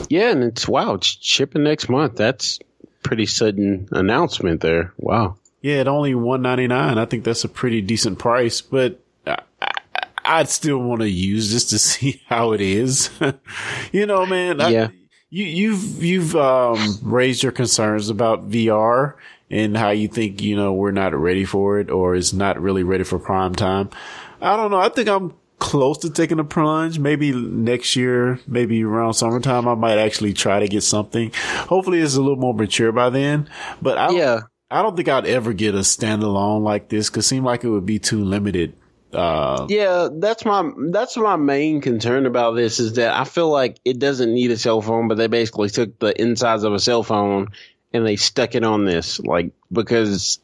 Yeah, 0.09 0.31
and 0.31 0.45
it's 0.45 0.69
wow, 0.69 0.95
it's 0.95 1.19
shipping 1.21 1.65
next 1.65 1.89
month. 1.89 2.17
That's 2.17 2.59
pretty 3.03 3.27
sudden 3.27 3.89
announcement 3.93 4.61
there. 4.61 4.93
Wow. 4.99 5.37
Yeah, 5.63 5.77
at 5.77 5.89
only 5.89 6.15
one 6.15 6.43
ninety 6.43 6.67
nine. 6.67 6.99
I 6.99 7.07
think 7.07 7.25
that's 7.25 7.45
a 7.45 7.49
pretty 7.49 7.81
decent 7.83 8.19
price, 8.19 8.61
but 8.61 9.01
I, 9.27 9.39
I, 10.25 10.39
would 10.39 10.49
still 10.49 10.79
want 10.79 11.01
to 11.01 11.09
use 11.09 11.53
this 11.53 11.65
to 11.67 11.79
see 11.81 12.23
how 12.27 12.53
it 12.53 12.61
is. 12.61 13.11
you 13.93 14.07
know, 14.07 14.27
man. 14.27 14.61
Yeah. 14.61 14.89
I, 14.89 14.93
you, 15.31 15.45
you've 15.45 16.05
you've 16.05 16.37
um, 16.37 16.99
raised 17.03 17.43
your 17.43 17.53
concerns 17.53 18.11
about 18.11 18.49
VR 18.49 19.15
and 19.51 19.77
how 19.77 19.91
you 19.91 20.09
think 20.09 20.43
you 20.43 20.57
know 20.57 20.73
we're 20.73 20.93
not 20.93 21.15
ready 21.15 21.45
for 21.45 21.79
it 21.79 21.91
or 21.91 22.15
it's 22.15 22.33
not 22.33 22.61
really 22.61 22.83
ready 22.83 23.05
for 23.05 23.19
prime 23.19 23.55
time. 23.55 23.91
I 24.41 24.57
don't 24.57 24.71
know. 24.71 24.79
I 24.79 24.89
think 24.89 25.09
I'm 25.09 25.35
close 25.59 25.99
to 25.99 26.11
taking 26.11 26.39
a 26.39 26.45
plunge. 26.45 26.99
Maybe 26.99 27.33
next 27.33 27.97
year, 27.97 28.41
maybe 28.47 28.85
around 28.85 29.15
summertime, 29.15 29.69
I 29.69 29.75
might 29.75 29.99
actually 29.99 30.33
try 30.33 30.61
to 30.61 30.69
get 30.69 30.83
something. 30.83 31.33
Hopefully 31.35 32.01
it's 32.01 32.17
a 32.17 32.21
little 32.21 32.37
more 32.37 32.55
mature 32.55 32.93
by 32.93 33.11
then, 33.11 33.49
but 33.81 33.99
I, 33.99 34.11
yeah. 34.11 34.41
I 34.71 34.83
don't 34.83 34.97
think 34.97 35.09
I'd 35.09 35.27
ever 35.27 35.53
get 35.53 35.75
a 35.75 35.79
standalone 35.79 36.63
like 36.63 36.89
this 36.89 37.09
because 37.09 37.25
it 37.25 37.29
seemed 37.29 37.47
like 37.47 37.65
it 37.65 37.71
would 37.71 37.87
be 37.87 37.99
too 37.99 38.25
limited. 38.25 38.75
Uh, 39.13 39.67
yeah, 39.71 40.09
that's 40.13 40.45
my 40.45 40.71
that's 40.91 41.17
my 41.17 41.37
main 41.37 41.81
concern 41.81 42.27
about 42.27 42.53
this 42.53 42.81
is 42.81 42.95
that 42.95 43.15
I 43.15 43.25
feel 43.25 43.49
like 43.49 43.79
it 43.85 43.99
doesn't 43.99 44.35
need 44.35 44.51
a 44.51 44.59
cell 44.59 44.83
phone, 44.83 45.09
but 45.09 45.17
they 45.17 45.29
basically 45.29 45.71
took 45.71 45.99
the 45.99 46.21
insides 46.21 46.65
of 46.65 46.75
a 46.75 46.81
cell 46.81 47.03
phone 47.03 47.49
and 47.93 48.05
they 48.05 48.17
stuck 48.17 48.55
it 48.55 48.65
on 48.65 48.85
this, 48.85 49.21
like 49.21 49.53
because 49.71 50.41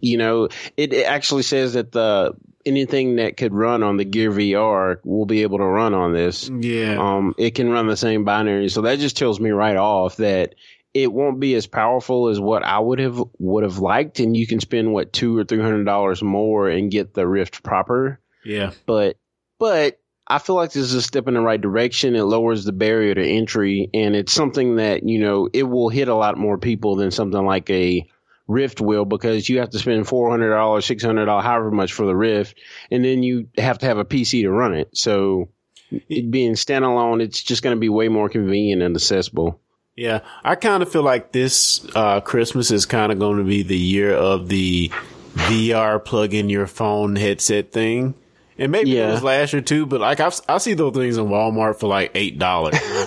you 0.00 0.18
know 0.18 0.48
it, 0.76 0.92
it 0.92 1.06
actually 1.06 1.44
says 1.44 1.74
that 1.74 1.92
the 1.92 2.34
anything 2.66 3.16
that 3.16 3.36
could 3.36 3.54
run 3.54 3.82
on 3.82 3.96
the 3.96 4.04
Gear 4.04 4.30
VR 4.30 4.98
will 5.04 5.26
be 5.26 5.42
able 5.42 5.58
to 5.58 5.64
run 5.64 5.94
on 5.94 6.12
this. 6.12 6.48
Yeah. 6.48 6.96
Um, 6.98 7.34
it 7.38 7.54
can 7.54 7.70
run 7.70 7.86
the 7.86 7.96
same 7.96 8.24
binary. 8.24 8.68
So 8.68 8.82
that 8.82 8.98
just 8.98 9.16
tells 9.16 9.40
me 9.40 9.50
right 9.50 9.76
off 9.76 10.16
that 10.16 10.54
it 10.92 11.12
won't 11.12 11.40
be 11.40 11.54
as 11.54 11.66
powerful 11.66 12.28
as 12.28 12.40
what 12.40 12.64
I 12.64 12.78
would 12.78 12.98
have 12.98 13.22
would 13.38 13.62
have 13.64 13.78
liked, 13.78 14.20
and 14.20 14.36
you 14.36 14.46
can 14.46 14.60
spend 14.60 14.92
what 14.92 15.12
two 15.12 15.36
or 15.36 15.44
three 15.44 15.60
hundred 15.60 15.84
dollars 15.84 16.22
more 16.22 16.68
and 16.68 16.90
get 16.90 17.14
the 17.14 17.26
Rift 17.26 17.62
proper. 17.62 18.20
Yeah. 18.44 18.72
But 18.86 19.16
but 19.58 20.00
I 20.26 20.38
feel 20.38 20.56
like 20.56 20.72
this 20.72 20.84
is 20.84 20.94
a 20.94 21.02
step 21.02 21.28
in 21.28 21.34
the 21.34 21.40
right 21.40 21.60
direction. 21.60 22.16
It 22.16 22.22
lowers 22.22 22.64
the 22.64 22.72
barrier 22.72 23.14
to 23.14 23.24
entry, 23.24 23.88
and 23.94 24.16
it's 24.16 24.32
something 24.32 24.76
that 24.76 25.04
you 25.04 25.20
know 25.20 25.48
it 25.52 25.64
will 25.64 25.88
hit 25.88 26.08
a 26.08 26.14
lot 26.14 26.38
more 26.38 26.58
people 26.58 26.96
than 26.96 27.10
something 27.10 27.44
like 27.44 27.70
a 27.70 28.06
Rift 28.50 28.80
will 28.80 29.04
because 29.04 29.48
you 29.48 29.60
have 29.60 29.70
to 29.70 29.78
spend 29.78 30.06
four 30.06 30.28
hundred 30.30 30.50
dollars, 30.50 30.84
six 30.84 31.02
hundred 31.02 31.26
dollars, 31.26 31.44
however 31.44 31.70
much 31.70 31.92
for 31.92 32.04
the 32.04 32.16
Rift, 32.16 32.58
and 32.90 33.04
then 33.04 33.22
you 33.22 33.48
have 33.56 33.78
to 33.78 33.86
have 33.86 33.98
a 33.98 34.04
PC 34.04 34.42
to 34.42 34.50
run 34.50 34.74
it. 34.74 34.90
So 34.96 35.48
it 35.90 36.30
being 36.30 36.52
standalone, 36.52 37.22
it's 37.22 37.42
just 37.42 37.62
going 37.62 37.76
to 37.76 37.80
be 37.80 37.88
way 37.88 38.08
more 38.08 38.28
convenient 38.28 38.82
and 38.82 38.96
accessible. 38.96 39.60
Yeah, 39.96 40.20
I 40.42 40.54
kind 40.56 40.82
of 40.82 40.90
feel 40.90 41.02
like 41.02 41.32
this 41.32 41.86
uh, 41.94 42.20
Christmas 42.20 42.70
is 42.70 42.86
kind 42.86 43.12
of 43.12 43.18
going 43.18 43.38
to 43.38 43.44
be 43.44 43.62
the 43.62 43.78
year 43.78 44.14
of 44.14 44.48
the 44.48 44.90
VR 45.34 46.04
plug 46.04 46.34
in 46.34 46.48
your 46.48 46.66
phone 46.66 47.16
headset 47.16 47.72
thing. 47.72 48.14
And 48.58 48.72
maybe 48.72 48.90
yeah. 48.90 49.08
it 49.08 49.12
was 49.12 49.22
last 49.22 49.52
year 49.52 49.62
too, 49.62 49.86
but 49.86 50.00
like 50.00 50.20
I've, 50.20 50.38
I 50.48 50.58
see 50.58 50.74
those 50.74 50.94
things 50.94 51.16
in 51.16 51.26
Walmart 51.26 51.80
for 51.80 51.86
like 51.86 52.10
eight 52.14 52.38
dollars. 52.38 52.74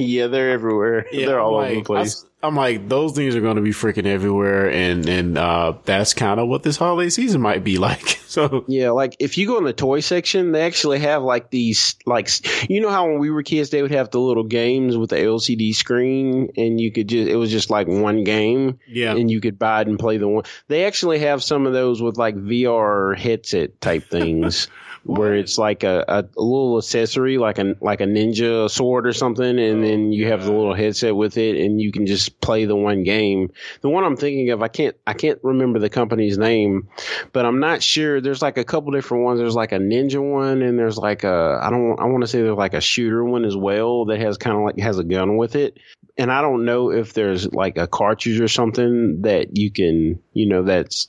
yeah, 0.00 0.28
they're 0.28 0.52
everywhere. 0.52 1.06
Yeah, 1.12 1.26
they're 1.26 1.40
all 1.40 1.56
like, 1.56 1.70
over 1.72 1.74
the 1.74 1.84
place. 1.84 2.24
I, 2.44 2.46
am 2.46 2.56
like, 2.56 2.88
those 2.88 3.12
things 3.12 3.34
are 3.34 3.40
going 3.40 3.56
to 3.56 3.62
be 3.62 3.70
freaking 3.70 4.06
everywhere, 4.06 4.70
and 4.70 5.08
and 5.08 5.38
uh, 5.38 5.74
that's 5.84 6.12
kind 6.12 6.38
of 6.38 6.48
what 6.48 6.62
this 6.62 6.76
holiday 6.76 7.08
season 7.08 7.40
might 7.40 7.64
be 7.64 7.78
like. 7.84 8.20
So 8.26 8.64
yeah, 8.68 8.90
like 8.90 9.16
if 9.20 9.38
you 9.38 9.46
go 9.46 9.58
in 9.58 9.64
the 9.64 9.72
toy 9.72 10.00
section, 10.00 10.52
they 10.52 10.62
actually 10.62 10.98
have 10.98 11.22
like 11.22 11.50
these 11.50 11.96
like 12.04 12.28
you 12.68 12.80
know 12.80 12.90
how 12.90 13.06
when 13.06 13.18
we 13.18 13.30
were 13.30 13.42
kids 13.42 13.70
they 13.70 13.80
would 13.80 13.92
have 13.92 14.10
the 14.10 14.20
little 14.20 14.44
games 14.44 14.96
with 14.96 15.10
the 15.10 15.16
LCD 15.16 15.74
screen, 15.74 16.50
and 16.56 16.80
you 16.80 16.92
could 16.92 17.08
just 17.08 17.28
it 17.28 17.36
was 17.36 17.50
just 17.50 17.70
like 17.70 17.86
one 17.86 18.24
game, 18.24 18.78
yeah, 18.86 19.14
and 19.14 19.30
you 19.30 19.40
could 19.40 19.58
buy 19.58 19.82
it 19.82 19.88
and 19.88 19.98
play 19.98 20.18
the 20.18 20.28
one. 20.28 20.44
They 20.68 20.84
actually 20.84 21.20
have 21.20 21.42
some 21.42 21.66
of 21.66 21.72
those 21.72 22.02
with 22.02 22.18
like 22.18 22.36
VR 22.36 23.16
headset 23.16 23.80
type 23.80 24.04
things. 24.10 24.68
where 25.04 25.34
it's 25.34 25.58
like 25.58 25.82
a, 25.82 26.04
a, 26.08 26.24
little 26.40 26.78
accessory, 26.78 27.36
like 27.38 27.58
a 27.58 27.76
like 27.80 28.00
a 28.00 28.04
ninja 28.04 28.70
sword 28.70 29.06
or 29.06 29.12
something, 29.12 29.58
and 29.58 29.84
then 29.84 30.06
oh, 30.06 30.10
you 30.10 30.28
have 30.28 30.44
the 30.44 30.52
little 30.52 30.74
headset 30.74 31.14
with 31.14 31.36
it, 31.36 31.56
and 31.56 31.80
you 31.80 31.92
can 31.92 32.06
just 32.06 32.40
play 32.40 32.64
the 32.64 32.76
one 32.76 33.02
game. 33.02 33.52
The 33.82 33.90
one 33.90 34.04
I'm 34.04 34.16
thinking 34.16 34.50
of, 34.50 34.62
I 34.62 34.68
can't 34.68 34.96
I 35.06 35.12
can't 35.12 35.38
remember 35.42 35.78
the 35.78 35.90
company's 35.90 36.38
name, 36.38 36.88
but 37.32 37.44
I'm 37.44 37.60
not 37.60 37.82
sure. 37.82 38.20
There's 38.20 38.42
like 38.42 38.56
a 38.56 38.64
couple 38.64 38.92
different 38.92 39.24
ones. 39.24 39.38
There's 39.38 39.54
like 39.54 39.72
a 39.72 39.78
ninja 39.78 40.20
one, 40.20 40.62
and 40.62 40.78
there's 40.78 40.96
like 40.96 41.24
a 41.24 41.60
I 41.62 41.70
don't 41.70 42.00
I 42.00 42.04
want 42.04 42.22
to 42.22 42.28
say 42.28 42.40
there's 42.40 42.56
like 42.56 42.74
a 42.74 42.80
shooter 42.80 43.24
one 43.24 43.44
as 43.44 43.56
well 43.56 44.06
that 44.06 44.20
has 44.20 44.38
kind 44.38 44.56
of 44.56 44.64
like 44.64 44.78
has 44.78 44.98
a 44.98 45.04
gun 45.04 45.36
with 45.36 45.54
it. 45.54 45.78
And 46.16 46.30
I 46.30 46.40
don't 46.42 46.64
know 46.64 46.92
if 46.92 47.12
there's 47.12 47.52
like 47.52 47.76
a 47.76 47.88
cartridge 47.88 48.40
or 48.40 48.48
something 48.48 49.22
that 49.22 49.56
you 49.58 49.70
can, 49.70 50.22
you 50.32 50.46
know, 50.46 50.62
that's 50.62 51.08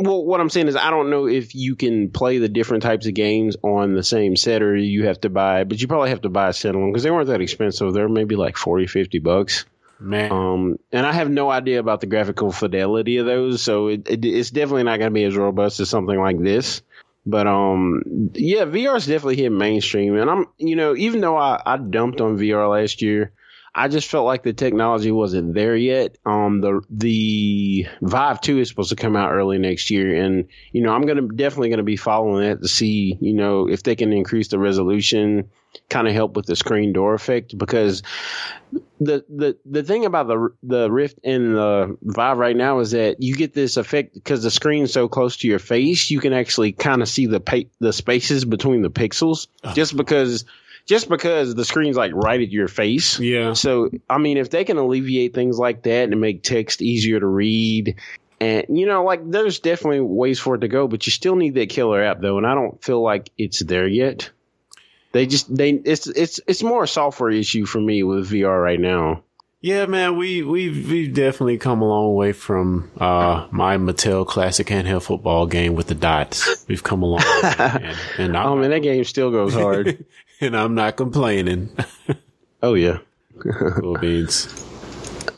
well, 0.00 0.24
what 0.24 0.40
I'm 0.40 0.48
saying 0.48 0.68
is, 0.68 0.76
I 0.76 0.88
don't 0.88 1.10
know 1.10 1.28
if 1.28 1.54
you 1.54 1.76
can 1.76 2.10
play 2.10 2.38
the 2.38 2.48
different 2.48 2.82
types 2.82 3.06
of 3.06 3.12
games 3.12 3.56
on 3.62 3.94
the 3.94 4.02
same 4.02 4.34
set 4.34 4.62
or 4.62 4.74
you 4.74 5.04
have 5.04 5.20
to 5.20 5.28
buy, 5.28 5.64
but 5.64 5.78
you 5.80 5.88
probably 5.88 6.08
have 6.08 6.22
to 6.22 6.30
buy 6.30 6.48
a 6.48 6.52
set 6.54 6.74
of 6.74 6.80
them 6.80 6.90
because 6.90 7.02
they 7.02 7.10
weren't 7.10 7.26
that 7.28 7.42
expensive. 7.42 7.92
They're 7.92 8.08
maybe 8.08 8.34
like 8.34 8.56
40, 8.56 8.86
50 8.86 9.18
bucks. 9.18 9.66
Man. 9.98 10.32
Um, 10.32 10.78
and 10.90 11.04
I 11.04 11.12
have 11.12 11.28
no 11.28 11.50
idea 11.50 11.80
about 11.80 12.00
the 12.00 12.06
graphical 12.06 12.50
fidelity 12.50 13.18
of 13.18 13.26
those, 13.26 13.60
so 13.60 13.88
it, 13.88 14.08
it, 14.08 14.24
it's 14.24 14.50
definitely 14.50 14.84
not 14.84 14.98
going 14.98 15.10
to 15.10 15.14
be 15.14 15.24
as 15.24 15.36
robust 15.36 15.80
as 15.80 15.90
something 15.90 16.18
like 16.18 16.40
this. 16.40 16.80
But 17.26 17.46
um, 17.46 18.30
yeah, 18.32 18.64
VR 18.64 18.96
is 18.96 19.06
definitely 19.06 19.36
hit 19.36 19.52
mainstream, 19.52 20.16
and 20.16 20.30
I'm 20.30 20.46
you 20.56 20.76
know 20.76 20.96
even 20.96 21.20
though 21.20 21.36
I, 21.36 21.60
I 21.66 21.76
dumped 21.76 22.22
on 22.22 22.38
VR 22.38 22.70
last 22.70 23.02
year, 23.02 23.32
I 23.74 23.88
just 23.88 24.08
felt 24.08 24.26
like 24.26 24.42
the 24.42 24.52
technology 24.52 25.10
wasn't 25.10 25.54
there 25.54 25.76
yet. 25.76 26.18
Um, 26.26 26.60
the 26.60 26.82
the 26.90 27.86
Vive 28.02 28.40
Two 28.40 28.58
is 28.58 28.68
supposed 28.68 28.90
to 28.90 28.96
come 28.96 29.16
out 29.16 29.32
early 29.32 29.58
next 29.58 29.90
year, 29.90 30.22
and 30.22 30.48
you 30.72 30.82
know 30.82 30.92
I'm 30.92 31.06
gonna 31.06 31.28
definitely 31.28 31.70
gonna 31.70 31.82
be 31.84 31.96
following 31.96 32.48
that 32.48 32.62
to 32.62 32.68
see 32.68 33.16
you 33.20 33.32
know 33.32 33.68
if 33.68 33.82
they 33.82 33.94
can 33.94 34.12
increase 34.12 34.48
the 34.48 34.58
resolution, 34.58 35.50
kind 35.88 36.08
of 36.08 36.14
help 36.14 36.34
with 36.34 36.46
the 36.46 36.56
screen 36.56 36.92
door 36.92 37.14
effect. 37.14 37.56
Because 37.56 38.02
the 39.00 39.24
the 39.28 39.56
the 39.64 39.84
thing 39.84 40.04
about 40.04 40.26
the 40.26 40.48
the 40.64 40.90
Rift 40.90 41.20
and 41.22 41.54
the 41.54 41.96
Vive 42.02 42.38
right 42.38 42.56
now 42.56 42.80
is 42.80 42.90
that 42.90 43.22
you 43.22 43.36
get 43.36 43.54
this 43.54 43.76
effect 43.76 44.14
because 44.14 44.42
the 44.42 44.50
screen's 44.50 44.92
so 44.92 45.08
close 45.08 45.36
to 45.38 45.48
your 45.48 45.60
face, 45.60 46.10
you 46.10 46.18
can 46.18 46.32
actually 46.32 46.72
kind 46.72 47.02
of 47.02 47.08
see 47.08 47.26
the 47.26 47.40
pa- 47.40 47.70
the 47.78 47.92
spaces 47.92 48.44
between 48.44 48.82
the 48.82 48.90
pixels, 48.90 49.46
just 49.74 49.96
because 49.96 50.44
just 50.90 51.08
because 51.08 51.54
the 51.54 51.64
screen's 51.64 51.96
like 51.96 52.10
right 52.12 52.40
at 52.40 52.50
your 52.50 52.66
face. 52.66 53.20
Yeah. 53.20 53.52
So, 53.52 53.90
I 54.08 54.18
mean, 54.18 54.38
if 54.38 54.50
they 54.50 54.64
can 54.64 54.76
alleviate 54.76 55.34
things 55.34 55.56
like 55.56 55.84
that 55.84 56.08
and 56.08 56.20
make 56.20 56.42
text 56.42 56.82
easier 56.82 57.20
to 57.20 57.26
read, 57.28 57.94
and 58.40 58.64
you 58.68 58.86
know, 58.86 59.04
like 59.04 59.20
there's 59.30 59.60
definitely 59.60 60.00
ways 60.00 60.40
for 60.40 60.56
it 60.56 60.62
to 60.62 60.68
go, 60.68 60.88
but 60.88 61.06
you 61.06 61.12
still 61.12 61.36
need 61.36 61.54
that 61.54 61.68
killer 61.68 62.02
app 62.02 62.20
though, 62.20 62.38
and 62.38 62.46
I 62.46 62.56
don't 62.56 62.82
feel 62.82 63.00
like 63.00 63.30
it's 63.38 63.60
there 63.60 63.86
yet. 63.86 64.30
They 65.12 65.26
just 65.26 65.54
they 65.54 65.70
it's 65.70 66.08
it's 66.08 66.40
it's 66.48 66.62
more 66.64 66.82
a 66.82 66.88
software 66.88 67.30
issue 67.30 67.66
for 67.66 67.80
me 67.80 68.02
with 68.02 68.28
VR 68.28 68.60
right 68.60 68.80
now. 68.80 69.22
Yeah, 69.60 69.86
man, 69.86 70.16
we 70.16 70.42
we've 70.42 70.90
we've 70.90 71.14
definitely 71.14 71.58
come 71.58 71.82
a 71.82 71.88
long 71.88 72.16
way 72.16 72.32
from 72.32 72.90
uh, 72.98 73.46
my 73.52 73.76
Mattel 73.76 74.26
Classic 74.26 74.66
handheld 74.66 75.04
football 75.04 75.46
game 75.46 75.76
with 75.76 75.86
the 75.86 75.94
dots. 75.94 76.66
We've 76.66 76.82
come 76.82 77.04
a 77.04 77.06
long 77.06 77.20
way, 77.20 77.54
and, 77.58 77.96
and 78.18 78.36
oh 78.36 78.56
man, 78.56 78.70
that 78.70 78.82
game 78.82 79.04
still 79.04 79.30
goes 79.30 79.54
hard, 79.54 80.04
and 80.42 80.56
I'm 80.56 80.74
not 80.74 80.96
complaining. 80.96 81.70
oh 82.62 82.74
yeah, 82.74 82.98
cool 83.38 83.98
beans. 83.98 84.66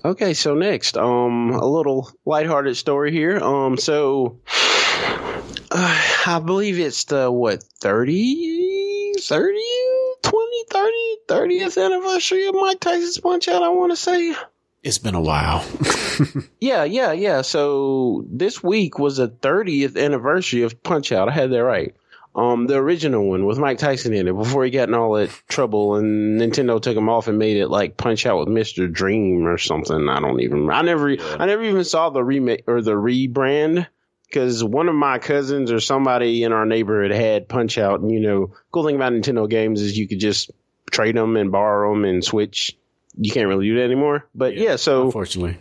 Okay, 0.05 0.34
so 0.34 0.55
next, 0.55 0.96
um, 0.96 1.50
a 1.50 1.66
little 1.66 2.11
lighthearted 2.24 2.76
story 2.76 3.12
here. 3.12 3.38
Um, 3.38 3.76
so 3.76 4.40
uh, 5.70 6.22
I 6.26 6.40
believe 6.44 6.78
it's 6.78 7.05
the 7.05 7.30
what 7.30 7.62
30, 7.62 9.14
30, 9.20 9.61
20, 10.22 10.64
30, 10.70 11.16
30th 11.28 11.84
anniversary 11.84 12.46
of 12.46 12.55
Mike 12.55 12.80
Tyson's 12.80 13.18
Punch 13.18 13.48
Out. 13.48 13.62
I 13.62 13.68
want 13.70 13.92
to 13.92 13.96
say. 13.96 14.34
It's 14.82 14.98
been 14.98 15.14
a 15.14 15.20
while. 15.20 15.64
yeah, 16.61 16.82
yeah, 16.82 17.12
yeah. 17.12 17.42
So 17.42 18.24
this 18.28 18.64
week 18.64 18.98
was 18.98 19.18
the 19.18 19.28
30th 19.28 19.96
anniversary 19.96 20.62
of 20.62 20.82
Punch 20.82 21.12
Out. 21.12 21.28
I 21.28 21.32
had 21.32 21.50
that 21.53 21.62
right. 21.62 21.94
Um, 22.35 22.66
the 22.66 22.76
original 22.76 23.28
one 23.28 23.45
with 23.45 23.59
Mike 23.59 23.76
Tyson 23.76 24.14
in 24.14 24.26
it 24.26 24.35
before 24.35 24.64
he 24.64 24.70
got 24.70 24.89
in 24.89 24.95
all 24.95 25.12
that 25.14 25.28
trouble 25.49 25.97
and 25.97 26.41
Nintendo 26.41 26.80
took 26.80 26.97
him 26.97 27.11
off 27.11 27.28
and 27.28 27.39
made 27.39 27.59
it 27.59 27.68
like 27.68 27.99
Punch 27.99 28.24
Out 28.24 28.39
with 28.39 28.49
Mr. 28.49 28.91
Dream 28.91 29.47
or 29.47 29.59
something. 29.59 30.09
I 30.09 30.18
don't 30.18 30.41
even, 30.41 30.70
I 30.70 30.80
never, 30.80 31.11
I 31.11 31.45
never 31.45 31.62
even 31.62 31.85
saw 31.85 32.09
the 32.09 32.24
remake 32.24 32.64
or 32.66 32.80
the 32.80 32.93
rebrand 32.93 33.87
because 34.33 34.64
one 34.64 34.89
of 34.89 34.95
my 34.95 35.18
cousins 35.18 35.70
or 35.70 35.78
somebody 35.78 36.43
in 36.43 36.53
our 36.53 36.64
neighborhood 36.64 37.11
had 37.11 37.49
Punch 37.51 37.76
Out. 37.76 38.01
And 38.01 38.11
you 38.11 38.20
know, 38.20 38.55
cool 38.70 38.87
thing 38.87 38.97
about 38.97 39.12
Nintendo 39.12 39.49
games 39.49 39.83
is 39.83 39.99
you 39.99 40.09
could 40.09 40.20
just 40.20 40.51
trade 40.91 41.16
them 41.16 41.37
and 41.37 41.53
borrow 41.53 41.93
them 41.93 42.07
and 42.07 42.24
switch. 42.24 42.76
You 43.14 43.30
can't 43.30 43.49
really 43.49 43.66
do 43.66 43.76
that 43.76 43.85
anymore. 43.85 44.26
But 44.35 44.57
yeah, 44.57 44.70
yeah 44.70 44.76
so 44.76 45.05
unfortunately, 45.05 45.59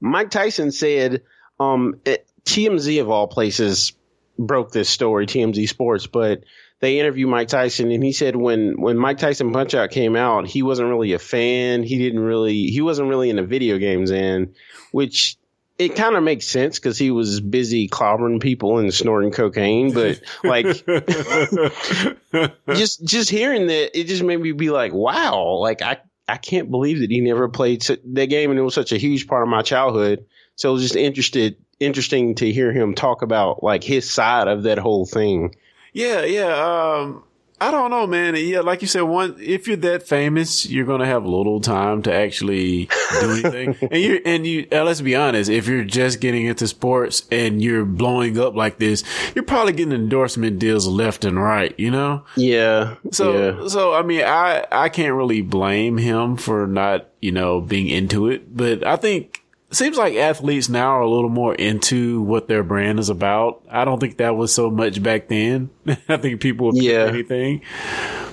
Mike 0.00 0.30
Tyson 0.30 0.70
said, 0.70 1.22
um, 1.58 2.00
it, 2.04 2.24
TMZ 2.44 3.00
of 3.00 3.10
all 3.10 3.26
places 3.26 3.92
broke 4.38 4.72
this 4.72 4.88
story, 4.88 5.26
TMZ 5.26 5.68
Sports, 5.68 6.06
but 6.06 6.44
they 6.80 7.00
interviewed 7.00 7.28
Mike 7.28 7.48
Tyson 7.48 7.90
and 7.90 8.04
he 8.04 8.12
said 8.12 8.36
when 8.36 8.80
when 8.80 8.96
Mike 8.96 9.18
Tyson 9.18 9.52
Punch 9.52 9.74
Out 9.74 9.90
came 9.90 10.14
out, 10.14 10.46
he 10.46 10.62
wasn't 10.62 10.88
really 10.88 11.12
a 11.12 11.18
fan. 11.18 11.82
He 11.82 11.98
didn't 11.98 12.20
really 12.20 12.66
he 12.66 12.80
wasn't 12.80 13.08
really 13.08 13.30
into 13.30 13.42
video 13.42 13.78
games 13.78 14.10
and 14.10 14.54
which 14.92 15.36
it 15.78 15.94
kind 15.94 16.16
of 16.16 16.24
makes 16.24 16.46
sense 16.46 16.78
because 16.78 16.98
he 16.98 17.10
was 17.10 17.40
busy 17.40 17.88
clobbering 17.88 18.40
people 18.40 18.78
and 18.78 18.92
snorting 18.92 19.30
cocaine. 19.30 19.92
But 19.92 20.20
like, 20.42 20.66
just 22.76 23.04
just 23.04 23.30
hearing 23.30 23.68
that, 23.68 23.98
it 23.98 24.04
just 24.04 24.24
made 24.24 24.40
me 24.40 24.52
be 24.52 24.70
like, 24.70 24.92
wow, 24.92 25.58
like 25.60 25.82
I 25.82 25.98
I 26.28 26.36
can't 26.36 26.70
believe 26.70 27.00
that 27.00 27.10
he 27.10 27.20
never 27.20 27.48
played 27.48 27.82
that 27.82 28.26
game, 28.26 28.50
and 28.50 28.58
it 28.58 28.62
was 28.62 28.74
such 28.74 28.92
a 28.92 28.98
huge 28.98 29.28
part 29.28 29.42
of 29.42 29.48
my 29.48 29.62
childhood. 29.62 30.26
So 30.56 30.70
it 30.70 30.72
was 30.72 30.82
just 30.82 30.96
interested 30.96 31.56
interesting 31.80 32.34
to 32.36 32.52
hear 32.52 32.72
him 32.72 32.94
talk 32.94 33.22
about 33.22 33.62
like 33.62 33.84
his 33.84 34.10
side 34.10 34.48
of 34.48 34.64
that 34.64 34.78
whole 34.78 35.06
thing. 35.06 35.54
Yeah, 35.92 36.24
yeah. 36.24 36.54
Um, 36.54 37.24
I 37.60 37.72
don't 37.72 37.90
know, 37.90 38.06
man. 38.06 38.36
Yeah, 38.36 38.60
like 38.60 38.82
you 38.82 38.88
said, 38.88 39.02
one 39.02 39.34
if 39.40 39.66
you're 39.66 39.76
that 39.78 40.04
famous, 40.04 40.64
you're 40.66 40.86
gonna 40.86 41.06
have 41.06 41.26
little 41.26 41.60
time 41.60 42.02
to 42.02 42.12
actually 42.12 42.88
do 43.20 43.30
anything. 43.44 43.88
and 43.90 44.00
you 44.00 44.20
and 44.24 44.46
you 44.46 44.68
uh, 44.70 44.84
let's 44.84 45.00
be 45.00 45.16
honest, 45.16 45.50
if 45.50 45.66
you're 45.66 45.84
just 45.84 46.20
getting 46.20 46.46
into 46.46 46.68
sports 46.68 47.26
and 47.32 47.60
you're 47.60 47.84
blowing 47.84 48.38
up 48.38 48.54
like 48.54 48.78
this, 48.78 49.02
you're 49.34 49.44
probably 49.44 49.72
getting 49.72 49.92
endorsement 49.92 50.60
deals 50.60 50.86
left 50.86 51.24
and 51.24 51.42
right. 51.42 51.74
You 51.78 51.90
know? 51.90 52.24
Yeah. 52.36 52.94
So 53.10 53.60
yeah. 53.62 53.68
so 53.68 53.92
I 53.92 54.02
mean, 54.02 54.22
I 54.24 54.64
I 54.70 54.88
can't 54.88 55.14
really 55.14 55.42
blame 55.42 55.98
him 55.98 56.36
for 56.36 56.68
not 56.68 57.08
you 57.20 57.32
know 57.32 57.60
being 57.60 57.88
into 57.88 58.28
it, 58.28 58.56
but 58.56 58.86
I 58.86 58.94
think 58.94 59.37
seems 59.70 59.96
like 59.96 60.14
athletes 60.14 60.68
now 60.68 60.90
are 60.90 61.02
a 61.02 61.10
little 61.10 61.28
more 61.28 61.54
into 61.54 62.22
what 62.22 62.48
their 62.48 62.62
brand 62.62 62.98
is 62.98 63.08
about. 63.08 63.62
I 63.70 63.84
don't 63.84 63.98
think 64.00 64.18
that 64.18 64.36
was 64.36 64.52
so 64.52 64.70
much 64.70 65.02
back 65.02 65.28
then. 65.28 65.70
I 66.08 66.16
think 66.16 66.40
people 66.40 66.66
would 66.66 66.82
yeah. 66.82 67.06
anything. 67.06 67.62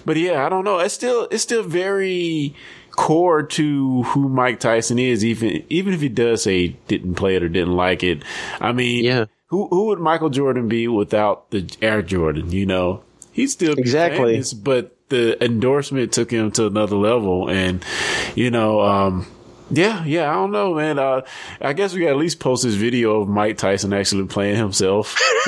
But 0.05 0.17
yeah, 0.17 0.45
I 0.45 0.49
don't 0.49 0.63
know. 0.63 0.79
It's 0.79 0.93
still 0.93 1.27
it's 1.31 1.43
still 1.43 1.63
very 1.63 2.55
core 2.91 3.43
to 3.43 4.03
who 4.03 4.29
Mike 4.29 4.59
Tyson 4.59 4.99
is, 4.99 5.25
even 5.25 5.63
even 5.69 5.93
if 5.93 6.01
he 6.01 6.09
does 6.09 6.43
say 6.43 6.67
he 6.67 6.79
didn't 6.87 7.15
play 7.15 7.35
it 7.35 7.43
or 7.43 7.49
didn't 7.49 7.75
like 7.75 8.03
it. 8.03 8.23
I 8.61 8.71
mean, 8.71 9.03
yeah. 9.03 9.25
who 9.47 9.67
who 9.67 9.87
would 9.87 9.99
Michael 9.99 10.29
Jordan 10.29 10.67
be 10.67 10.87
without 10.87 11.51
the 11.51 11.69
Air 11.81 12.01
Jordan? 12.01 12.51
You 12.51 12.65
know, 12.65 13.03
he's 13.31 13.51
still 13.51 13.73
exactly, 13.73 14.33
famous, 14.33 14.53
but 14.53 14.95
the 15.09 15.43
endorsement 15.43 16.13
took 16.13 16.31
him 16.31 16.51
to 16.51 16.67
another 16.67 16.95
level, 16.95 17.49
and 17.49 17.83
you 18.35 18.51
know, 18.51 18.81
um, 18.81 19.27
yeah, 19.71 20.03
yeah, 20.05 20.29
I 20.29 20.33
don't 20.33 20.51
know, 20.51 20.73
man. 20.75 20.99
Uh, 20.99 21.21
I 21.61 21.73
guess 21.73 21.93
we 21.93 22.01
got 22.01 22.09
at 22.09 22.17
least 22.17 22.39
post 22.39 22.63
this 22.63 22.75
video 22.75 23.21
of 23.21 23.27
Mike 23.27 23.57
Tyson 23.57 23.93
actually 23.93 24.25
playing 24.27 24.57
himself. 24.57 25.15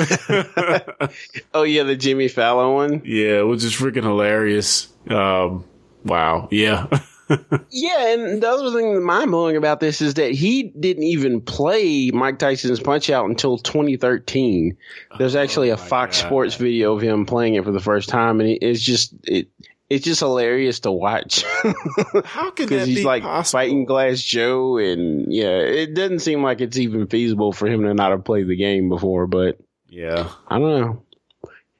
oh 1.54 1.62
yeah, 1.62 1.84
the 1.84 1.96
Jimmy 1.96 2.28
Fallon 2.28 2.74
one. 2.74 3.02
Yeah, 3.04 3.42
which 3.42 3.64
is 3.64 3.72
freaking 3.72 4.02
hilarious. 4.02 4.88
Um, 5.08 5.64
wow, 6.04 6.48
yeah. 6.50 6.86
yeah, 7.70 8.14
and 8.14 8.42
the 8.42 8.48
other 8.48 8.72
thing 8.72 8.94
that 8.94 9.00
mind 9.00 9.30
blowing 9.30 9.56
about 9.56 9.80
this 9.80 10.00
is 10.00 10.14
that 10.14 10.32
he 10.32 10.64
didn't 10.64 11.04
even 11.04 11.40
play 11.40 12.10
Mike 12.10 12.38
Tyson's 12.38 12.80
Punch 12.80 13.10
Out 13.10 13.26
until 13.28 13.58
2013. 13.58 14.76
There's 15.18 15.36
actually 15.36 15.70
oh, 15.70 15.74
a 15.74 15.76
Fox 15.76 16.20
God. 16.20 16.26
Sports 16.26 16.54
video 16.54 16.94
of 16.94 17.02
him 17.02 17.26
playing 17.26 17.54
it 17.54 17.64
for 17.64 17.72
the 17.72 17.80
first 17.80 18.08
time, 18.08 18.40
and 18.40 18.58
it's 18.62 18.80
just 18.80 19.14
it 19.24 19.48
it's 19.90 20.04
just 20.04 20.20
hilarious 20.20 20.80
to 20.80 20.92
watch. 20.92 21.44
How 22.24 22.50
could 22.50 22.68
Because 22.68 22.86
he's 22.86 22.98
be 22.98 23.04
like 23.04 23.22
possible? 23.22 23.58
fighting 23.58 23.84
Glass 23.84 24.20
Joe, 24.22 24.76
and 24.78 25.32
yeah, 25.32 25.58
it 25.58 25.94
doesn't 25.94 26.20
seem 26.20 26.42
like 26.42 26.60
it's 26.60 26.76
even 26.78 27.06
feasible 27.06 27.52
for 27.52 27.66
him 27.68 27.82
to 27.82 27.94
not 27.94 28.10
have 28.10 28.24
played 28.24 28.48
the 28.48 28.56
game 28.56 28.88
before. 28.88 29.26
But 29.26 29.58
Yeah, 29.88 30.28
I 30.48 30.58
don't 30.58 30.80
know. 30.80 31.02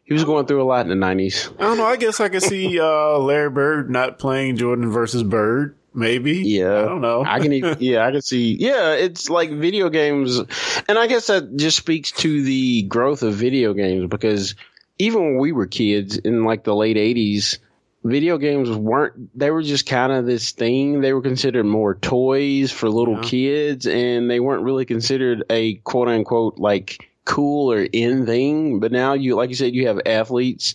He 0.05 0.15
was 0.15 0.25
going 0.25 0.47
through 0.47 0.63
a 0.63 0.65
lot 0.65 0.81
in 0.83 0.89
the 0.89 0.95
nineties. 0.95 1.51
I 1.59 1.65
don't 1.65 1.77
know. 1.77 1.85
I 1.85 1.97
guess 1.97 2.19
I 2.19 2.31
could 2.31 2.43
see 2.43 2.81
uh, 2.81 3.19
Larry 3.19 3.51
Bird 3.51 3.91
not 3.91 4.19
playing 4.19 4.57
Jordan 4.57 4.91
versus 4.91 5.23
Bird. 5.23 5.75
Maybe. 5.95 6.39
Yeah, 6.39 6.79
I 6.79 6.85
don't 6.85 7.01
know. 7.01 7.25
I 7.27 7.41
can, 7.41 7.53
e- 7.53 7.63
yeah, 7.81 8.07
I 8.07 8.13
can 8.13 8.23
see. 8.23 8.57
Yeah, 8.59 8.93
it's 8.93 9.29
like 9.29 9.51
video 9.51 9.89
games, 9.91 10.39
and 10.89 10.99
I 10.99 11.09
guess 11.09 11.27
that 11.27 11.57
just 11.57 11.77
speaks 11.77 12.13
to 12.13 12.43
the 12.43 12.83
growth 12.83 13.23
of 13.23 13.35
video 13.35 13.75
games 13.75 14.09
because 14.09 14.55
even 14.99 15.23
when 15.25 15.39
we 15.39 15.51
were 15.53 15.67
kids 15.67 16.17
in 16.17 16.45
like 16.45 16.63
the 16.65 16.75
late 16.75 16.97
80s, 16.97 17.59
video 18.05 18.39
games 18.39 18.71
weren't 18.71 19.37
they 19.39 19.51
were 19.51 19.63
just 19.63 19.87
kind 19.87 20.13
of 20.13 20.25
this 20.25 20.53
thing 20.53 21.01
they 21.01 21.13
were 21.13 21.23
considered 21.23 21.65
more 21.65 21.97
toys 21.97 22.71
for 22.71 22.89
little 22.89 23.17
yeah. 23.17 23.23
kids 23.23 23.87
and 23.87 24.31
they 24.31 24.41
weren't 24.41 24.63
really 24.63 24.85
considered 24.85 25.45
a 25.51 25.75
quote 25.77 26.09
unquote 26.09 26.59
like 26.59 27.11
cool 27.25 27.73
or 27.73 27.83
in 27.93 28.25
thing 28.25 28.81
but 28.81 28.93
now 28.93 29.15
you 29.15 29.35
like 29.35 29.51
you 29.51 29.57
said 29.57 29.75
you 29.75 29.89
have 29.89 30.01
athletes 30.07 30.75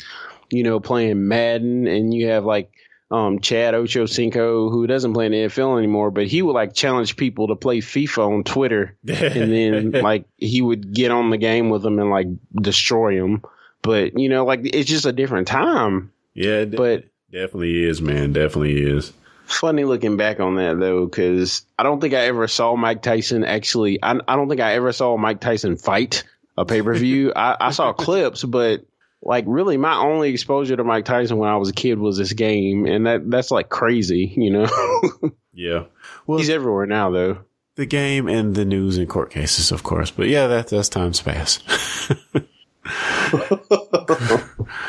you 0.51 0.63
know 0.63 0.79
playing 0.79 1.27
madden 1.27 1.87
and 1.87 2.13
you 2.13 2.27
have 2.27 2.45
like 2.45 2.71
um, 3.11 3.41
Chad 3.41 3.75
Ochocinco, 3.75 4.71
who 4.71 4.87
doesn't 4.87 5.13
play 5.13 5.27
in 5.27 5.33
the 5.33 5.45
NFL 5.45 5.77
anymore, 5.77 6.09
but 6.09 6.25
he 6.25 6.41
would 6.41 6.53
like 6.53 6.73
challenge 6.73 7.15
people 7.15 7.49
to 7.49 7.55
play 7.55 7.77
FIFA 7.77 8.37
on 8.37 8.43
Twitter, 8.43 8.97
and 9.07 9.51
then 9.51 9.91
like 9.91 10.25
he 10.37 10.63
would 10.63 10.91
get 10.91 11.11
on 11.11 11.29
the 11.29 11.37
game 11.37 11.69
with 11.69 11.83
them 11.83 11.99
and 11.99 12.09
like 12.09 12.25
destroy 12.55 13.19
them. 13.21 13.43
But 13.83 14.17
you 14.17 14.29
know, 14.29 14.45
like 14.45 14.61
it's 14.63 14.89
just 14.89 15.05
a 15.05 15.11
different 15.11 15.47
time. 15.47 16.11
Yeah, 16.33 16.65
but 16.65 17.05
definitely 17.33 17.83
is, 17.83 18.01
man. 18.01 18.31
Definitely 18.31 18.81
is. 18.81 19.11
Funny 19.45 19.83
looking 19.83 20.15
back 20.15 20.39
on 20.39 20.55
that 20.55 20.79
though, 20.79 21.05
because 21.05 21.65
I 21.77 21.83
don't 21.83 21.99
think 21.99 22.13
I 22.13 22.25
ever 22.27 22.47
saw 22.47 22.75
Mike 22.77 23.01
Tyson 23.01 23.43
actually. 23.43 24.01
I, 24.01 24.17
I 24.27 24.35
don't 24.37 24.47
think 24.47 24.61
I 24.61 24.75
ever 24.75 24.93
saw 24.93 25.17
Mike 25.17 25.41
Tyson 25.41 25.75
fight 25.75 26.23
a 26.57 26.63
pay 26.65 26.81
per 26.81 26.93
view. 26.93 27.33
I, 27.35 27.57
I 27.59 27.71
saw 27.71 27.91
clips, 27.91 28.43
but 28.43 28.85
like 29.21 29.45
really 29.47 29.77
my 29.77 29.95
only 29.97 30.29
exposure 30.29 30.75
to 30.77 30.83
Mike 30.83 31.05
Tyson 31.05 31.37
when 31.37 31.49
I 31.49 31.57
was 31.57 31.69
a 31.69 31.73
kid 31.73 31.99
was 31.99 32.17
this 32.17 32.33
game, 32.33 32.85
and 32.85 33.05
that 33.05 33.29
that's 33.29 33.51
like 33.51 33.69
crazy, 33.69 34.33
you 34.35 34.51
know. 34.51 34.67
yeah, 35.53 35.83
well, 36.25 36.37
he's 36.37 36.49
everywhere 36.49 36.85
now 36.85 37.09
though. 37.09 37.39
The 37.75 37.85
game 37.85 38.27
and 38.27 38.53
the 38.55 38.65
news 38.65 38.97
and 38.97 39.09
court 39.09 39.31
cases, 39.31 39.71
of 39.71 39.83
course, 39.83 40.11
but 40.11 40.27
yeah, 40.27 40.47
that 40.47 40.67
that's 40.67 40.89
time's 40.89 41.21
pass. 41.21 41.59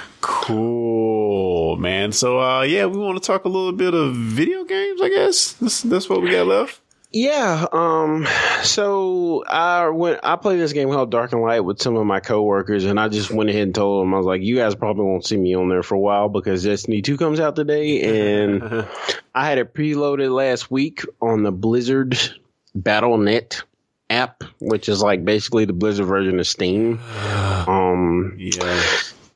cool, 0.24 1.76
man. 1.76 2.12
So, 2.12 2.40
uh, 2.40 2.62
yeah, 2.62 2.86
we 2.86 2.98
want 2.98 3.22
to 3.22 3.26
talk 3.26 3.44
a 3.44 3.48
little 3.48 3.72
bit 3.72 3.94
of 3.94 4.14
video 4.16 4.64
games. 4.64 5.00
I 5.00 5.08
guess 5.08 5.52
that's 5.54 5.82
that's 5.82 6.08
what 6.08 6.22
we 6.22 6.30
got 6.30 6.46
left. 6.46 6.80
Yeah. 7.14 7.66
Um. 7.70 8.26
So 8.64 9.44
I 9.46 9.88
went. 9.88 10.18
I 10.24 10.34
played 10.34 10.58
this 10.58 10.72
game 10.72 10.90
called 10.90 11.12
Dark 11.12 11.32
and 11.32 11.42
Light 11.42 11.60
with 11.60 11.80
some 11.80 11.94
of 11.96 12.04
my 12.06 12.18
coworkers, 12.18 12.84
and 12.84 12.98
I 12.98 13.08
just 13.08 13.30
went 13.30 13.50
ahead 13.50 13.62
and 13.62 13.74
told 13.74 14.02
them 14.02 14.12
I 14.12 14.16
was 14.16 14.26
like, 14.26 14.42
"You 14.42 14.56
guys 14.56 14.74
probably 14.74 15.04
won't 15.04 15.24
see 15.24 15.36
me 15.36 15.54
on 15.54 15.68
there 15.68 15.84
for 15.84 15.94
a 15.94 16.00
while 16.00 16.28
because 16.28 16.64
Destiny 16.64 17.02
Two 17.02 17.16
comes 17.16 17.38
out 17.38 17.54
today, 17.54 18.02
and 18.02 18.88
I 19.34 19.46
had 19.46 19.58
it 19.58 19.74
preloaded 19.74 20.34
last 20.34 20.72
week 20.72 21.04
on 21.22 21.44
the 21.44 21.52
Blizzard 21.52 22.18
BattleNet 22.76 23.62
app, 24.10 24.42
which 24.58 24.88
is 24.88 25.00
like 25.00 25.24
basically 25.24 25.66
the 25.66 25.72
Blizzard 25.72 26.06
version 26.06 26.40
of 26.40 26.46
Steam. 26.48 27.00
Um. 27.66 28.34
Yeah. 28.36 28.82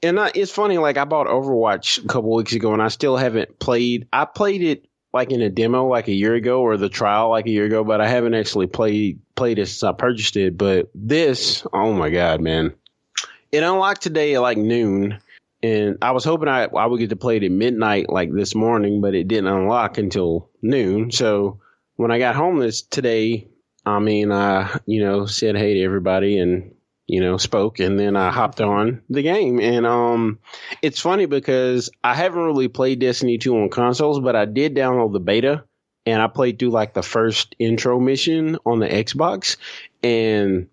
And 0.03 0.21
I, 0.21 0.31
it's 0.35 0.53
funny, 0.53 0.79
like 0.79 0.97
I 0.97 1.05
bought 1.05 1.27
Overwatch 1.27 2.05
a 2.05 2.07
couple 2.07 2.35
weeks 2.35 2.53
ago, 2.53 2.73
and 2.73 2.83
I 2.83 2.89
still 2.89 3.17
haven't 3.17 3.59
played. 3.59 4.07
I 4.13 4.25
played 4.25 4.63
it 4.63 4.89
like 5.13 5.33
in 5.33 5.41
a 5.41 5.51
demo 5.51 5.87
like 5.87 6.09
a 6.09 6.13
year 6.13 6.35
ago 6.35 6.61
or 6.61 6.77
the 6.77 6.89
trial 6.89 7.31
like 7.31 7.47
a 7.47 7.51
year 7.51 7.65
ago, 7.65 7.85
but 7.85 8.01
I 8.01 8.09
haven't 8.09 8.35
actually 8.35 8.67
played 8.67 9.21
played 9.35 9.59
it 9.59 9.67
since 9.67 9.83
I 9.83 9.93
purchased 9.93 10.37
it. 10.37 10.57
But 10.57 10.91
this, 10.95 11.67
oh 11.73 11.93
my 11.93 12.11
god, 12.11 12.41
man! 12.41 12.75
It 13.51 13.63
unlocked 13.63 14.03
today 14.03 14.35
at 14.35 14.43
like 14.43 14.59
noon, 14.59 15.19
and 15.63 15.99
I 16.03 16.13
was 16.13 16.25
hoping 16.25 16.49
I 16.49 16.65
I 16.65 16.87
would 16.87 17.01
get 17.01 17.11
to 17.11 17.17
play 17.17 17.39
it 17.39 17.43
at 17.43 17.51
midnight 17.51 18.09
like 18.09 18.33
this 18.33 18.55
morning, 18.55 19.01
but 19.01 19.15
it 19.15 19.29
didn't 19.29 19.49
unlock 19.49 19.99
until 19.99 20.51
noon. 20.63 21.11
So 21.11 21.61
when 21.97 22.13
I 22.13 22.19
got 22.19 22.37
home 22.37 22.59
this 22.59 22.83
today, 22.83 23.49
I 23.85 23.99
mean, 23.99 24.31
I 24.31 24.79
you 24.87 25.03
know 25.03 25.27
said 25.27 25.57
hey 25.57 25.75
to 25.75 25.83
everybody 25.83 26.39
and 26.39 26.75
you 27.09 27.21
know, 27.21 27.39
spoke 27.39 27.81
and 27.81 27.99
then 27.99 28.15
I 28.17 28.31
hopped 28.31 28.61
on 28.61 29.03
the 29.09 29.23
game. 29.23 29.59
And 29.59 29.87
um 29.87 30.39
it's 30.83 31.01
funny 31.01 31.27
because 31.27 31.91
I 32.05 32.15
haven't 32.15 32.43
really 32.43 32.69
played 32.69 33.01
Destiny 33.01 33.39
2 33.39 33.57
on 33.57 33.71
consoles, 33.71 34.21
but 34.21 34.37
I 34.37 34.45
did 34.45 34.77
download 34.77 35.13
the 35.15 35.21
beta 35.21 35.65
and 36.07 36.23
I 36.23 36.27
played 36.29 36.59
through 36.59 36.71
like 36.71 36.93
the 36.95 37.03
first 37.03 37.57
intro 37.59 37.99
mission 37.99 38.59
on 38.65 38.79
the 38.79 38.89
Xbox 38.89 39.57
and 40.03 40.69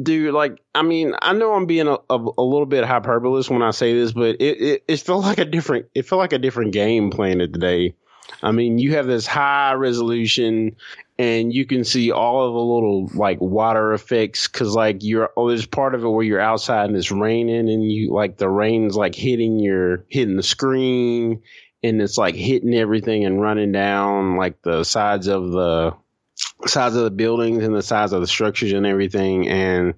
dude 0.00 0.32
like 0.34 0.60
I 0.74 0.82
mean, 0.82 1.14
I 1.20 1.32
know 1.32 1.54
I'm 1.54 1.66
being 1.66 1.88
a, 1.88 1.94
a, 2.08 2.16
a 2.38 2.42
little 2.42 2.66
bit 2.66 2.84
hyperbolous 2.84 3.50
when 3.50 3.62
I 3.62 3.72
say 3.72 3.92
this, 3.92 4.12
but 4.12 4.36
it, 4.40 4.60
it 4.60 4.84
it 4.86 5.00
felt 5.00 5.24
like 5.24 5.38
a 5.38 5.44
different 5.44 5.86
it 5.94 6.06
felt 6.06 6.20
like 6.20 6.32
a 6.32 6.38
different 6.38 6.72
game 6.72 7.10
playing 7.10 7.40
it 7.40 7.52
today. 7.52 7.94
I 8.42 8.52
mean, 8.52 8.78
you 8.78 8.94
have 8.94 9.06
this 9.06 9.26
high 9.26 9.74
resolution 9.74 10.76
and 11.18 11.52
you 11.52 11.64
can 11.64 11.84
see 11.84 12.10
all 12.10 12.46
of 12.46 12.52
the 12.52 12.60
little 12.60 13.08
like 13.14 13.40
water 13.40 13.92
effects 13.92 14.48
because 14.48 14.74
like 14.74 14.98
you're 15.00 15.30
oh 15.36 15.48
there's 15.48 15.66
part 15.66 15.94
of 15.94 16.04
it 16.04 16.08
where 16.08 16.24
you're 16.24 16.40
outside 16.40 16.88
and 16.88 16.96
it's 16.96 17.10
raining 17.10 17.70
and 17.70 17.90
you 17.90 18.12
like 18.12 18.36
the 18.36 18.48
rain's 18.48 18.96
like 18.96 19.14
hitting 19.14 19.58
your 19.58 20.04
hitting 20.08 20.36
the 20.36 20.42
screen 20.42 21.42
and 21.82 22.02
it's 22.02 22.18
like 22.18 22.34
hitting 22.34 22.74
everything 22.74 23.24
and 23.24 23.40
running 23.40 23.72
down 23.72 24.36
like 24.36 24.60
the 24.62 24.84
sides 24.84 25.26
of 25.26 25.50
the 25.52 25.94
sides 26.66 26.94
of 26.94 27.04
the 27.04 27.10
buildings 27.10 27.64
and 27.64 27.74
the 27.74 27.82
size 27.82 28.12
of 28.12 28.20
the 28.20 28.26
structures 28.26 28.72
and 28.72 28.84
everything. 28.84 29.48
And 29.48 29.94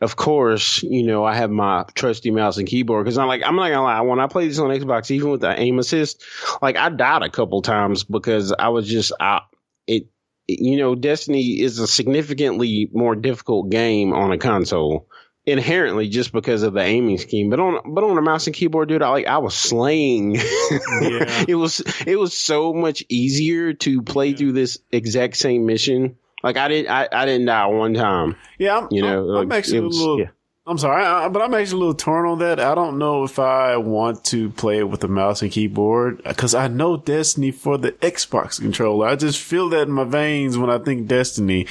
of 0.00 0.16
course 0.16 0.82
you 0.82 1.04
know 1.04 1.24
i 1.24 1.34
have 1.34 1.50
my 1.50 1.84
trusty 1.94 2.30
mouse 2.30 2.58
and 2.58 2.66
keyboard 2.66 3.04
because 3.04 3.18
i'm 3.18 3.28
like 3.28 3.42
i'm 3.44 3.54
not 3.54 3.68
gonna 3.68 3.82
lie 3.82 4.00
when 4.00 4.18
i 4.18 4.26
play 4.26 4.48
this 4.48 4.58
on 4.58 4.70
xbox 4.70 5.10
even 5.10 5.30
with 5.30 5.42
the 5.42 5.60
aim 5.60 5.78
assist 5.78 6.24
like 6.60 6.76
i 6.76 6.88
died 6.88 7.22
a 7.22 7.30
couple 7.30 7.62
times 7.62 8.02
because 8.02 8.52
i 8.58 8.68
was 8.68 8.88
just 8.88 9.12
out 9.20 9.44
it 9.86 10.08
you 10.46 10.76
know, 10.76 10.94
Destiny 10.94 11.60
is 11.60 11.78
a 11.78 11.86
significantly 11.86 12.88
more 12.92 13.16
difficult 13.16 13.70
game 13.70 14.12
on 14.12 14.32
a 14.32 14.38
console 14.38 15.08
inherently 15.46 16.08
just 16.08 16.32
because 16.32 16.62
of 16.62 16.74
the 16.74 16.80
aiming 16.80 17.18
scheme. 17.18 17.50
But 17.50 17.60
on 17.60 17.94
but 17.94 18.04
on 18.04 18.18
a 18.18 18.22
mouse 18.22 18.46
and 18.46 18.54
keyboard, 18.54 18.88
dude, 18.88 19.02
I 19.02 19.08
like 19.08 19.26
I 19.26 19.38
was 19.38 19.54
slaying. 19.54 20.34
yeah. 20.34 20.40
it 21.48 21.56
was 21.56 21.80
it 22.06 22.16
was 22.16 22.36
so 22.36 22.72
much 22.72 23.04
easier 23.08 23.72
to 23.72 24.02
play 24.02 24.28
yeah. 24.28 24.36
through 24.36 24.52
this 24.52 24.78
exact 24.92 25.36
same 25.36 25.66
mission. 25.66 26.16
Like 26.42 26.56
I 26.56 26.68
did 26.68 26.86
I, 26.86 27.08
I 27.10 27.26
didn't 27.26 27.46
die 27.46 27.66
one 27.66 27.94
time. 27.94 28.36
Yeah, 28.58 28.78
I'm, 28.78 28.88
you 28.90 29.02
know, 29.02 29.30
I'm, 29.30 29.42
I'm 29.44 29.52
actually 29.52 29.80
was, 29.80 29.96
a 29.96 30.00
little 30.00 30.20
yeah. 30.20 30.28
I'm 30.68 30.78
sorry, 30.78 31.04
I, 31.04 31.28
but 31.28 31.42
I'm 31.42 31.54
actually 31.54 31.76
a 31.76 31.78
little 31.78 31.94
torn 31.94 32.26
on 32.26 32.40
that. 32.40 32.58
I 32.58 32.74
don't 32.74 32.98
know 32.98 33.22
if 33.22 33.38
I 33.38 33.76
want 33.76 34.24
to 34.24 34.50
play 34.50 34.78
it 34.78 34.88
with 34.88 35.04
a 35.04 35.08
mouse 35.08 35.40
and 35.40 35.52
keyboard 35.52 36.20
because 36.24 36.56
I 36.56 36.66
know 36.66 36.96
Destiny 36.96 37.52
for 37.52 37.78
the 37.78 37.92
Xbox 37.92 38.60
controller. 38.60 39.06
I 39.06 39.14
just 39.14 39.40
feel 39.40 39.68
that 39.68 39.82
in 39.82 39.92
my 39.92 40.02
veins 40.02 40.58
when 40.58 40.68
I 40.68 40.78
think 40.78 41.06
Destiny, 41.06 41.68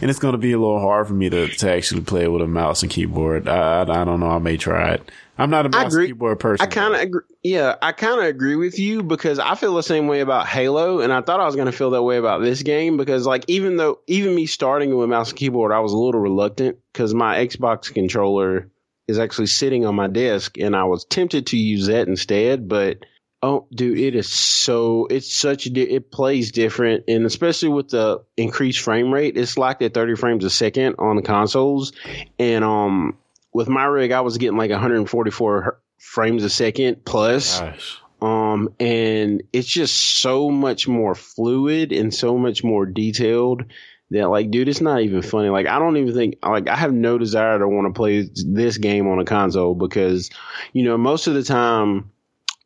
and 0.00 0.08
it's 0.08 0.18
going 0.18 0.32
to 0.32 0.38
be 0.38 0.52
a 0.52 0.58
little 0.58 0.80
hard 0.80 1.08
for 1.08 1.12
me 1.12 1.28
to, 1.28 1.48
to 1.48 1.70
actually 1.70 2.00
play 2.00 2.24
it 2.24 2.32
with 2.32 2.40
a 2.40 2.46
mouse 2.46 2.82
and 2.82 2.90
keyboard. 2.90 3.48
I, 3.48 3.82
I, 3.82 4.00
I 4.00 4.04
don't 4.04 4.20
know. 4.20 4.30
I 4.30 4.38
may 4.38 4.56
try 4.56 4.92
it. 4.94 5.10
I'm 5.38 5.50
not 5.50 5.66
a 5.66 5.68
mouse 5.68 5.96
keyboard 5.96 6.40
person. 6.40 6.66
I 6.66 6.68
kind 6.68 6.94
of 6.94 7.00
agree. 7.00 7.20
Yeah, 7.44 7.76
I 7.80 7.92
kind 7.92 8.18
of 8.20 8.26
agree 8.26 8.56
with 8.56 8.78
you 8.78 9.04
because 9.04 9.38
I 9.38 9.54
feel 9.54 9.74
the 9.74 9.82
same 9.82 10.08
way 10.08 10.20
about 10.20 10.46
Halo, 10.46 11.00
and 11.00 11.12
I 11.12 11.22
thought 11.22 11.38
I 11.38 11.46
was 11.46 11.54
going 11.54 11.66
to 11.66 11.72
feel 11.72 11.90
that 11.90 12.02
way 12.02 12.16
about 12.16 12.42
this 12.42 12.62
game 12.62 12.96
because, 12.96 13.24
like, 13.24 13.44
even 13.46 13.76
though 13.76 14.00
even 14.08 14.34
me 14.34 14.46
starting 14.46 14.96
with 14.96 15.08
mouse 15.08 15.30
and 15.30 15.38
keyboard, 15.38 15.70
I 15.70 15.78
was 15.78 15.92
a 15.92 15.96
little 15.96 16.20
reluctant 16.20 16.78
because 16.92 17.14
my 17.14 17.36
Xbox 17.36 17.94
controller 17.94 18.68
is 19.06 19.18
actually 19.20 19.46
sitting 19.46 19.86
on 19.86 19.94
my 19.94 20.08
desk, 20.08 20.58
and 20.58 20.74
I 20.74 20.84
was 20.84 21.04
tempted 21.04 21.46
to 21.48 21.56
use 21.56 21.86
that 21.86 22.08
instead. 22.08 22.68
But 22.68 23.06
oh, 23.40 23.68
dude, 23.72 23.98
it 23.98 24.16
is 24.16 24.28
so 24.28 25.06
it's 25.08 25.32
such 25.32 25.68
it 25.68 26.10
plays 26.10 26.50
different, 26.50 27.04
and 27.06 27.24
especially 27.24 27.68
with 27.68 27.90
the 27.90 28.24
increased 28.36 28.80
frame 28.80 29.14
rate, 29.14 29.36
it's 29.36 29.56
locked 29.56 29.82
at 29.82 29.94
30 29.94 30.16
frames 30.16 30.44
a 30.44 30.50
second 30.50 30.96
on 30.98 31.14
the 31.14 31.22
consoles, 31.22 31.92
and 32.40 32.64
um 32.64 33.16
with 33.52 33.68
my 33.68 33.84
rig, 33.84 34.12
I 34.12 34.20
was 34.20 34.38
getting 34.38 34.58
like 34.58 34.70
144 34.70 35.80
frames 35.98 36.44
a 36.44 36.50
second 36.50 37.04
plus. 37.04 37.60
Gosh. 37.60 37.98
Um, 38.20 38.70
and 38.80 39.44
it's 39.52 39.68
just 39.68 40.20
so 40.20 40.50
much 40.50 40.88
more 40.88 41.14
fluid 41.14 41.92
and 41.92 42.12
so 42.12 42.36
much 42.36 42.64
more 42.64 42.84
detailed 42.84 43.64
that 44.10 44.28
like, 44.28 44.50
dude, 44.50 44.68
it's 44.68 44.80
not 44.80 45.02
even 45.02 45.22
funny. 45.22 45.50
Like, 45.50 45.66
I 45.66 45.78
don't 45.78 45.96
even 45.96 46.14
think, 46.14 46.36
like, 46.42 46.68
I 46.68 46.76
have 46.76 46.92
no 46.92 47.18
desire 47.18 47.58
to 47.58 47.68
want 47.68 47.86
to 47.86 47.96
play 47.96 48.28
this 48.46 48.78
game 48.78 49.06
on 49.06 49.20
a 49.20 49.24
console 49.24 49.74
because, 49.74 50.30
you 50.72 50.82
know, 50.82 50.96
most 50.98 51.26
of 51.26 51.34
the 51.34 51.42
time 51.42 52.10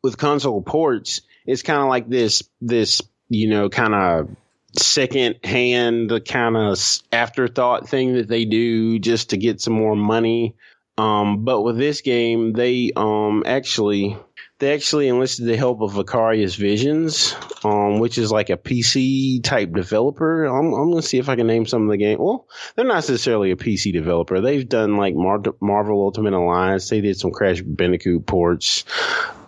with 0.01 0.17
console 0.17 0.61
ports, 0.61 1.21
it's 1.45 1.61
kind 1.61 1.81
of 1.81 1.87
like 1.87 2.09
this, 2.09 2.43
this, 2.61 3.01
you 3.29 3.49
know, 3.49 3.69
kind 3.69 3.93
of 3.93 4.29
second 4.75 5.35
hand 5.43 6.11
kind 6.27 6.57
of 6.57 6.79
afterthought 7.11 7.87
thing 7.87 8.13
that 8.15 8.27
they 8.27 8.45
do 8.45 8.97
just 8.97 9.29
to 9.29 9.37
get 9.37 9.61
some 9.61 9.73
more 9.73 9.95
money 9.95 10.55
um, 10.97 11.43
but 11.43 11.61
with 11.61 11.77
this 11.77 12.01
game, 12.01 12.53
they 12.53 12.91
um 12.95 13.43
actually 13.45 14.17
they 14.59 14.73
actually 14.73 15.07
enlisted 15.07 15.45
the 15.45 15.57
help 15.57 15.81
of 15.81 15.93
Vicarious 15.93 16.55
Visions, 16.55 17.35
um, 17.63 17.99
which 17.99 18.17
is 18.17 18.31
like 18.31 18.49
a 18.49 18.57
PC 18.57 19.43
type 19.43 19.73
developer. 19.73 20.45
I'm, 20.45 20.73
I'm 20.73 20.91
gonna 20.91 21.01
see 21.01 21.17
if 21.17 21.29
I 21.29 21.35
can 21.35 21.47
name 21.47 21.65
some 21.65 21.83
of 21.83 21.89
the 21.89 21.97
game. 21.97 22.19
Well, 22.19 22.47
they're 22.75 22.85
not 22.85 22.95
necessarily 22.95 23.51
a 23.51 23.55
PC 23.55 23.91
developer. 23.91 24.39
They've 24.39 24.67
done 24.67 24.95
like 24.95 25.15
Mar- 25.15 25.55
Marvel 25.59 26.01
Ultimate 26.01 26.33
Alliance. 26.33 26.87
They 26.87 27.01
did 27.01 27.19
some 27.19 27.31
Crash 27.31 27.61
Bandicoot 27.61 28.25
ports. 28.25 28.85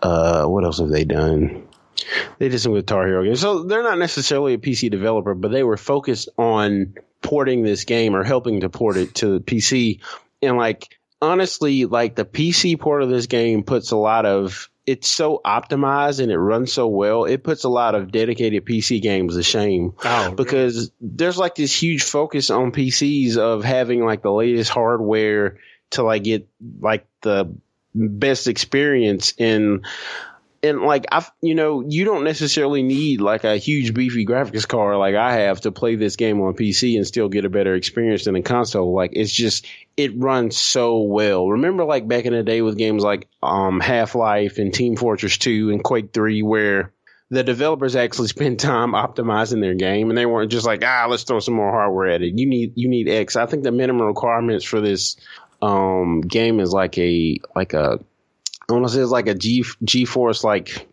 Uh, 0.02 0.46
what 0.48 0.66
else 0.66 0.80
have 0.80 0.90
they 0.90 1.06
done? 1.06 1.68
They 2.40 2.50
did 2.50 2.60
some 2.60 2.74
Guitar 2.74 3.06
Hero 3.06 3.24
games. 3.24 3.40
So 3.40 3.64
they're 3.64 3.84
not 3.84 4.00
necessarily 4.00 4.56
a 4.56 4.58
PC 4.58 4.90
developer, 4.90 5.34
but 5.36 5.52
they 5.52 5.64
were 5.64 5.78
focused 5.78 6.30
on 6.38 6.96
porting 7.22 7.64
this 7.64 7.86
game 7.86 8.16
or 8.16 8.24
helping 8.24 8.62
to 8.62 8.70
port 8.70 8.98
it 8.98 9.16
to 9.16 9.28
the 9.28 9.40
PC. 9.40 10.02
And 10.42 10.58
like 10.58 10.95
honestly, 11.22 11.86
like 11.86 12.16
the 12.16 12.26
PC 12.26 12.80
port 12.80 13.04
of 13.04 13.10
this 13.10 13.28
game 13.28 13.64
puts 13.64 13.92
a 13.92 13.98
lot 13.98 14.26
of 14.26 14.70
it's 14.86 15.10
so 15.10 15.42
optimized 15.44 16.22
and 16.22 16.32
it 16.32 16.38
runs 16.38 16.72
so 16.72 16.88
well. 16.88 17.26
It 17.26 17.44
puts 17.44 17.64
a 17.64 17.70
lot 17.70 17.96
of 17.96 18.12
dedicated 18.12 18.66
PC 18.66 19.02
games 19.02 19.36
to 19.36 19.44
shame 19.44 19.94
Oh, 20.04 20.32
because 20.32 20.92
there's 21.02 21.38
like 21.38 21.56
this 21.56 21.74
huge 21.74 22.04
focus 22.04 22.50
on 22.52 22.72
PCs 22.72 23.38
of 23.38 23.64
having 23.64 24.06
like 24.06 24.22
the 24.22 24.32
latest 24.32 24.70
hardware 24.70 25.58
to 25.92 26.04
like 26.04 26.24
get 26.24 26.48
like 26.80 27.08
the 27.22 27.52
best 27.96 28.48
experience 28.48 29.34
and 29.40 29.86
and 30.66 30.82
like 30.82 31.06
I 31.12 31.26
you 31.42 31.56
know 31.56 31.84
you 31.88 32.06
don't 32.06 32.24
necessarily 32.24 32.84
need 32.84 33.22
like 33.22 33.44
a 33.44 33.58
huge 33.58 33.94
beefy 33.94 34.26
graphics 34.26 34.68
card 34.68 34.98
like 34.98 35.16
I 35.16 35.34
have 35.42 35.62
to 35.62 35.72
play 35.72 35.96
this 35.96 36.16
game 36.16 36.42
on 36.42 36.54
PC 36.54 36.98
and 36.98 37.06
still 37.06 37.30
get 37.30 37.46
a 37.46 37.50
better 37.50 37.76
experience 37.76 38.26
than 38.26 38.36
a 38.36 38.42
console. 38.42 38.94
Like 38.94 39.12
it's 39.14 39.32
just 39.32 39.66
it 39.96 40.18
runs 40.18 40.58
so 40.58 41.02
well. 41.02 41.48
Remember 41.48 41.86
like 41.86 42.08
back 42.08 42.26
in 42.26 42.34
the 42.34 42.44
day 42.44 42.62
with 42.62 42.78
games 42.78 43.04
like 43.04 43.28
um 43.42 43.80
Half-Life 43.80 44.58
and 44.58 44.74
Team 44.74 44.96
Fortress 44.96 45.38
2 45.38 45.70
and 45.72 45.84
Quake 45.84 46.12
3 46.14 46.42
where 46.42 46.92
the 47.30 47.44
developers 47.44 47.96
actually 47.96 48.28
spent 48.30 48.60
time 48.60 48.92
optimizing 48.92 49.62
their 49.62 49.76
game 49.76 50.10
and 50.10 50.18
they 50.18 50.26
weren't 50.26 50.52
just 50.52 50.66
like 50.66 50.84
ah 50.84 51.08
let's 51.10 51.24
throw 51.24 51.40
some 51.40 51.56
more 51.56 51.72
hardware 51.72 52.10
at 52.10 52.22
it. 52.22 52.38
You 52.38 52.48
need 52.48 52.74
you 52.76 52.90
need 52.90 53.08
X. 53.08 53.36
I 53.36 53.46
think 53.46 53.64
the 53.64 53.72
minimum 53.72 54.08
requirements 54.08 54.66
for 54.66 54.82
this 54.82 55.18
um 55.62 56.22
game 56.22 56.60
is 56.60 56.74
like 56.74 56.98
a 56.98 57.40
like 57.56 57.74
a 57.74 58.00
I 58.70 58.74
want 58.74 58.88
to 58.88 58.94
say 58.94 59.02
it's 59.02 59.12
like 59.12 59.28
a 59.28 59.36
G 59.36 59.64
G 59.84 60.06
Force 60.06 60.44
like 60.44 60.88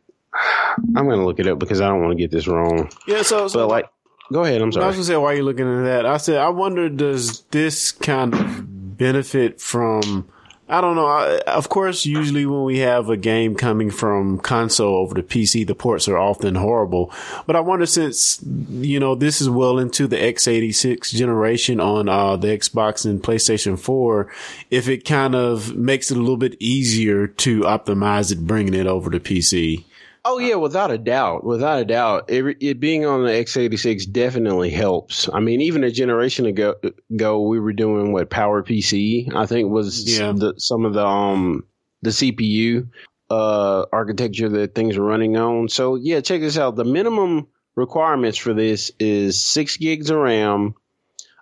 I'm 0.96 1.08
gonna 1.08 1.24
look 1.24 1.38
it 1.38 1.46
up 1.46 1.58
because 1.58 1.80
I 1.80 1.88
don't 1.88 2.00
want 2.00 2.12
to 2.12 2.22
get 2.22 2.30
this 2.30 2.46
wrong. 2.46 2.90
Yeah, 3.06 3.22
so, 3.22 3.48
so 3.48 3.60
But 3.60 3.68
like, 3.68 3.90
go 4.32 4.44
ahead. 4.44 4.62
I'm 4.62 4.72
sorry. 4.72 4.84
I 4.84 4.88
was 4.88 4.96
gonna 4.96 5.04
say, 5.04 5.16
why 5.16 5.32
are 5.32 5.36
you 5.36 5.42
looking 5.42 5.68
at 5.68 5.84
that? 5.84 6.06
I 6.06 6.16
said, 6.16 6.38
I 6.38 6.48
wonder, 6.48 6.88
does 6.88 7.42
this 7.50 7.92
kind 7.92 8.34
of 8.34 8.96
benefit 8.98 9.60
from? 9.60 10.28
I 10.72 10.80
don't 10.80 10.96
know. 10.96 11.04
I, 11.04 11.36
of 11.40 11.68
course, 11.68 12.06
usually 12.06 12.46
when 12.46 12.64
we 12.64 12.78
have 12.78 13.10
a 13.10 13.16
game 13.18 13.56
coming 13.56 13.90
from 13.90 14.38
console 14.38 14.96
over 14.96 15.14
to 15.14 15.22
PC, 15.22 15.66
the 15.66 15.74
ports 15.74 16.08
are 16.08 16.16
often 16.16 16.54
horrible. 16.54 17.12
But 17.46 17.56
I 17.56 17.60
wonder, 17.60 17.84
since 17.84 18.40
you 18.42 18.98
know 18.98 19.14
this 19.14 19.42
is 19.42 19.50
well 19.50 19.78
into 19.78 20.06
the 20.06 20.16
x86 20.16 21.14
generation 21.14 21.78
on 21.78 22.08
uh, 22.08 22.36
the 22.36 22.48
Xbox 22.48 23.04
and 23.04 23.22
PlayStation 23.22 23.78
4, 23.78 24.32
if 24.70 24.88
it 24.88 25.04
kind 25.04 25.34
of 25.34 25.76
makes 25.76 26.10
it 26.10 26.16
a 26.16 26.20
little 26.20 26.38
bit 26.38 26.56
easier 26.58 27.26
to 27.26 27.60
optimize 27.60 28.32
it, 28.32 28.46
bringing 28.46 28.72
it 28.72 28.86
over 28.86 29.10
to 29.10 29.20
PC. 29.20 29.84
Oh 30.24 30.38
yeah, 30.38 30.54
without 30.54 30.92
a 30.92 30.98
doubt, 30.98 31.42
without 31.42 31.80
a 31.80 31.84
doubt, 31.84 32.30
it, 32.30 32.56
it 32.60 32.78
being 32.80 33.04
on 33.04 33.24
the 33.24 33.30
x86 33.30 34.10
definitely 34.12 34.70
helps. 34.70 35.28
I 35.32 35.40
mean, 35.40 35.60
even 35.62 35.82
a 35.82 35.90
generation 35.90 36.46
ago, 36.46 36.76
ago 37.12 37.40
we 37.42 37.58
were 37.58 37.72
doing 37.72 38.12
what 38.12 38.30
Power 38.30 38.62
PC, 38.62 39.34
I 39.34 39.46
think 39.46 39.70
was 39.70 40.18
Yeah. 40.18 40.32
the, 40.32 40.54
some 40.58 40.84
of 40.84 40.94
the 40.94 41.04
um 41.04 41.64
the 42.02 42.10
CPU 42.10 42.88
uh 43.30 43.86
architecture 43.92 44.48
that 44.50 44.74
things 44.76 44.96
are 44.96 45.02
running 45.02 45.36
on. 45.36 45.68
So 45.68 45.96
yeah, 45.96 46.20
check 46.20 46.40
this 46.40 46.56
out. 46.58 46.76
The 46.76 46.84
minimum 46.84 47.48
requirements 47.74 48.38
for 48.38 48.54
this 48.54 48.92
is 49.00 49.44
six 49.44 49.76
gigs 49.76 50.08
of 50.10 50.18
RAM, 50.18 50.74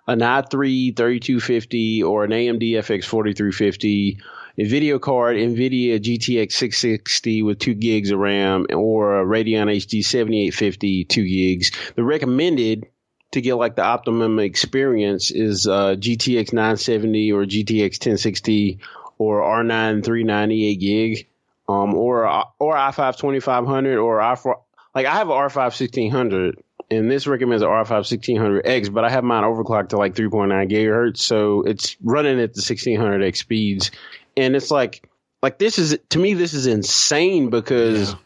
an 0.07 0.19
i3 0.21 0.95
3250 0.97 2.01
or 2.03 2.23
an 2.23 2.31
AMD 2.31 2.63
FX 2.63 3.05
4350, 3.05 4.17
a 4.19 4.23
video 4.57 4.99
card, 4.99 5.37
NVIDIA 5.37 5.99
GTX 5.99 6.51
660 6.51 7.43
with 7.43 7.59
two 7.59 7.73
gigs 7.73 8.11
of 8.11 8.19
RAM, 8.19 8.67
or 8.73 9.21
a 9.21 9.25
Radeon 9.25 9.73
HD 9.75 10.03
7850 10.03 11.05
two 11.05 11.27
gigs. 11.27 11.71
The 11.95 12.03
recommended 12.03 12.87
to 13.31 13.41
get 13.41 13.55
like 13.55 13.75
the 13.75 13.83
optimum 13.83 14.39
experience 14.39 15.31
is 15.31 15.67
uh, 15.67 15.95
GTX 15.95 16.53
970 16.53 17.31
or 17.31 17.45
GTX 17.45 17.93
1060 17.93 18.79
or 19.17 19.41
R9 19.41 20.03
398 20.03 20.75
gig, 20.79 21.27
um, 21.69 21.93
or 21.93 22.25
or 22.59 22.75
i5 22.75 23.17
2500 23.17 23.97
or 23.97 24.19
i4 24.19 24.55
like 24.93 25.05
I 25.05 25.13
have 25.13 25.29
an 25.29 25.35
R5 25.35 25.55
1600 25.55 26.61
and 26.91 27.09
this 27.09 27.25
recommends 27.25 27.63
an 27.63 27.69
R5 27.69 27.87
1600X, 27.87 28.93
but 28.93 29.05
I 29.05 29.09
have 29.09 29.23
mine 29.23 29.43
overclocked 29.43 29.89
to 29.89 29.97
like 29.97 30.13
3.9 30.13 30.69
gigahertz, 30.69 31.19
so 31.19 31.61
it's 31.61 31.95
running 32.03 32.41
at 32.41 32.53
the 32.53 32.61
1600X 32.61 33.37
speeds, 33.37 33.91
and 34.37 34.55
it's 34.55 34.71
like 34.71 35.09
like 35.41 35.57
this 35.57 35.79
is 35.79 35.97
to 36.09 36.19
me 36.19 36.33
this 36.33 36.53
is 36.53 36.67
insane 36.67 37.49
because 37.49 38.11
Yeah. 38.11 38.17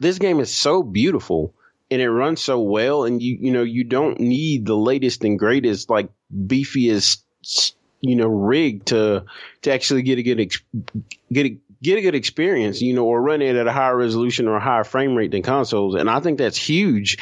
this 0.00 0.18
game 0.18 0.40
is 0.40 0.52
so 0.52 0.82
beautiful 0.82 1.54
and 1.90 2.00
it 2.00 2.10
runs 2.10 2.40
so 2.40 2.60
well, 2.60 3.04
and 3.04 3.22
you 3.22 3.36
you 3.40 3.52
know 3.52 3.62
you 3.62 3.84
don't 3.84 4.18
need 4.18 4.66
the 4.66 4.76
latest 4.76 5.24
and 5.24 5.38
greatest 5.38 5.90
like 5.90 6.08
beefiest 6.34 7.22
you 8.00 8.16
know 8.16 8.26
rig 8.26 8.84
to 8.86 9.24
to 9.62 9.72
actually 9.72 10.02
get 10.02 10.18
a 10.18 10.22
good 10.22 10.40
ex- 10.40 10.62
get 11.32 11.46
a 11.46 11.58
get 11.82 11.98
a 11.98 12.02
good 12.02 12.14
experience, 12.14 12.80
you 12.80 12.94
know, 12.94 13.04
or 13.04 13.20
run 13.20 13.42
it 13.42 13.56
at 13.56 13.66
a 13.66 13.72
higher 13.72 13.94
resolution 13.94 14.48
or 14.48 14.56
a 14.56 14.60
higher 14.60 14.84
frame 14.84 15.14
rate 15.14 15.30
than 15.32 15.42
consoles. 15.42 15.94
And 15.94 16.08
I 16.08 16.20
think 16.20 16.38
that's 16.38 16.56
huge. 16.56 17.18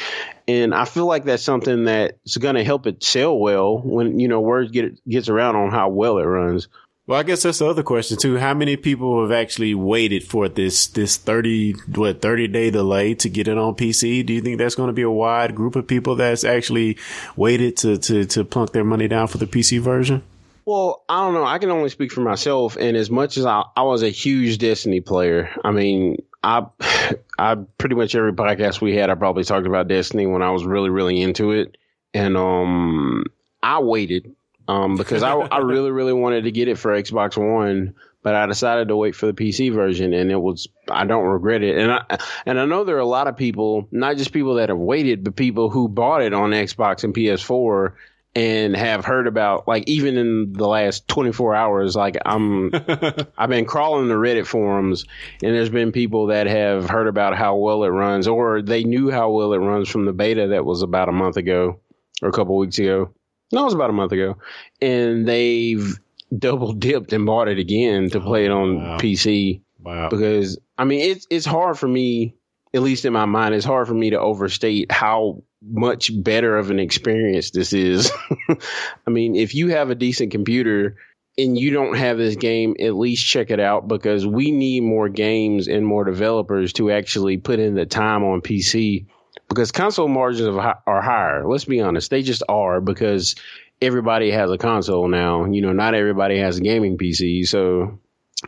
And 0.46 0.72
I 0.72 0.84
feel 0.84 1.06
like 1.06 1.24
that's 1.24 1.42
something 1.42 1.84
that's 1.84 2.36
going 2.36 2.54
to 2.54 2.62
help 2.62 2.86
it 2.86 3.02
sell 3.02 3.36
well 3.36 3.78
when, 3.78 4.20
you 4.20 4.28
know, 4.28 4.40
word 4.40 4.70
get, 4.70 5.04
gets 5.08 5.28
around 5.28 5.56
on 5.56 5.72
how 5.72 5.88
well 5.88 6.18
it 6.18 6.22
runs. 6.24 6.68
Well, 7.06 7.18
I 7.18 7.24
guess 7.24 7.42
that's 7.42 7.58
the 7.58 7.66
other 7.66 7.82
question 7.82 8.16
too. 8.16 8.36
How 8.36 8.54
many 8.54 8.76
people 8.76 9.22
have 9.22 9.32
actually 9.32 9.74
waited 9.74 10.22
for 10.22 10.48
this 10.48 10.86
this 10.86 11.16
thirty 11.16 11.72
what 11.94 12.22
thirty 12.22 12.46
day 12.46 12.70
delay 12.70 13.14
to 13.16 13.28
get 13.28 13.48
it 13.48 13.58
on 13.58 13.74
PC? 13.74 14.24
Do 14.24 14.32
you 14.32 14.40
think 14.40 14.58
that's 14.58 14.76
going 14.76 14.86
to 14.86 14.92
be 14.92 15.02
a 15.02 15.10
wide 15.10 15.54
group 15.54 15.74
of 15.74 15.86
people 15.86 16.14
that's 16.14 16.44
actually 16.44 16.98
waited 17.36 17.76
to 17.78 17.98
to 17.98 18.24
to 18.26 18.44
plunk 18.44 18.72
their 18.72 18.84
money 18.84 19.08
down 19.08 19.26
for 19.26 19.38
the 19.38 19.46
PC 19.46 19.80
version? 19.80 20.22
Well, 20.64 21.04
I 21.08 21.24
don't 21.24 21.34
know. 21.34 21.44
I 21.44 21.58
can 21.58 21.70
only 21.70 21.88
speak 21.88 22.12
for 22.12 22.20
myself. 22.20 22.76
And 22.76 22.96
as 22.96 23.10
much 23.10 23.36
as 23.36 23.46
I, 23.46 23.64
I 23.76 23.82
was 23.82 24.02
a 24.02 24.08
huge 24.08 24.58
Destiny 24.58 25.00
player, 25.00 25.50
I 25.64 25.72
mean, 25.72 26.22
I, 26.42 26.66
I 27.38 27.56
pretty 27.78 27.96
much 27.96 28.14
every 28.14 28.32
podcast 28.32 28.80
we 28.80 28.94
had, 28.94 29.10
I 29.10 29.14
probably 29.14 29.44
talked 29.44 29.66
about 29.66 29.88
Destiny 29.88 30.26
when 30.26 30.42
I 30.42 30.50
was 30.50 30.64
really, 30.64 30.90
really 30.90 31.20
into 31.20 31.50
it. 31.50 31.76
And, 32.14 32.36
um, 32.36 33.24
I 33.62 33.80
waited, 33.80 34.34
um, 34.72 34.96
because 34.96 35.22
I, 35.22 35.34
I 35.34 35.58
really, 35.58 35.90
really 35.98 36.12
wanted 36.12 36.44
to 36.44 36.50
get 36.50 36.68
it 36.68 36.78
for 36.78 36.92
Xbox 36.92 37.36
One, 37.36 37.94
but 38.22 38.34
I 38.34 38.46
decided 38.46 38.88
to 38.88 38.96
wait 38.96 39.14
for 39.14 39.26
the 39.26 39.34
PC 39.34 39.72
version 39.72 40.14
and 40.14 40.30
it 40.30 40.40
was, 40.40 40.68
I 40.90 41.04
don't 41.04 41.24
regret 41.24 41.62
it. 41.62 41.76
And 41.76 41.92
I, 41.92 42.18
and 42.46 42.58
I 42.58 42.64
know 42.64 42.84
there 42.84 42.96
are 42.96 43.00
a 43.00 43.04
lot 43.06 43.28
of 43.28 43.36
people, 43.36 43.86
not 43.90 44.16
just 44.16 44.32
people 44.32 44.54
that 44.54 44.70
have 44.70 44.78
waited, 44.78 45.24
but 45.24 45.36
people 45.36 45.68
who 45.68 45.88
bought 45.88 46.22
it 46.22 46.32
on 46.32 46.50
Xbox 46.50 47.04
and 47.04 47.14
PS4 47.14 47.92
and 48.34 48.74
have 48.74 49.04
heard 49.04 49.26
about 49.26 49.68
like 49.68 49.84
even 49.86 50.16
in 50.16 50.54
the 50.54 50.66
last 50.66 51.06
24 51.08 51.54
hours 51.54 51.94
like 51.94 52.16
i'm 52.24 52.70
i've 53.36 53.50
been 53.50 53.66
crawling 53.66 54.08
the 54.08 54.14
reddit 54.14 54.46
forums 54.46 55.04
and 55.42 55.54
there's 55.54 55.68
been 55.68 55.92
people 55.92 56.28
that 56.28 56.46
have 56.46 56.88
heard 56.88 57.08
about 57.08 57.36
how 57.36 57.56
well 57.56 57.84
it 57.84 57.88
runs 57.88 58.26
or 58.26 58.62
they 58.62 58.84
knew 58.84 59.10
how 59.10 59.30
well 59.30 59.52
it 59.52 59.58
runs 59.58 59.86
from 59.86 60.06
the 60.06 60.14
beta 60.14 60.46
that 60.48 60.64
was 60.64 60.80
about 60.80 61.10
a 61.10 61.12
month 61.12 61.36
ago 61.36 61.78
or 62.22 62.30
a 62.30 62.32
couple 62.32 62.56
weeks 62.56 62.78
ago 62.78 63.12
no 63.52 63.62
it 63.62 63.64
was 63.64 63.74
about 63.74 63.90
a 63.90 63.94
month 63.94 64.12
ago 64.12 64.36
and 64.80 65.28
they've 65.28 65.98
double 66.36 66.72
dipped 66.72 67.12
and 67.12 67.26
bought 67.26 67.48
it 67.48 67.58
again 67.58 68.08
to 68.10 68.20
play 68.20 68.46
it 68.46 68.50
oh, 68.50 68.62
on 68.62 68.82
wow. 68.82 68.98
pc 68.98 69.60
Wow. 69.82 70.08
because 70.08 70.58
I 70.78 70.84
mean 70.84 71.00
it's 71.00 71.26
it's 71.30 71.46
hard 71.46 71.78
for 71.78 71.88
me, 71.88 72.34
at 72.74 72.82
least 72.82 73.04
in 73.04 73.12
my 73.12 73.24
mind, 73.24 73.54
it's 73.54 73.64
hard 73.64 73.88
for 73.88 73.94
me 73.94 74.10
to 74.10 74.20
overstate 74.20 74.90
how 74.92 75.42
much 75.70 76.10
better 76.22 76.56
of 76.56 76.70
an 76.70 76.78
experience 76.78 77.50
this 77.50 77.72
is. 77.72 78.10
I 79.06 79.10
mean, 79.10 79.34
if 79.34 79.54
you 79.54 79.68
have 79.68 79.90
a 79.90 79.94
decent 79.94 80.30
computer 80.30 80.96
and 81.38 81.58
you 81.58 81.70
don't 81.70 81.96
have 81.96 82.18
this 82.18 82.36
game, 82.36 82.76
at 82.80 82.94
least 82.94 83.26
check 83.26 83.50
it 83.50 83.60
out 83.60 83.88
because 83.88 84.26
we 84.26 84.50
need 84.50 84.82
more 84.82 85.08
games 85.08 85.66
and 85.66 85.86
more 85.86 86.04
developers 86.04 86.72
to 86.74 86.90
actually 86.90 87.38
put 87.38 87.58
in 87.58 87.74
the 87.74 87.86
time 87.86 88.22
on 88.22 88.40
PC 88.40 89.06
because 89.52 89.72
console 89.72 90.08
margins 90.08 90.48
are 90.86 91.02
higher. 91.02 91.46
Let's 91.46 91.64
be 91.64 91.80
honest, 91.80 92.10
they 92.10 92.22
just 92.22 92.42
are 92.48 92.80
because 92.80 93.36
everybody 93.80 94.30
has 94.30 94.50
a 94.50 94.58
console 94.58 95.08
now. 95.08 95.44
You 95.44 95.62
know, 95.62 95.72
not 95.72 95.94
everybody 95.94 96.38
has 96.38 96.58
a 96.58 96.60
gaming 96.60 96.96
PC, 96.96 97.46
so 97.46 97.98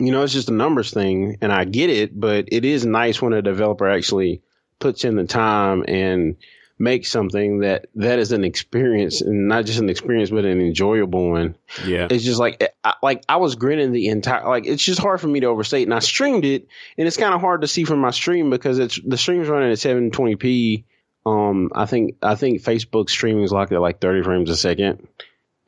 you 0.00 0.10
know, 0.10 0.22
it's 0.22 0.32
just 0.32 0.48
a 0.48 0.52
numbers 0.52 0.90
thing, 0.90 1.38
and 1.40 1.52
I 1.52 1.64
get 1.64 1.90
it, 1.90 2.18
but 2.18 2.48
it 2.50 2.64
is 2.64 2.84
nice 2.84 3.22
when 3.22 3.32
a 3.32 3.42
developer 3.42 3.88
actually 3.88 4.42
puts 4.80 5.04
in 5.04 5.14
the 5.14 5.24
time 5.24 5.84
and 5.86 6.36
makes 6.76 7.08
something 7.08 7.60
that 7.60 7.86
that 7.94 8.18
is 8.18 8.32
an 8.32 8.42
experience, 8.42 9.20
and 9.20 9.46
not 9.46 9.66
just 9.66 9.78
an 9.78 9.88
experience, 9.88 10.30
but 10.30 10.44
an 10.44 10.60
enjoyable 10.60 11.30
one. 11.30 11.56
Yeah. 11.86 12.08
It's 12.10 12.24
just 12.24 12.40
like, 12.40 12.74
I, 12.82 12.94
like 13.02 13.24
I 13.28 13.36
was 13.36 13.54
grinning 13.54 13.92
the 13.92 14.08
entire, 14.08 14.48
like 14.48 14.66
it's 14.66 14.82
just 14.82 15.00
hard 15.00 15.20
for 15.20 15.28
me 15.28 15.40
to 15.40 15.46
overstate, 15.46 15.84
and 15.84 15.94
I 15.94 16.00
streamed 16.00 16.44
it, 16.44 16.66
and 16.98 17.06
it's 17.06 17.16
kind 17.16 17.34
of 17.34 17.40
hard 17.40 17.60
to 17.60 17.68
see 17.68 17.84
from 17.84 18.00
my 18.00 18.10
stream 18.10 18.50
because 18.50 18.80
it's 18.80 18.98
the 19.00 19.16
stream's 19.16 19.48
running 19.48 19.70
at 19.70 19.78
720p. 19.78 20.84
Um, 21.26 21.70
I 21.74 21.86
think 21.86 22.16
I 22.22 22.34
think 22.34 22.62
Facebook 22.62 23.08
streaming 23.08 23.44
is 23.44 23.52
locked 23.52 23.72
at 23.72 23.80
like 23.80 24.00
30 24.00 24.22
frames 24.22 24.50
a 24.50 24.56
second 24.56 25.06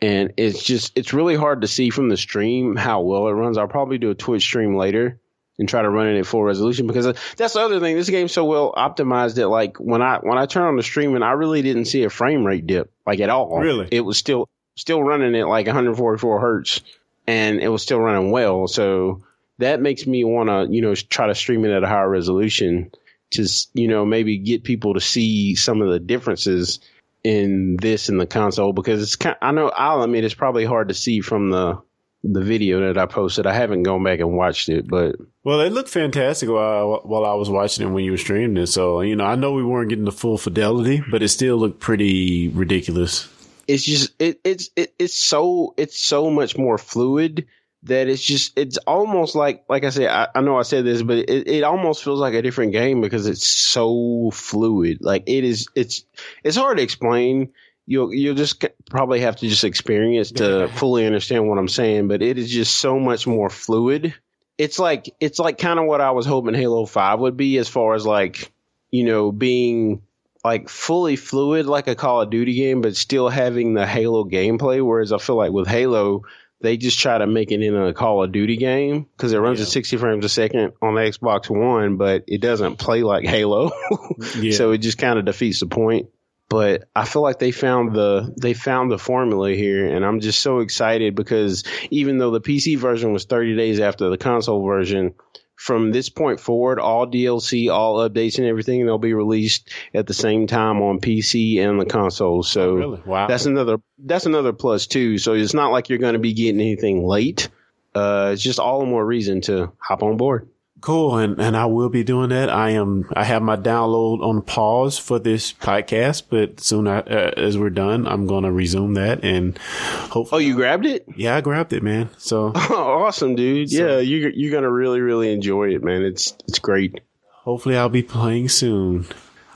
and 0.02 0.34
it's 0.36 0.62
just 0.62 0.92
it's 0.96 1.12
really 1.12 1.36
hard 1.36 1.62
to 1.62 1.68
see 1.68 1.90
from 1.90 2.08
the 2.08 2.16
stream 2.16 2.76
how 2.76 3.00
well 3.00 3.28
it 3.28 3.32
runs. 3.32 3.58
I'll 3.58 3.68
probably 3.68 3.98
do 3.98 4.10
a 4.10 4.14
Twitch 4.14 4.42
stream 4.42 4.76
later 4.76 5.18
and 5.58 5.68
try 5.68 5.80
to 5.80 5.88
run 5.88 6.06
it 6.08 6.18
at 6.18 6.26
full 6.26 6.42
resolution 6.42 6.86
because 6.86 7.06
that's 7.36 7.54
the 7.54 7.60
other 7.60 7.80
thing. 7.80 7.96
This 7.96 8.10
game's 8.10 8.32
so 8.32 8.44
well 8.44 8.72
optimized 8.76 9.36
that 9.36 9.48
like 9.48 9.78
when 9.78 10.02
I 10.02 10.18
when 10.18 10.36
I 10.36 10.46
turn 10.46 10.64
on 10.64 10.76
the 10.76 10.82
stream 10.82 11.14
and 11.14 11.24
I 11.24 11.32
really 11.32 11.62
didn't 11.62 11.86
see 11.86 12.04
a 12.04 12.10
frame 12.10 12.44
rate 12.44 12.66
dip 12.66 12.92
like 13.06 13.20
at 13.20 13.30
all. 13.30 13.58
Really? 13.58 13.88
it 13.90 14.02
was 14.02 14.18
still 14.18 14.48
still 14.76 15.02
running 15.02 15.34
at 15.34 15.48
like 15.48 15.66
144 15.66 16.40
hertz. 16.40 16.82
and 17.26 17.60
it 17.60 17.68
was 17.68 17.82
still 17.82 17.98
running 17.98 18.30
well. 18.30 18.68
So 18.68 19.22
that 19.58 19.80
makes 19.80 20.06
me 20.06 20.22
want 20.22 20.50
to, 20.50 20.66
you 20.70 20.82
know, 20.82 20.94
try 20.94 21.28
to 21.28 21.34
stream 21.34 21.64
it 21.64 21.70
at 21.70 21.82
a 21.82 21.88
higher 21.88 22.08
resolution 22.08 22.92
to, 23.36 23.48
you 23.74 23.88
know, 23.88 24.04
maybe 24.04 24.38
get 24.38 24.64
people 24.64 24.94
to 24.94 25.00
see 25.00 25.54
some 25.54 25.82
of 25.82 25.90
the 25.90 26.00
differences 26.00 26.80
in 27.24 27.76
this 27.76 28.08
and 28.08 28.20
the 28.20 28.26
console 28.26 28.72
because 28.72 29.02
it's 29.02 29.16
kind. 29.16 29.36
I 29.42 29.50
know 29.52 29.68
I'll 29.68 30.02
admit 30.02 30.24
it's 30.24 30.34
probably 30.34 30.64
hard 30.64 30.88
to 30.88 30.94
see 30.94 31.20
from 31.20 31.50
the 31.50 31.80
the 32.22 32.40
video 32.40 32.80
that 32.80 32.98
I 32.98 33.06
posted. 33.06 33.46
I 33.46 33.52
haven't 33.52 33.84
gone 33.84 34.02
back 34.02 34.20
and 34.20 34.36
watched 34.36 34.68
it, 34.68 34.88
but 34.88 35.16
well, 35.44 35.60
it 35.60 35.72
looked 35.72 35.88
fantastic 35.88 36.48
while 36.48 37.00
while 37.04 37.24
I 37.24 37.34
was 37.34 37.50
watching 37.50 37.86
it 37.86 37.90
when 37.90 38.04
you 38.04 38.12
were 38.12 38.16
streaming 38.16 38.62
it. 38.62 38.68
So 38.68 39.00
you 39.00 39.16
know, 39.16 39.24
I 39.24 39.34
know 39.36 39.52
we 39.52 39.64
weren't 39.64 39.88
getting 39.88 40.04
the 40.04 40.12
full 40.12 40.38
fidelity, 40.38 41.02
but 41.10 41.22
it 41.22 41.28
still 41.28 41.56
looked 41.56 41.80
pretty 41.80 42.48
ridiculous. 42.48 43.28
It's 43.66 43.84
just 43.84 44.10
it, 44.20 44.40
it's 44.44 44.70
it, 44.76 44.94
it's 44.98 45.16
so 45.16 45.74
it's 45.76 45.98
so 45.98 46.30
much 46.30 46.56
more 46.56 46.78
fluid 46.78 47.46
that 47.86 48.08
it's 48.08 48.22
just 48.22 48.58
it's 48.58 48.76
almost 48.78 49.34
like 49.34 49.64
like 49.68 49.84
I 49.84 49.90
said 49.90 50.08
I, 50.08 50.28
I 50.34 50.40
know 50.40 50.58
I 50.58 50.62
said 50.62 50.84
this 50.84 51.02
but 51.02 51.18
it, 51.18 51.48
it 51.48 51.64
almost 51.64 52.04
feels 52.04 52.20
like 52.20 52.34
a 52.34 52.42
different 52.42 52.72
game 52.72 53.00
because 53.00 53.26
it's 53.26 53.46
so 53.46 54.30
fluid. 54.32 54.98
Like 55.00 55.24
it 55.26 55.44
is 55.44 55.68
it's 55.74 56.04
it's 56.44 56.56
hard 56.56 56.78
to 56.78 56.82
explain. 56.82 57.52
You'll 57.86 58.12
you'll 58.12 58.34
just 58.34 58.64
probably 58.90 59.20
have 59.20 59.36
to 59.36 59.48
just 59.48 59.64
experience 59.64 60.32
to 60.32 60.68
fully 60.68 61.06
understand 61.06 61.48
what 61.48 61.58
I'm 61.58 61.68
saying 61.68 62.08
but 62.08 62.22
it 62.22 62.36
is 62.38 62.50
just 62.50 62.76
so 62.76 62.98
much 62.98 63.26
more 63.26 63.48
fluid. 63.50 64.14
It's 64.58 64.78
like 64.78 65.14
it's 65.20 65.38
like 65.38 65.58
kind 65.58 65.78
of 65.78 65.86
what 65.86 66.00
I 66.00 66.10
was 66.10 66.26
hoping 66.26 66.54
Halo 66.54 66.86
5 66.86 67.20
would 67.20 67.36
be 67.36 67.58
as 67.58 67.68
far 67.68 67.94
as 67.94 68.04
like 68.04 68.50
you 68.90 69.04
know 69.04 69.30
being 69.30 70.02
like 70.44 70.68
fully 70.68 71.16
fluid 71.16 71.66
like 71.66 71.88
a 71.88 71.94
Call 71.94 72.22
of 72.22 72.30
Duty 72.30 72.54
game 72.54 72.80
but 72.80 72.96
still 72.96 73.28
having 73.28 73.74
the 73.74 73.86
Halo 73.86 74.24
gameplay 74.24 74.84
whereas 74.84 75.12
I 75.12 75.18
feel 75.18 75.36
like 75.36 75.52
with 75.52 75.68
Halo 75.68 76.22
they 76.60 76.76
just 76.76 76.98
try 76.98 77.18
to 77.18 77.26
make 77.26 77.52
it 77.52 77.62
in 77.62 77.76
a 77.76 77.92
Call 77.92 78.24
of 78.24 78.32
Duty 78.32 78.56
game 78.56 79.06
because 79.16 79.32
it 79.32 79.38
runs 79.38 79.58
yeah. 79.58 79.64
at 79.64 79.68
60 79.68 79.96
frames 79.98 80.24
a 80.24 80.28
second 80.28 80.72
on 80.80 80.94
the 80.94 81.02
Xbox 81.02 81.50
One, 81.50 81.96
but 81.96 82.24
it 82.26 82.40
doesn't 82.40 82.76
play 82.76 83.02
like 83.02 83.24
Halo. 83.24 83.72
yeah. 84.36 84.52
So 84.52 84.72
it 84.72 84.78
just 84.78 84.98
kind 84.98 85.18
of 85.18 85.24
defeats 85.24 85.60
the 85.60 85.66
point. 85.66 86.08
But 86.48 86.88
I 86.94 87.04
feel 87.04 87.22
like 87.22 87.40
they 87.40 87.50
found 87.50 87.92
the 87.92 88.32
they 88.40 88.54
found 88.54 88.90
the 88.90 88.98
formula 88.98 89.52
here, 89.52 89.86
and 89.86 90.04
I'm 90.04 90.20
just 90.20 90.40
so 90.40 90.60
excited 90.60 91.16
because 91.16 91.64
even 91.90 92.18
though 92.18 92.30
the 92.30 92.40
PC 92.40 92.78
version 92.78 93.12
was 93.12 93.24
30 93.24 93.56
days 93.56 93.80
after 93.80 94.10
the 94.10 94.16
console 94.16 94.64
version, 94.64 95.14
from 95.56 95.90
this 95.90 96.08
point 96.08 96.38
forward, 96.38 96.78
all 96.78 97.06
DLC, 97.06 97.72
all 97.72 98.08
updates 98.08 98.38
and 98.38 98.46
everything, 98.46 98.84
they'll 98.84 98.98
be 98.98 99.14
released 99.14 99.70
at 99.94 100.06
the 100.06 100.14
same 100.14 100.46
time 100.46 100.82
on 100.82 101.00
PC 101.00 101.58
and 101.58 101.80
the 101.80 101.86
console. 101.86 102.42
So 102.42 102.70
oh, 102.70 102.74
really? 102.74 103.02
wow. 103.06 103.26
that's 103.26 103.46
another, 103.46 103.78
that's 103.98 104.26
another 104.26 104.52
plus 104.52 104.86
too. 104.86 105.18
So 105.18 105.32
it's 105.32 105.54
not 105.54 105.72
like 105.72 105.88
you're 105.88 105.98
going 105.98 106.12
to 106.12 106.18
be 106.18 106.34
getting 106.34 106.60
anything 106.60 107.04
late. 107.06 107.48
Uh, 107.94 108.30
it's 108.34 108.42
just 108.42 108.58
all 108.58 108.80
the 108.80 108.86
more 108.86 109.04
reason 109.04 109.40
to 109.42 109.72
hop 109.78 110.02
on 110.02 110.18
board. 110.18 110.48
Cool, 110.82 111.16
and 111.16 111.40
and 111.40 111.56
I 111.56 111.66
will 111.66 111.88
be 111.88 112.04
doing 112.04 112.28
that. 112.28 112.50
I 112.50 112.70
am. 112.70 113.08
I 113.14 113.24
have 113.24 113.42
my 113.42 113.56
download 113.56 114.20
on 114.20 114.42
pause 114.42 114.98
for 114.98 115.18
this 115.18 115.52
podcast, 115.52 116.24
but 116.28 116.60
soon 116.60 116.86
I, 116.86 116.98
uh, 116.98 117.32
as 117.36 117.56
we're 117.56 117.70
done, 117.70 118.06
I'm 118.06 118.26
going 118.26 118.44
to 118.44 118.52
resume 118.52 118.94
that 118.94 119.24
and 119.24 119.56
hopefully. 119.58 120.44
Oh, 120.44 120.46
you 120.46 120.54
grabbed 120.54 120.84
it? 120.84 121.06
Yeah, 121.16 121.34
I 121.34 121.40
grabbed 121.40 121.72
it, 121.72 121.82
man. 121.82 122.10
So 122.18 122.52
oh, 122.54 122.74
awesome, 123.06 123.36
dude. 123.36 123.70
So, 123.70 123.78
yeah, 123.78 123.98
you 123.98 124.30
you're 124.34 124.52
gonna 124.52 124.70
really 124.70 125.00
really 125.00 125.32
enjoy 125.32 125.74
it, 125.74 125.82
man. 125.82 126.02
It's 126.02 126.36
it's 126.46 126.58
great. 126.58 127.00
Hopefully, 127.30 127.76
I'll 127.76 127.88
be 127.88 128.02
playing 128.02 128.50
soon. 128.50 129.06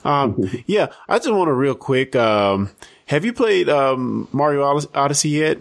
Um, 0.05 0.51
yeah, 0.67 0.87
I 1.07 1.19
just 1.19 1.31
want 1.31 1.49
to 1.49 1.53
real 1.53 1.75
quick. 1.75 2.17
Um, 2.17 2.71
have 3.07 3.27
you 3.27 3.35
played 3.35 3.69
um 3.69 4.27
Mario 4.33 4.81
Odyssey 4.95 5.31
yet? 5.31 5.59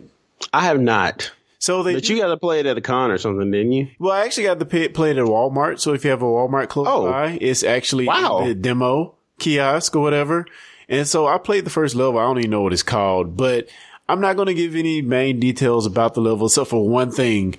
I 0.54 0.62
have 0.62 0.80
not. 0.80 1.32
So 1.60 1.84
they, 1.84 1.94
but 1.94 2.08
you 2.08 2.18
got 2.18 2.30
to 2.30 2.38
play 2.38 2.62
it 2.62 2.66
at 2.66 2.78
a 2.78 2.82
con 2.82 3.12
or 3.12 3.18
something, 3.18 3.52
didn't 3.52 3.74
you? 3.74 3.90
Well, 4.00 4.14
I 4.14 4.24
actually 4.24 4.46
got 4.46 4.60
to 4.60 4.66
pay, 4.66 4.88
play 4.88 5.12
it 5.12 5.18
at 5.18 5.26
Walmart. 5.26 5.80
So 5.80 5.94
if 5.94 6.06
you 6.06 6.10
have 6.10 6.22
a 6.22 6.26
Walmart 6.26 6.70
close 6.70 6.88
oh. 6.90 7.12
by, 7.12 7.38
it's 7.40 7.64
actually 7.64 8.08
wow. 8.08 8.46
the 8.46 8.56
demo 8.56 9.16
kiosk 9.40 9.94
or 9.96 10.02
whatever. 10.02 10.46
And 10.88 11.06
so 11.06 11.28
I 11.28 11.38
played 11.38 11.66
the 11.66 11.70
first 11.70 11.96
level. 11.96 12.18
I 12.18 12.24
don't 12.24 12.40
even 12.40 12.52
know 12.52 12.62
what 12.62 12.74
it's 12.74 12.82
called, 12.82 13.36
but 13.36 13.68
I'm 14.08 14.22
not 14.22 14.38
going 14.38 14.48
to 14.48 14.54
give 14.54 14.76
any 14.76 15.02
main 15.02 15.40
details 15.40 15.86
about 15.86 16.14
the 16.14 16.22
level 16.22 16.48
except 16.48 16.70
for 16.70 16.88
one 16.88 17.12
thing. 17.12 17.56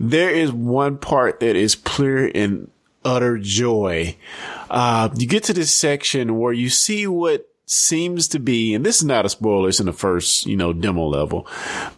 There 0.00 0.30
is 0.30 0.50
one 0.50 0.96
part 0.96 1.40
that 1.40 1.54
is 1.54 1.74
clear 1.74 2.30
and 2.34 2.70
utter 3.04 3.38
joy. 3.38 4.16
Uh, 4.70 5.10
you 5.16 5.26
get 5.26 5.44
to 5.44 5.52
this 5.52 5.76
section 5.76 6.38
where 6.38 6.52
you 6.52 6.70
see 6.70 7.06
what 7.06 7.51
seems 7.72 8.28
to 8.28 8.38
be, 8.38 8.74
and 8.74 8.84
this 8.84 8.98
is 8.98 9.04
not 9.04 9.26
a 9.26 9.28
spoiler, 9.28 9.68
it's 9.68 9.80
in 9.80 9.86
the 9.86 9.92
first, 9.92 10.46
you 10.46 10.56
know, 10.56 10.72
demo 10.72 11.06
level, 11.06 11.46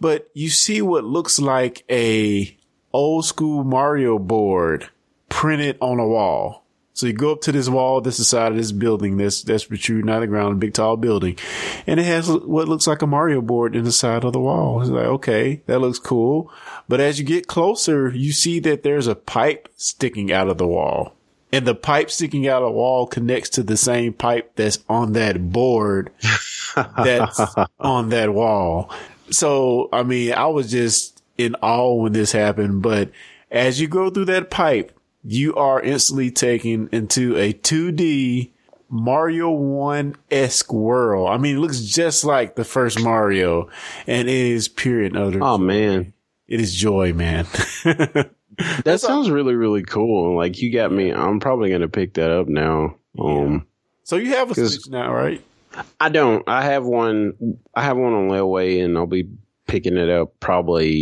but 0.00 0.30
you 0.34 0.48
see 0.48 0.80
what 0.80 1.04
looks 1.04 1.38
like 1.38 1.84
a 1.90 2.56
old 2.92 3.24
school 3.24 3.64
Mario 3.64 4.18
board 4.18 4.88
printed 5.28 5.76
on 5.80 5.98
a 5.98 6.06
wall. 6.06 6.64
So 6.96 7.08
you 7.08 7.12
go 7.12 7.32
up 7.32 7.40
to 7.40 7.50
this 7.50 7.68
wall, 7.68 8.00
this 8.00 8.14
is 8.14 8.18
the 8.18 8.24
side 8.24 8.52
of 8.52 8.56
this 8.56 8.70
building 8.70 9.16
that's, 9.16 9.42
that's 9.42 9.64
protruding 9.64 10.08
out 10.08 10.18
of 10.18 10.20
the 10.20 10.26
ground, 10.28 10.52
a 10.52 10.56
big 10.56 10.74
tall 10.74 10.96
building. 10.96 11.36
And 11.88 11.98
it 11.98 12.04
has 12.04 12.30
what 12.30 12.68
looks 12.68 12.86
like 12.86 13.02
a 13.02 13.06
Mario 13.06 13.40
board 13.40 13.74
in 13.74 13.82
the 13.82 13.90
side 13.90 14.22
of 14.22 14.32
the 14.32 14.38
wall. 14.38 14.80
It's 14.80 14.90
like, 14.90 15.06
okay, 15.06 15.62
that 15.66 15.80
looks 15.80 15.98
cool. 15.98 16.52
But 16.88 17.00
as 17.00 17.18
you 17.18 17.24
get 17.24 17.48
closer, 17.48 18.10
you 18.10 18.30
see 18.30 18.60
that 18.60 18.84
there's 18.84 19.08
a 19.08 19.16
pipe 19.16 19.68
sticking 19.76 20.30
out 20.30 20.48
of 20.48 20.58
the 20.58 20.68
wall 20.68 21.16
and 21.54 21.66
the 21.66 21.74
pipe 21.74 22.10
sticking 22.10 22.48
out 22.48 22.62
of 22.62 22.68
the 22.70 22.72
wall 22.72 23.06
connects 23.06 23.50
to 23.50 23.62
the 23.62 23.76
same 23.76 24.12
pipe 24.12 24.50
that's 24.56 24.80
on 24.88 25.12
that 25.12 25.52
board 25.52 26.10
that's 26.96 27.40
on 27.78 28.08
that 28.08 28.34
wall. 28.34 28.90
So, 29.30 29.88
I 29.92 30.02
mean, 30.02 30.32
I 30.32 30.46
was 30.46 30.68
just 30.68 31.22
in 31.38 31.54
awe 31.62 31.94
when 31.94 32.12
this 32.12 32.32
happened, 32.32 32.82
but 32.82 33.12
as 33.52 33.80
you 33.80 33.86
go 33.86 34.10
through 34.10 34.24
that 34.26 34.50
pipe, 34.50 34.98
you 35.22 35.54
are 35.54 35.80
instantly 35.80 36.32
taken 36.32 36.88
into 36.90 37.36
a 37.36 37.52
2D 37.52 38.50
Mario 38.90 39.50
1 39.50 40.16
esque 40.32 40.72
world. 40.72 41.28
I 41.30 41.36
mean, 41.36 41.56
it 41.56 41.60
looks 41.60 41.82
just 41.82 42.24
like 42.24 42.56
the 42.56 42.64
first 42.64 43.00
Mario 43.00 43.68
and 44.08 44.28
it 44.28 44.34
is 44.34 44.66
pure 44.66 45.04
and 45.04 45.16
utter. 45.16 45.38
Oh, 45.40 45.58
man. 45.58 46.13
It 46.46 46.60
is 46.60 46.74
joy, 46.74 47.12
man. 47.12 47.46
that 48.84 49.00
sounds 49.00 49.30
really 49.30 49.54
really 49.54 49.82
cool. 49.82 50.36
Like 50.36 50.60
you 50.60 50.72
got 50.72 50.92
me. 50.92 51.10
I'm 51.10 51.40
probably 51.40 51.70
gonna 51.70 51.88
pick 51.88 52.14
that 52.14 52.30
up 52.30 52.48
now. 52.48 52.96
Um, 53.18 53.66
so 54.02 54.16
you 54.16 54.34
have 54.34 54.50
a 54.50 54.54
Switch 54.54 54.88
now, 54.88 55.12
right? 55.12 55.42
I 55.98 56.08
don't. 56.08 56.48
I 56.48 56.64
have 56.64 56.84
one. 56.84 57.58
I 57.74 57.82
have 57.82 57.96
one 57.96 58.12
on 58.12 58.28
layaway, 58.28 58.84
and 58.84 58.96
I'll 58.96 59.06
be 59.06 59.28
picking 59.66 59.96
it 59.96 60.10
up 60.10 60.38
probably 60.40 60.92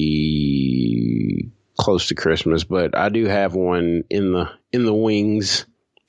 close 1.76 2.07
to 2.09 2.14
Christmas. 2.14 2.64
But 2.64 2.97
I 2.97 3.09
do 3.09 3.26
have 3.26 3.55
one 3.55 4.05
in 4.09 4.32
the 4.32 4.51
in 4.72 4.84
the 4.84 4.95
wings. 4.95 5.66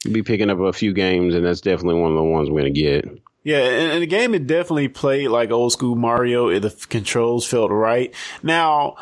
Be 0.10 0.22
picking 0.22 0.50
up 0.50 0.60
a 0.60 0.74
few 0.74 0.94
games, 0.94 1.34
and 1.34 1.46
that's 1.46 1.62
definitely 1.62 2.02
one 2.02 2.12
of 2.12 2.18
the 2.18 2.24
ones 2.24 2.50
I'm 2.50 2.56
gonna 2.56 2.70
get. 2.70 3.06
Yeah, 3.44 3.58
and, 3.60 3.92
and 3.94 4.02
the 4.02 4.08
game 4.08 4.34
it 4.34 4.48
definitely 4.48 4.88
played 4.88 5.28
like 5.28 5.52
old 5.52 5.74
school 5.74 5.96
Mario. 5.96 6.58
The 6.60 6.70
controls 6.90 7.46
felt 7.46 7.72
right. 7.72 8.14
Now, 8.42 8.96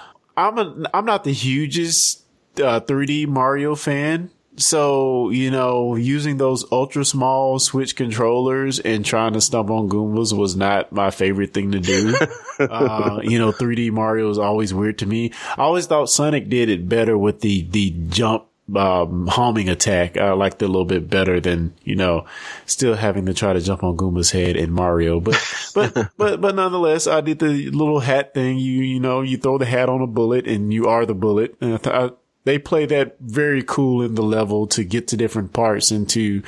I'm 0.47 0.57
a, 0.57 0.89
I'm 0.93 1.05
not 1.05 1.23
the 1.23 1.33
hugest 1.33 2.23
uh, 2.57 2.79
3D 2.81 3.27
Mario 3.27 3.75
fan. 3.75 4.31
So, 4.57 5.29
you 5.29 5.49
know, 5.49 5.95
using 5.95 6.37
those 6.37 6.69
ultra 6.71 7.05
small 7.05 7.57
Switch 7.57 7.95
controllers 7.95 8.79
and 8.79 9.05
trying 9.05 9.33
to 9.33 9.41
stump 9.41 9.69
on 9.69 9.87
Goombas 9.87 10.37
was 10.37 10.57
not 10.57 10.91
my 10.91 11.09
favorite 11.09 11.53
thing 11.53 11.71
to 11.71 11.79
do. 11.79 12.15
uh, 12.59 13.21
you 13.23 13.39
know, 13.39 13.53
3D 13.53 13.91
Mario 13.91 14.29
is 14.29 14.37
always 14.37 14.73
weird 14.73 14.99
to 14.99 15.05
me. 15.05 15.31
I 15.57 15.61
always 15.61 15.87
thought 15.87 16.09
Sonic 16.09 16.49
did 16.49 16.69
it 16.69 16.89
better 16.89 17.17
with 17.17 17.39
the, 17.39 17.65
the 17.69 17.91
jump 18.09 18.50
um, 18.75 19.27
homing 19.27 19.69
attack. 19.69 20.17
I 20.17 20.31
liked 20.33 20.61
it 20.61 20.65
a 20.65 20.67
little 20.67 20.85
bit 20.85 21.09
better 21.09 21.39
than, 21.39 21.73
you 21.83 21.95
know, 21.95 22.25
still 22.65 22.95
having 22.95 23.25
to 23.25 23.33
try 23.33 23.53
to 23.53 23.61
jump 23.61 23.83
on 23.83 23.97
Goomba's 23.97 24.31
head 24.31 24.55
in 24.55 24.71
Mario. 24.71 25.19
But, 25.19 25.41
but, 25.75 26.11
but, 26.17 26.41
but 26.41 26.55
nonetheless, 26.55 27.07
I 27.07 27.21
did 27.21 27.39
the 27.39 27.69
little 27.69 27.99
hat 27.99 28.33
thing. 28.33 28.57
You, 28.57 28.81
you 28.83 28.99
know, 28.99 29.21
you 29.21 29.37
throw 29.37 29.57
the 29.57 29.65
hat 29.65 29.89
on 29.89 30.01
a 30.01 30.07
bullet 30.07 30.47
and 30.47 30.73
you 30.73 30.87
are 30.87 31.05
the 31.05 31.15
bullet. 31.15 31.55
And 31.61 31.75
I, 31.75 31.77
th- 31.77 32.13
they 32.43 32.57
play 32.57 32.85
that 32.87 33.17
very 33.19 33.63
cool 33.63 34.01
in 34.01 34.15
the 34.15 34.23
level 34.23 34.65
to 34.67 34.83
get 34.83 35.07
to 35.09 35.17
different 35.17 35.53
parts 35.53 35.91
and 35.91 36.09
to 36.09 36.41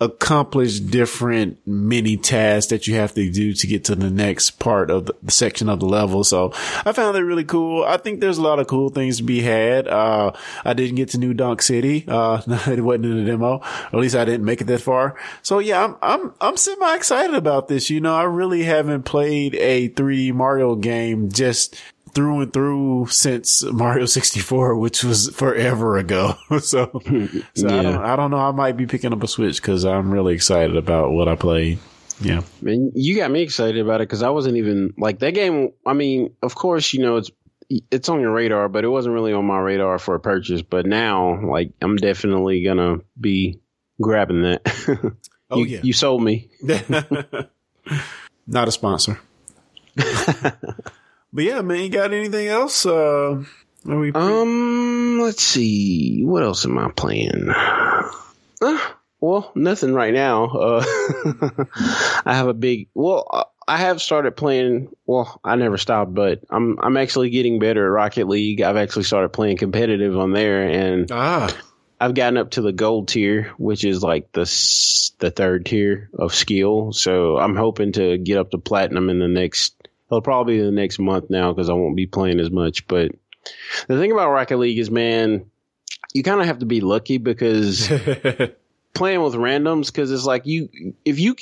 accomplish 0.00 0.80
different 0.80 1.58
mini 1.66 2.16
tasks 2.16 2.70
that 2.70 2.86
you 2.86 2.94
have 2.94 3.12
to 3.14 3.30
do 3.30 3.52
to 3.52 3.66
get 3.66 3.84
to 3.84 3.94
the 3.94 4.10
next 4.10 4.52
part 4.52 4.90
of 4.90 5.06
the 5.06 5.30
section 5.30 5.68
of 5.68 5.80
the 5.80 5.86
level. 5.86 6.24
So 6.24 6.52
I 6.84 6.92
found 6.92 7.14
that 7.14 7.24
really 7.24 7.44
cool. 7.44 7.84
I 7.84 7.98
think 7.98 8.20
there's 8.20 8.38
a 8.38 8.42
lot 8.42 8.58
of 8.58 8.66
cool 8.66 8.88
things 8.88 9.18
to 9.18 9.22
be 9.22 9.42
had. 9.42 9.88
Uh, 9.88 10.32
I 10.64 10.72
didn't 10.72 10.96
get 10.96 11.10
to 11.10 11.18
New 11.18 11.34
Donk 11.34 11.60
City. 11.60 12.04
Uh, 12.08 12.40
it 12.66 12.80
wasn't 12.80 13.06
in 13.06 13.24
the 13.24 13.30
demo, 13.30 13.60
at 13.62 13.94
least 13.94 14.16
I 14.16 14.24
didn't 14.24 14.46
make 14.46 14.60
it 14.60 14.66
that 14.68 14.80
far. 14.80 15.16
So 15.42 15.58
yeah, 15.58 15.84
I'm, 15.84 15.96
I'm, 16.02 16.34
I'm 16.40 16.56
semi 16.56 16.94
excited 16.94 17.34
about 17.34 17.68
this. 17.68 17.90
You 17.90 18.00
know, 18.00 18.14
I 18.14 18.24
really 18.24 18.62
haven't 18.62 19.02
played 19.02 19.54
a 19.56 19.90
3D 19.90 20.32
Mario 20.32 20.76
game 20.76 21.30
just 21.30 21.76
through 22.16 22.40
and 22.40 22.52
through 22.52 23.06
since 23.10 23.62
Mario 23.62 24.06
64, 24.06 24.74
which 24.76 25.04
was 25.04 25.28
forever 25.28 25.98
ago. 25.98 26.34
so, 26.60 26.90
so 27.04 27.68
yeah. 27.68 27.78
I, 27.78 27.82
don't, 27.82 28.04
I 28.04 28.16
don't 28.16 28.30
know. 28.30 28.38
I 28.38 28.52
might 28.52 28.78
be 28.78 28.86
picking 28.86 29.12
up 29.12 29.22
a 29.22 29.28
Switch 29.28 29.60
because 29.60 29.84
I'm 29.84 30.10
really 30.10 30.34
excited 30.34 30.78
about 30.78 31.10
what 31.10 31.28
I 31.28 31.36
played. 31.36 31.78
Yeah. 32.22 32.40
Man, 32.62 32.90
you 32.94 33.16
got 33.16 33.30
me 33.30 33.42
excited 33.42 33.78
about 33.78 34.00
it 34.00 34.08
because 34.08 34.22
I 34.22 34.30
wasn't 34.30 34.56
even 34.56 34.94
like 34.96 35.18
that 35.18 35.32
game. 35.32 35.72
I 35.84 35.92
mean, 35.92 36.34
of 36.42 36.54
course, 36.54 36.94
you 36.94 37.00
know, 37.00 37.16
it's, 37.16 37.30
it's 37.90 38.08
on 38.08 38.22
your 38.22 38.32
radar, 38.32 38.70
but 38.70 38.82
it 38.84 38.88
wasn't 38.88 39.14
really 39.14 39.34
on 39.34 39.44
my 39.44 39.58
radar 39.58 39.98
for 39.98 40.14
a 40.14 40.20
purchase. 40.20 40.62
But 40.62 40.86
now, 40.86 41.38
like, 41.46 41.72
I'm 41.82 41.96
definitely 41.96 42.64
gonna 42.64 43.00
be 43.20 43.60
grabbing 44.00 44.42
that. 44.42 45.12
Oh 45.48 45.58
you, 45.58 45.66
yeah, 45.66 45.80
you 45.84 45.92
sold 45.92 46.24
me. 46.24 46.50
not 48.48 48.66
a 48.66 48.72
sponsor. 48.72 49.20
But 51.36 51.44
yeah, 51.44 51.60
man, 51.60 51.84
you 51.84 51.90
got 51.90 52.14
anything 52.14 52.48
else? 52.48 52.86
Uh? 52.86 53.44
Pre- 53.84 54.12
Um, 54.12 55.20
let's 55.20 55.42
see. 55.42 56.22
What 56.24 56.42
else 56.42 56.64
am 56.64 56.78
I 56.78 56.90
playing? 56.90 57.50
Uh, 57.50 58.78
well, 59.20 59.52
nothing 59.54 59.92
right 59.92 60.14
now. 60.14 60.46
Uh, 60.46 60.84
I 62.24 62.34
have 62.34 62.48
a 62.48 62.54
big. 62.54 62.88
Well, 62.94 63.28
uh, 63.30 63.44
I 63.68 63.76
have 63.76 64.00
started 64.00 64.34
playing. 64.34 64.88
Well, 65.04 65.40
I 65.44 65.56
never 65.56 65.76
stopped, 65.76 66.14
but 66.14 66.40
I'm 66.50 66.78
I'm 66.80 66.96
actually 66.96 67.30
getting 67.30 67.58
better 67.58 67.84
at 67.84 67.90
Rocket 67.90 68.28
League. 68.28 68.62
I've 68.62 68.76
actually 68.76 69.04
started 69.04 69.28
playing 69.28 69.58
competitive 69.58 70.16
on 70.16 70.32
there, 70.32 70.62
and 70.62 71.10
ah, 71.12 71.54
I've 72.00 72.14
gotten 72.14 72.38
up 72.38 72.52
to 72.52 72.62
the 72.62 72.72
gold 72.72 73.08
tier, 73.08 73.52
which 73.58 73.84
is 73.84 74.02
like 74.02 74.32
the 74.32 74.44
the 75.18 75.30
third 75.30 75.66
tier 75.66 76.10
of 76.18 76.34
skill. 76.34 76.92
So 76.92 77.38
I'm 77.38 77.56
hoping 77.56 77.92
to 77.92 78.18
get 78.18 78.38
up 78.38 78.50
to 78.50 78.58
platinum 78.58 79.10
in 79.10 79.18
the 79.18 79.28
next. 79.28 79.75
It'll 80.10 80.22
probably 80.22 80.58
be 80.58 80.62
the 80.62 80.70
next 80.70 80.98
month 80.98 81.30
now 81.30 81.52
because 81.52 81.68
I 81.68 81.74
won't 81.74 81.96
be 81.96 82.06
playing 82.06 82.40
as 82.40 82.50
much. 82.50 82.86
But 82.86 83.12
the 83.88 83.98
thing 83.98 84.12
about 84.12 84.30
Rocket 84.30 84.58
League 84.58 84.78
is, 84.78 84.90
man, 84.90 85.50
you 86.14 86.22
kind 86.22 86.40
of 86.40 86.46
have 86.46 86.60
to 86.60 86.66
be 86.66 86.80
lucky 86.80 87.18
because 87.18 87.88
playing 88.96 89.22
with 89.22 89.34
randoms 89.34 89.86
because 89.86 90.10
it's 90.10 90.24
like 90.24 90.46
you 90.46 90.94
if 91.04 91.20
you 91.20 91.36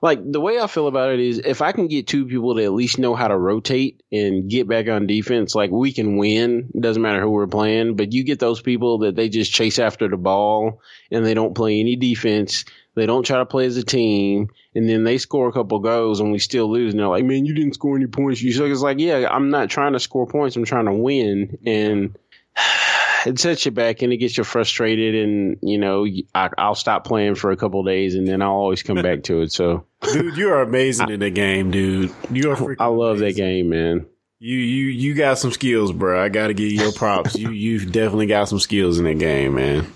like 0.00 0.20
the 0.30 0.40
way 0.40 0.58
I 0.60 0.66
feel 0.68 0.86
about 0.86 1.12
it 1.12 1.20
is 1.20 1.38
if 1.38 1.60
I 1.60 1.72
can 1.72 1.88
get 1.88 2.06
two 2.06 2.26
people 2.26 2.54
to 2.54 2.64
at 2.64 2.72
least 2.72 2.98
know 2.98 3.14
how 3.14 3.28
to 3.28 3.36
rotate 3.36 4.02
and 4.12 4.48
get 4.48 4.68
back 4.68 4.88
on 4.88 5.06
defense, 5.06 5.54
like 5.54 5.70
we 5.70 5.92
can 5.92 6.16
win. 6.16 6.70
It 6.74 6.80
doesn't 6.80 7.02
matter 7.02 7.20
who 7.20 7.30
we're 7.30 7.48
playing, 7.48 7.96
but 7.96 8.12
you 8.12 8.24
get 8.24 8.38
those 8.38 8.62
people 8.62 8.98
that 8.98 9.16
they 9.16 9.28
just 9.28 9.52
chase 9.52 9.78
after 9.78 10.08
the 10.08 10.16
ball 10.16 10.80
and 11.10 11.26
they 11.26 11.34
don't 11.34 11.54
play 11.54 11.80
any 11.80 11.96
defense. 11.96 12.64
They 13.00 13.06
don't 13.06 13.24
try 13.24 13.38
to 13.38 13.46
play 13.46 13.64
as 13.64 13.78
a 13.78 13.82
team, 13.82 14.50
and 14.74 14.86
then 14.86 15.04
they 15.04 15.16
score 15.16 15.48
a 15.48 15.52
couple 15.52 15.78
goals 15.78 16.20
and 16.20 16.30
we 16.30 16.38
still 16.38 16.70
lose. 16.70 16.92
And 16.92 17.00
they're 17.00 17.08
like, 17.08 17.24
"Man, 17.24 17.46
you 17.46 17.54
didn't 17.54 17.72
score 17.72 17.96
any 17.96 18.06
points." 18.06 18.42
You 18.42 18.52
so 18.52 18.66
it's 18.66 18.82
like, 18.82 18.98
yeah, 18.98 19.26
I'm 19.30 19.48
not 19.48 19.70
trying 19.70 19.94
to 19.94 20.00
score 20.00 20.26
points. 20.26 20.54
I'm 20.54 20.66
trying 20.66 20.84
to 20.84 20.92
win, 20.92 21.56
and 21.64 22.14
it 23.26 23.38
sets 23.38 23.64
you 23.64 23.70
back 23.70 24.02
and 24.02 24.12
it 24.12 24.18
gets 24.18 24.36
you 24.36 24.44
frustrated 24.44 25.14
and 25.14 25.58
you 25.62 25.78
know 25.78 26.06
I, 26.34 26.48
i'll 26.56 26.74
stop 26.74 27.04
playing 27.04 27.34
for 27.34 27.50
a 27.50 27.56
couple 27.56 27.82
days 27.84 28.14
and 28.14 28.26
then 28.26 28.40
i'll 28.40 28.50
always 28.52 28.82
come 28.82 29.00
back 29.02 29.24
to 29.24 29.42
it 29.42 29.52
so 29.52 29.84
dude, 30.12 30.38
you 30.38 30.48
are 30.48 30.62
amazing 30.62 31.10
in 31.10 31.20
the 31.20 31.28
game, 31.30 31.70
dude. 31.70 32.14
You 32.30 32.50
are. 32.52 32.56
freaking 32.56 32.76
i 32.80 32.86
love 32.86 33.18
that 33.18 33.36
game 33.36 33.68
man 33.68 34.06
You 34.38 34.56
you 34.56 34.86
you 34.86 35.14
got 35.14 35.38
some 35.38 35.52
skills, 35.52 35.92
bro. 35.92 36.22
I 36.22 36.30
got 36.30 36.46
to 36.46 36.54
give 36.54 36.72
you 36.72 36.80
your 36.80 36.92
props. 36.92 37.36
you 37.36 37.50
you've 37.50 37.92
definitely 37.92 38.26
got 38.26 38.48
some 38.48 38.58
skills 38.58 38.98
in 38.98 39.04
that 39.04 39.18
game, 39.18 39.54
man. 39.54 39.86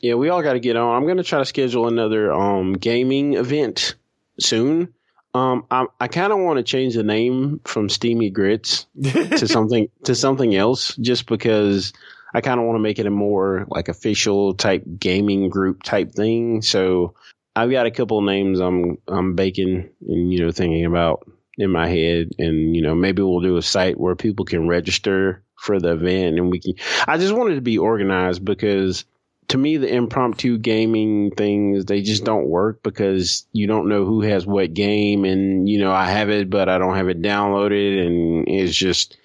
Yeah 0.00 0.14
we 0.14 0.28
all 0.28 0.42
got 0.42 0.54
to 0.54 0.60
get 0.60 0.76
on 0.76 0.96
i'm 0.96 1.04
going 1.04 1.16
to 1.16 1.22
try 1.22 1.38
to 1.38 1.44
schedule 1.44 1.86
another 1.86 2.32
um 2.32 2.72
gaming 2.74 3.34
event 3.34 3.94
soon 4.40 4.92
um 5.34 5.64
i, 5.70 5.86
I 6.00 6.08
kind 6.08 6.32
of 6.32 6.38
want 6.38 6.58
to 6.58 6.62
change 6.62 6.94
the 6.94 7.02
name 7.02 7.60
from 7.64 7.88
steamy 7.88 8.30
grits 8.30 8.86
to 9.02 9.46
something 9.48 9.88
to 10.04 10.14
something 10.14 10.54
else 10.54 10.94
just 10.96 11.26
because 11.26 11.92
I 12.34 12.40
kind 12.40 12.60
of 12.60 12.66
want 12.66 12.76
to 12.76 12.82
make 12.82 12.98
it 12.98 13.06
a 13.06 13.10
more 13.10 13.66
like 13.70 13.88
official 13.88 14.54
type 14.54 14.84
gaming 14.98 15.48
group 15.48 15.82
type 15.82 16.12
thing. 16.12 16.62
So 16.62 17.14
I've 17.56 17.70
got 17.70 17.86
a 17.86 17.90
couple 17.90 18.18
of 18.18 18.24
names 18.24 18.60
I'm 18.60 18.98
I'm 19.08 19.34
baking 19.34 19.88
and 20.06 20.32
you 20.32 20.40
know 20.40 20.50
thinking 20.50 20.84
about 20.84 21.28
in 21.56 21.70
my 21.70 21.88
head, 21.88 22.30
and 22.38 22.76
you 22.76 22.82
know 22.82 22.94
maybe 22.94 23.22
we'll 23.22 23.40
do 23.40 23.56
a 23.56 23.62
site 23.62 23.98
where 23.98 24.14
people 24.14 24.44
can 24.44 24.68
register 24.68 25.42
for 25.56 25.80
the 25.80 25.92
event, 25.92 26.38
and 26.38 26.50
we 26.50 26.60
can. 26.60 26.74
I 27.06 27.18
just 27.18 27.34
wanted 27.34 27.56
to 27.56 27.60
be 27.60 27.78
organized 27.78 28.44
because 28.44 29.04
to 29.48 29.56
me 29.56 29.78
the 29.78 29.92
impromptu 29.92 30.58
gaming 30.58 31.30
things 31.30 31.86
they 31.86 32.02
just 32.02 32.22
don't 32.24 32.46
work 32.46 32.82
because 32.82 33.46
you 33.52 33.66
don't 33.66 33.88
know 33.88 34.04
who 34.04 34.20
has 34.20 34.46
what 34.46 34.74
game, 34.74 35.24
and 35.24 35.68
you 35.68 35.78
know 35.78 35.90
I 35.90 36.06
have 36.06 36.28
it 36.28 36.50
but 36.50 36.68
I 36.68 36.78
don't 36.78 36.96
have 36.96 37.08
it 37.08 37.22
downloaded, 37.22 38.06
and 38.06 38.46
it's 38.46 38.74
just 38.74 39.16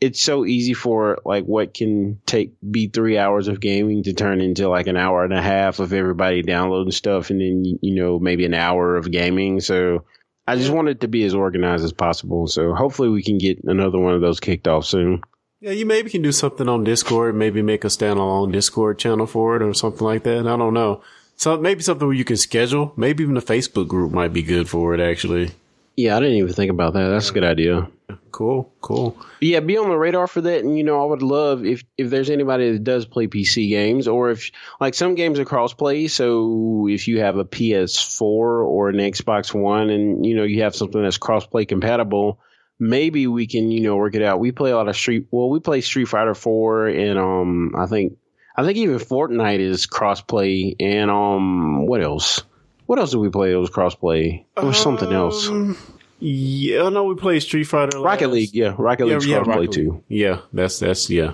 it's 0.00 0.22
so 0.22 0.44
easy 0.44 0.74
for 0.74 1.18
like 1.24 1.44
what 1.44 1.74
can 1.74 2.20
take 2.24 2.52
be 2.68 2.86
three 2.86 3.18
hours 3.18 3.48
of 3.48 3.60
gaming 3.60 4.04
to 4.04 4.12
turn 4.12 4.40
into 4.40 4.68
like 4.68 4.86
an 4.86 4.96
hour 4.96 5.24
and 5.24 5.32
a 5.32 5.42
half 5.42 5.80
of 5.80 5.92
everybody 5.92 6.42
downloading 6.42 6.92
stuff 6.92 7.30
and 7.30 7.40
then 7.40 7.64
you 7.64 7.94
know 7.94 8.18
maybe 8.18 8.44
an 8.44 8.54
hour 8.54 8.96
of 8.96 9.10
gaming. 9.10 9.60
So 9.60 10.04
i 10.46 10.56
just 10.56 10.70
want 10.70 10.88
it 10.88 11.00
to 11.00 11.08
be 11.08 11.24
as 11.24 11.34
organized 11.34 11.84
as 11.84 11.92
possible. 11.92 12.46
So 12.46 12.74
hopefully 12.74 13.08
we 13.08 13.22
can 13.22 13.38
get 13.38 13.64
another 13.64 13.98
one 13.98 14.14
of 14.14 14.20
those 14.20 14.40
kicked 14.40 14.68
off 14.68 14.84
soon 14.84 15.22
Yeah, 15.64 15.70
you 15.70 15.86
maybe 15.86 16.10
can 16.10 16.20
do 16.20 16.30
something 16.30 16.68
on 16.68 16.84
Discord. 16.84 17.34
Maybe 17.34 17.62
make 17.62 17.84
a 17.84 17.86
standalone 17.86 18.52
Discord 18.52 18.98
channel 18.98 19.26
for 19.26 19.56
it 19.56 19.62
or 19.62 19.72
something 19.72 20.06
like 20.06 20.22
that. 20.24 20.46
I 20.46 20.58
don't 20.58 20.74
know. 20.74 21.02
So 21.36 21.56
maybe 21.56 21.82
something 21.82 22.06
where 22.06 22.14
you 22.14 22.22
can 22.22 22.36
schedule. 22.36 22.92
Maybe 22.98 23.22
even 23.22 23.38
a 23.38 23.40
Facebook 23.40 23.88
group 23.88 24.12
might 24.12 24.34
be 24.34 24.42
good 24.42 24.68
for 24.68 24.92
it. 24.92 25.00
Actually, 25.00 25.52
yeah 25.96 26.16
i 26.16 26.20
didn't 26.20 26.36
even 26.36 26.52
think 26.52 26.72
about 26.72 26.92
that 26.94 27.08
that's 27.08 27.30
a 27.30 27.32
good 27.32 27.44
idea 27.44 27.88
cool, 28.34 28.72
cool. 28.80 29.16
Yeah, 29.40 29.60
be 29.60 29.78
on 29.78 29.88
the 29.88 29.96
radar 29.96 30.26
for 30.26 30.40
that. 30.40 30.64
And 30.64 30.76
you 30.76 30.82
know, 30.82 31.00
I 31.02 31.06
would 31.06 31.22
love 31.22 31.64
if 31.64 31.84
if 31.96 32.10
there's 32.10 32.30
anybody 32.30 32.72
that 32.72 32.84
does 32.84 33.06
play 33.06 33.28
PC 33.28 33.68
games, 33.68 34.08
or 34.08 34.30
if 34.30 34.50
like 34.80 34.94
some 34.94 35.14
games 35.14 35.38
are 35.38 35.44
crossplay. 35.44 36.10
So 36.10 36.88
if 36.88 37.06
you 37.06 37.20
have 37.20 37.36
a 37.36 37.44
PS4 37.44 38.20
or 38.20 38.88
an 38.88 38.96
Xbox 38.96 39.54
One, 39.54 39.88
and 39.88 40.26
you 40.26 40.34
know 40.34 40.42
you 40.42 40.62
have 40.62 40.74
something 40.74 41.00
that's 41.00 41.18
crossplay 41.18 41.66
compatible, 41.66 42.40
maybe 42.78 43.26
we 43.26 43.46
can 43.46 43.70
you 43.70 43.80
know 43.80 43.96
work 43.96 44.14
it 44.14 44.22
out. 44.22 44.40
We 44.40 44.52
play 44.52 44.70
a 44.70 44.76
lot 44.76 44.88
of 44.88 44.96
Street. 44.96 45.26
Well, 45.30 45.50
we 45.50 45.60
play 45.60 45.80
Street 45.80 46.06
Fighter 46.06 46.34
4, 46.34 46.88
and 46.88 47.18
um, 47.18 47.74
I 47.76 47.86
think 47.86 48.16
I 48.56 48.64
think 48.64 48.78
even 48.78 48.98
Fortnite 48.98 49.60
is 49.60 49.86
crossplay, 49.86 50.76
and 50.80 51.10
um, 51.10 51.86
what 51.86 52.02
else? 52.02 52.42
What 52.86 52.98
else 52.98 53.10
did 53.12 53.18
we 53.18 53.30
play 53.30 53.52
that 53.52 53.58
was 53.58 53.70
crossplay? 53.70 54.44
There 54.56 54.64
was 54.64 54.78
something 54.78 55.12
else. 55.12 55.48
Um, 55.48 55.76
Yeah, 56.20 56.88
no, 56.90 57.04
we 57.04 57.16
played 57.16 57.40
Street 57.40 57.64
Fighter. 57.64 58.00
Rocket 58.00 58.28
League, 58.28 58.54
yeah, 58.54 58.74
Rocket 58.78 59.06
League's 59.06 59.26
crossplay 59.26 59.46
Rocket 59.46 59.72
too. 59.72 60.04
Yeah, 60.08 60.40
that's 60.52 60.78
that's 60.78 61.10
yeah, 61.10 61.32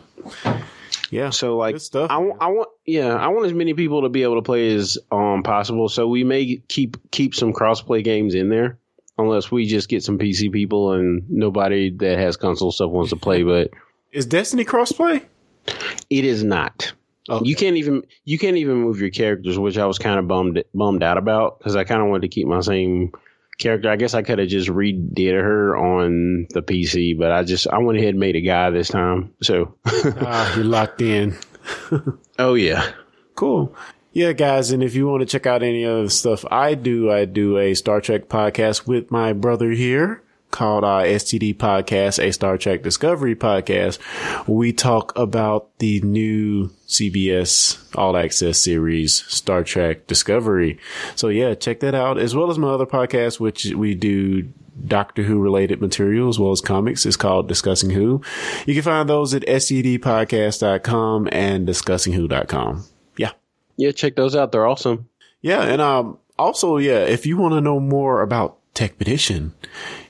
yeah. 1.11 1.30
So 1.30 1.57
like 1.57 1.78
stuff, 1.80 2.11
I, 2.11 2.16
I 2.16 2.47
want 2.49 2.68
yeah, 2.86 3.14
I 3.14 3.28
want 3.28 3.47
as 3.47 3.53
many 3.53 3.74
people 3.74 4.03
to 4.03 4.09
be 4.09 4.22
able 4.22 4.36
to 4.36 4.43
play 4.43 4.74
as 4.74 4.99
um 5.12 5.43
possible. 5.43 5.88
So 5.88 6.09
we 6.09 6.24
may 6.24 6.57
keep 6.68 7.11
keep 7.11 7.34
some 7.34 7.53
crossplay 7.53 8.03
games 8.03 8.34
in 8.34 8.49
there 8.49 8.78
unless 9.21 9.51
we 9.51 9.66
just 9.66 9.89
get 9.89 10.03
some 10.03 10.18
PC 10.18 10.53
people 10.53 10.93
and 10.93 11.29
nobody 11.31 11.91
that 11.99 12.18
has 12.18 12.37
console 12.37 12.73
stuff 12.73 12.91
wants 12.91 13.11
to 13.11 13.16
play, 13.16 13.43
but 13.43 13.71
Is 14.12 14.27
Destiny 14.27 14.64
crossplay? 14.64 15.25
it 16.09 16.25
is 16.25 16.43
not. 16.43 16.93
Okay. 17.29 17.47
You 17.49 17.55
can't 17.55 17.77
even 17.77 18.03
you 18.25 18.39
can't 18.39 18.57
even 18.57 18.77
move 18.77 19.01
your 19.01 19.11
characters, 19.11 19.59
which 19.59 19.79
I 19.79 19.87
was 19.87 19.99
kind 19.99 20.18
of 20.18 20.27
bummed 20.27 20.64
bummed 20.75 21.03
out 21.03 21.18
about 21.18 21.59
because 21.59 21.77
I 21.77 21.85
kind 21.85 22.03
of 22.03 22.09
wanted 22.09 22.23
to 22.23 22.29
keep 22.29 22.47
my 22.47 22.61
same 22.61 23.12
character. 23.59 23.91
I 23.91 23.97
guess 23.97 24.14
I 24.14 24.23
could 24.23 24.39
have 24.39 24.49
just 24.49 24.68
redid 24.68 25.33
her 25.41 25.77
on 25.77 26.47
the 26.55 26.62
PC, 26.62 27.16
but 27.18 27.31
I 27.31 27.45
just 27.45 27.68
I 27.68 27.79
went 27.79 27.99
ahead 27.99 28.11
and 28.11 28.18
made 28.21 28.37
a 28.37 28.41
guy 28.41 28.71
this 28.71 28.89
time. 28.89 29.33
So, 29.43 29.77
Ah, 29.87 30.57
you're 30.57 30.64
locked 30.64 31.03
in. 31.03 31.37
oh 32.39 32.55
yeah, 32.55 32.91
Cool. 33.37 33.75
Yeah, 34.12 34.32
guys, 34.32 34.72
and 34.72 34.82
if 34.82 34.96
you 34.96 35.06
want 35.06 35.20
to 35.20 35.26
check 35.26 35.46
out 35.46 35.62
any 35.62 35.84
other 35.84 36.08
stuff 36.08 36.44
I 36.50 36.74
do, 36.74 37.11
I 37.12 37.26
do 37.26 37.58
a 37.58 37.74
Star 37.74 38.00
Trek 38.00 38.28
podcast 38.28 38.84
with 38.84 39.11
my 39.12 39.32
brother 39.32 39.70
here 39.70 40.22
called 40.50 40.82
uh, 40.82 41.02
STD 41.04 41.56
Podcast, 41.56 42.20
a 42.20 42.32
Star 42.32 42.58
Trek 42.58 42.82
Discovery 42.82 43.36
podcast. 43.36 43.98
We 44.48 44.72
talk 44.72 45.16
about 45.16 45.78
the 45.78 46.00
new 46.00 46.70
CBS 46.88 47.78
All 47.96 48.16
Access 48.16 48.58
series, 48.58 49.24
Star 49.26 49.62
Trek 49.62 50.08
Discovery. 50.08 50.78
So 51.14 51.28
yeah, 51.28 51.54
check 51.54 51.78
that 51.78 51.94
out, 51.94 52.18
as 52.18 52.34
well 52.34 52.50
as 52.50 52.58
my 52.58 52.70
other 52.70 52.86
podcast, 52.86 53.38
which 53.38 53.66
we 53.66 53.94
do 53.94 54.52
Doctor 54.84 55.22
Who 55.22 55.38
related 55.38 55.80
material 55.80 56.28
as 56.28 56.38
well 56.38 56.50
as 56.50 56.61
comics. 56.61 57.06
It's 57.06 57.16
called 57.16 57.46
Discussing 57.46 57.90
Who. 57.90 58.22
You 58.66 58.74
can 58.74 58.82
find 58.82 59.08
those 59.08 59.34
at 59.34 59.42
stdpodcast.com 59.42 61.28
and 61.30 61.68
discussingwho.com. 61.68 62.84
Yeah. 63.81 63.93
Check 63.93 64.16
those 64.16 64.37
out; 64.37 64.53
they're 64.53 64.66
awesome. 64.66 65.09
Yeah, 65.41 65.62
and 65.62 65.81
um, 65.81 66.18
also, 66.39 66.76
yeah, 66.76 67.01
if 67.01 67.24
you 67.24 67.37
want 67.37 67.55
to 67.55 67.61
know 67.61 67.81
more 67.81 68.22
about 68.22 68.59
TechPedition, 68.74 69.53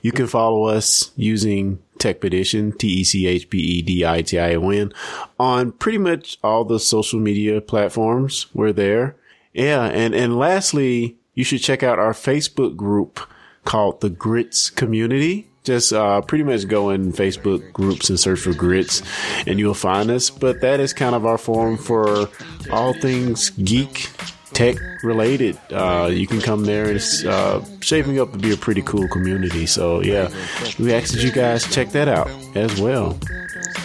you 0.02 0.12
can 0.12 0.26
follow 0.26 0.64
us 0.64 1.12
using 1.16 1.78
TechPedition, 1.98 2.78
T-E-C-H-P-E-D-I-T-I-O-N, 2.78 4.92
on 5.38 5.72
pretty 5.72 5.98
much 5.98 6.38
all 6.42 6.64
the 6.64 6.80
social 6.80 7.20
media 7.20 7.60
platforms. 7.60 8.46
We're 8.54 8.72
there. 8.72 9.16
Yeah, 9.52 9.84
and, 9.84 10.14
and 10.14 10.38
lastly, 10.38 11.18
you 11.34 11.44
should 11.44 11.62
check 11.62 11.82
out 11.82 11.98
our 11.98 12.12
Facebook 12.12 12.76
group 12.76 13.20
called 13.64 14.00
the 14.00 14.10
Grits 14.10 14.70
Community. 14.70 15.49
Just 15.62 15.92
uh, 15.92 16.22
pretty 16.22 16.44
much 16.44 16.66
go 16.68 16.88
in 16.90 17.12
Facebook 17.12 17.72
groups 17.72 18.08
and 18.08 18.18
search 18.18 18.40
for 18.40 18.54
Grits, 18.54 19.02
and 19.46 19.58
you'll 19.58 19.74
find 19.74 20.10
us. 20.10 20.30
But 20.30 20.62
that 20.62 20.80
is 20.80 20.92
kind 20.94 21.14
of 21.14 21.26
our 21.26 21.36
forum 21.36 21.76
for 21.76 22.28
all 22.72 22.94
things 22.94 23.50
geek, 23.50 24.08
tech 24.54 24.76
related. 25.02 25.58
Uh, 25.70 26.08
you 26.10 26.26
can 26.26 26.40
come 26.40 26.64
there 26.64 26.86
and 26.86 26.96
it's 26.96 27.24
uh, 27.24 27.62
shaping 27.80 28.18
up 28.18 28.32
to 28.32 28.38
be 28.38 28.52
a 28.52 28.56
pretty 28.56 28.80
cool 28.82 29.06
community. 29.08 29.66
So 29.66 30.02
yeah, 30.02 30.30
we 30.78 30.94
ask 30.94 31.12
that 31.12 31.22
you 31.22 31.30
guys 31.30 31.70
check 31.72 31.90
that 31.90 32.08
out 32.08 32.30
as 32.54 32.80
well. 32.80 33.18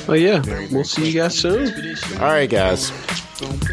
Oh 0.08 0.14
yeah, 0.14 0.42
we'll 0.72 0.86
see 0.86 1.08
you 1.12 1.14
guys 1.20 1.38
soon. 1.38 1.68
All 2.20 2.28
right, 2.28 2.50
guys. 2.50 2.90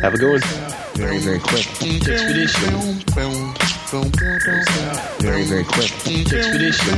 Have 0.01 0.15
a 0.15 0.19
good 0.19 0.41
one. 0.41 0.51
Very, 0.95 1.19
very 1.19 1.39
quick. 1.39 1.67
Expedition. 1.83 3.72
Very, 3.93 5.45
very 5.45 5.65
quick. 5.65 5.93
Expedition. 5.93 6.97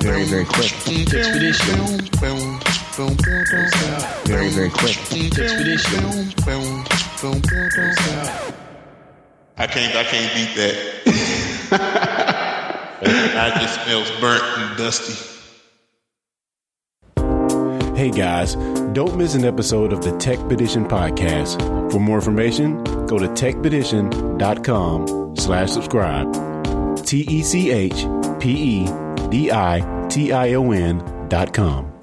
Very, 0.00 0.24
very 0.24 0.46
quick. 0.46 0.72
Expedition. 0.88 2.00
Very, 4.24 4.48
very 4.48 4.70
quick. 4.70 4.96
Expedition. 5.12 6.04
I 9.58 9.66
can't 9.66 9.94
I 9.94 10.04
can't 10.04 10.32
beat 10.34 10.56
that. 10.56 10.76
I 13.36 13.60
just 13.60 13.84
smells 13.84 14.10
burnt 14.18 14.42
and 14.56 14.78
dusty. 14.78 15.12
Hey 17.94 18.10
guys, 18.10 18.56
don't 18.98 19.16
miss 19.16 19.36
an 19.36 19.44
episode 19.44 19.92
of 19.92 20.02
the 20.02 20.10
TechPedition 20.10 20.88
podcast. 20.88 21.62
For 21.92 22.00
more 22.00 22.16
information, 22.16 22.82
go 23.06 23.16
to 23.16 23.28
techpedition.com 23.28 25.36
slash 25.36 25.70
subscribe. 25.70 27.06
T 27.06 27.24
E 27.28 27.44
C 27.44 27.70
H 27.70 28.04
P 28.40 28.50
E 28.50 28.86
D 29.28 29.52
I 29.52 30.06
T 30.10 30.32
I 30.32 30.54
O 30.54 30.72
N 30.72 31.28
dot 31.28 31.52
com. 31.52 31.97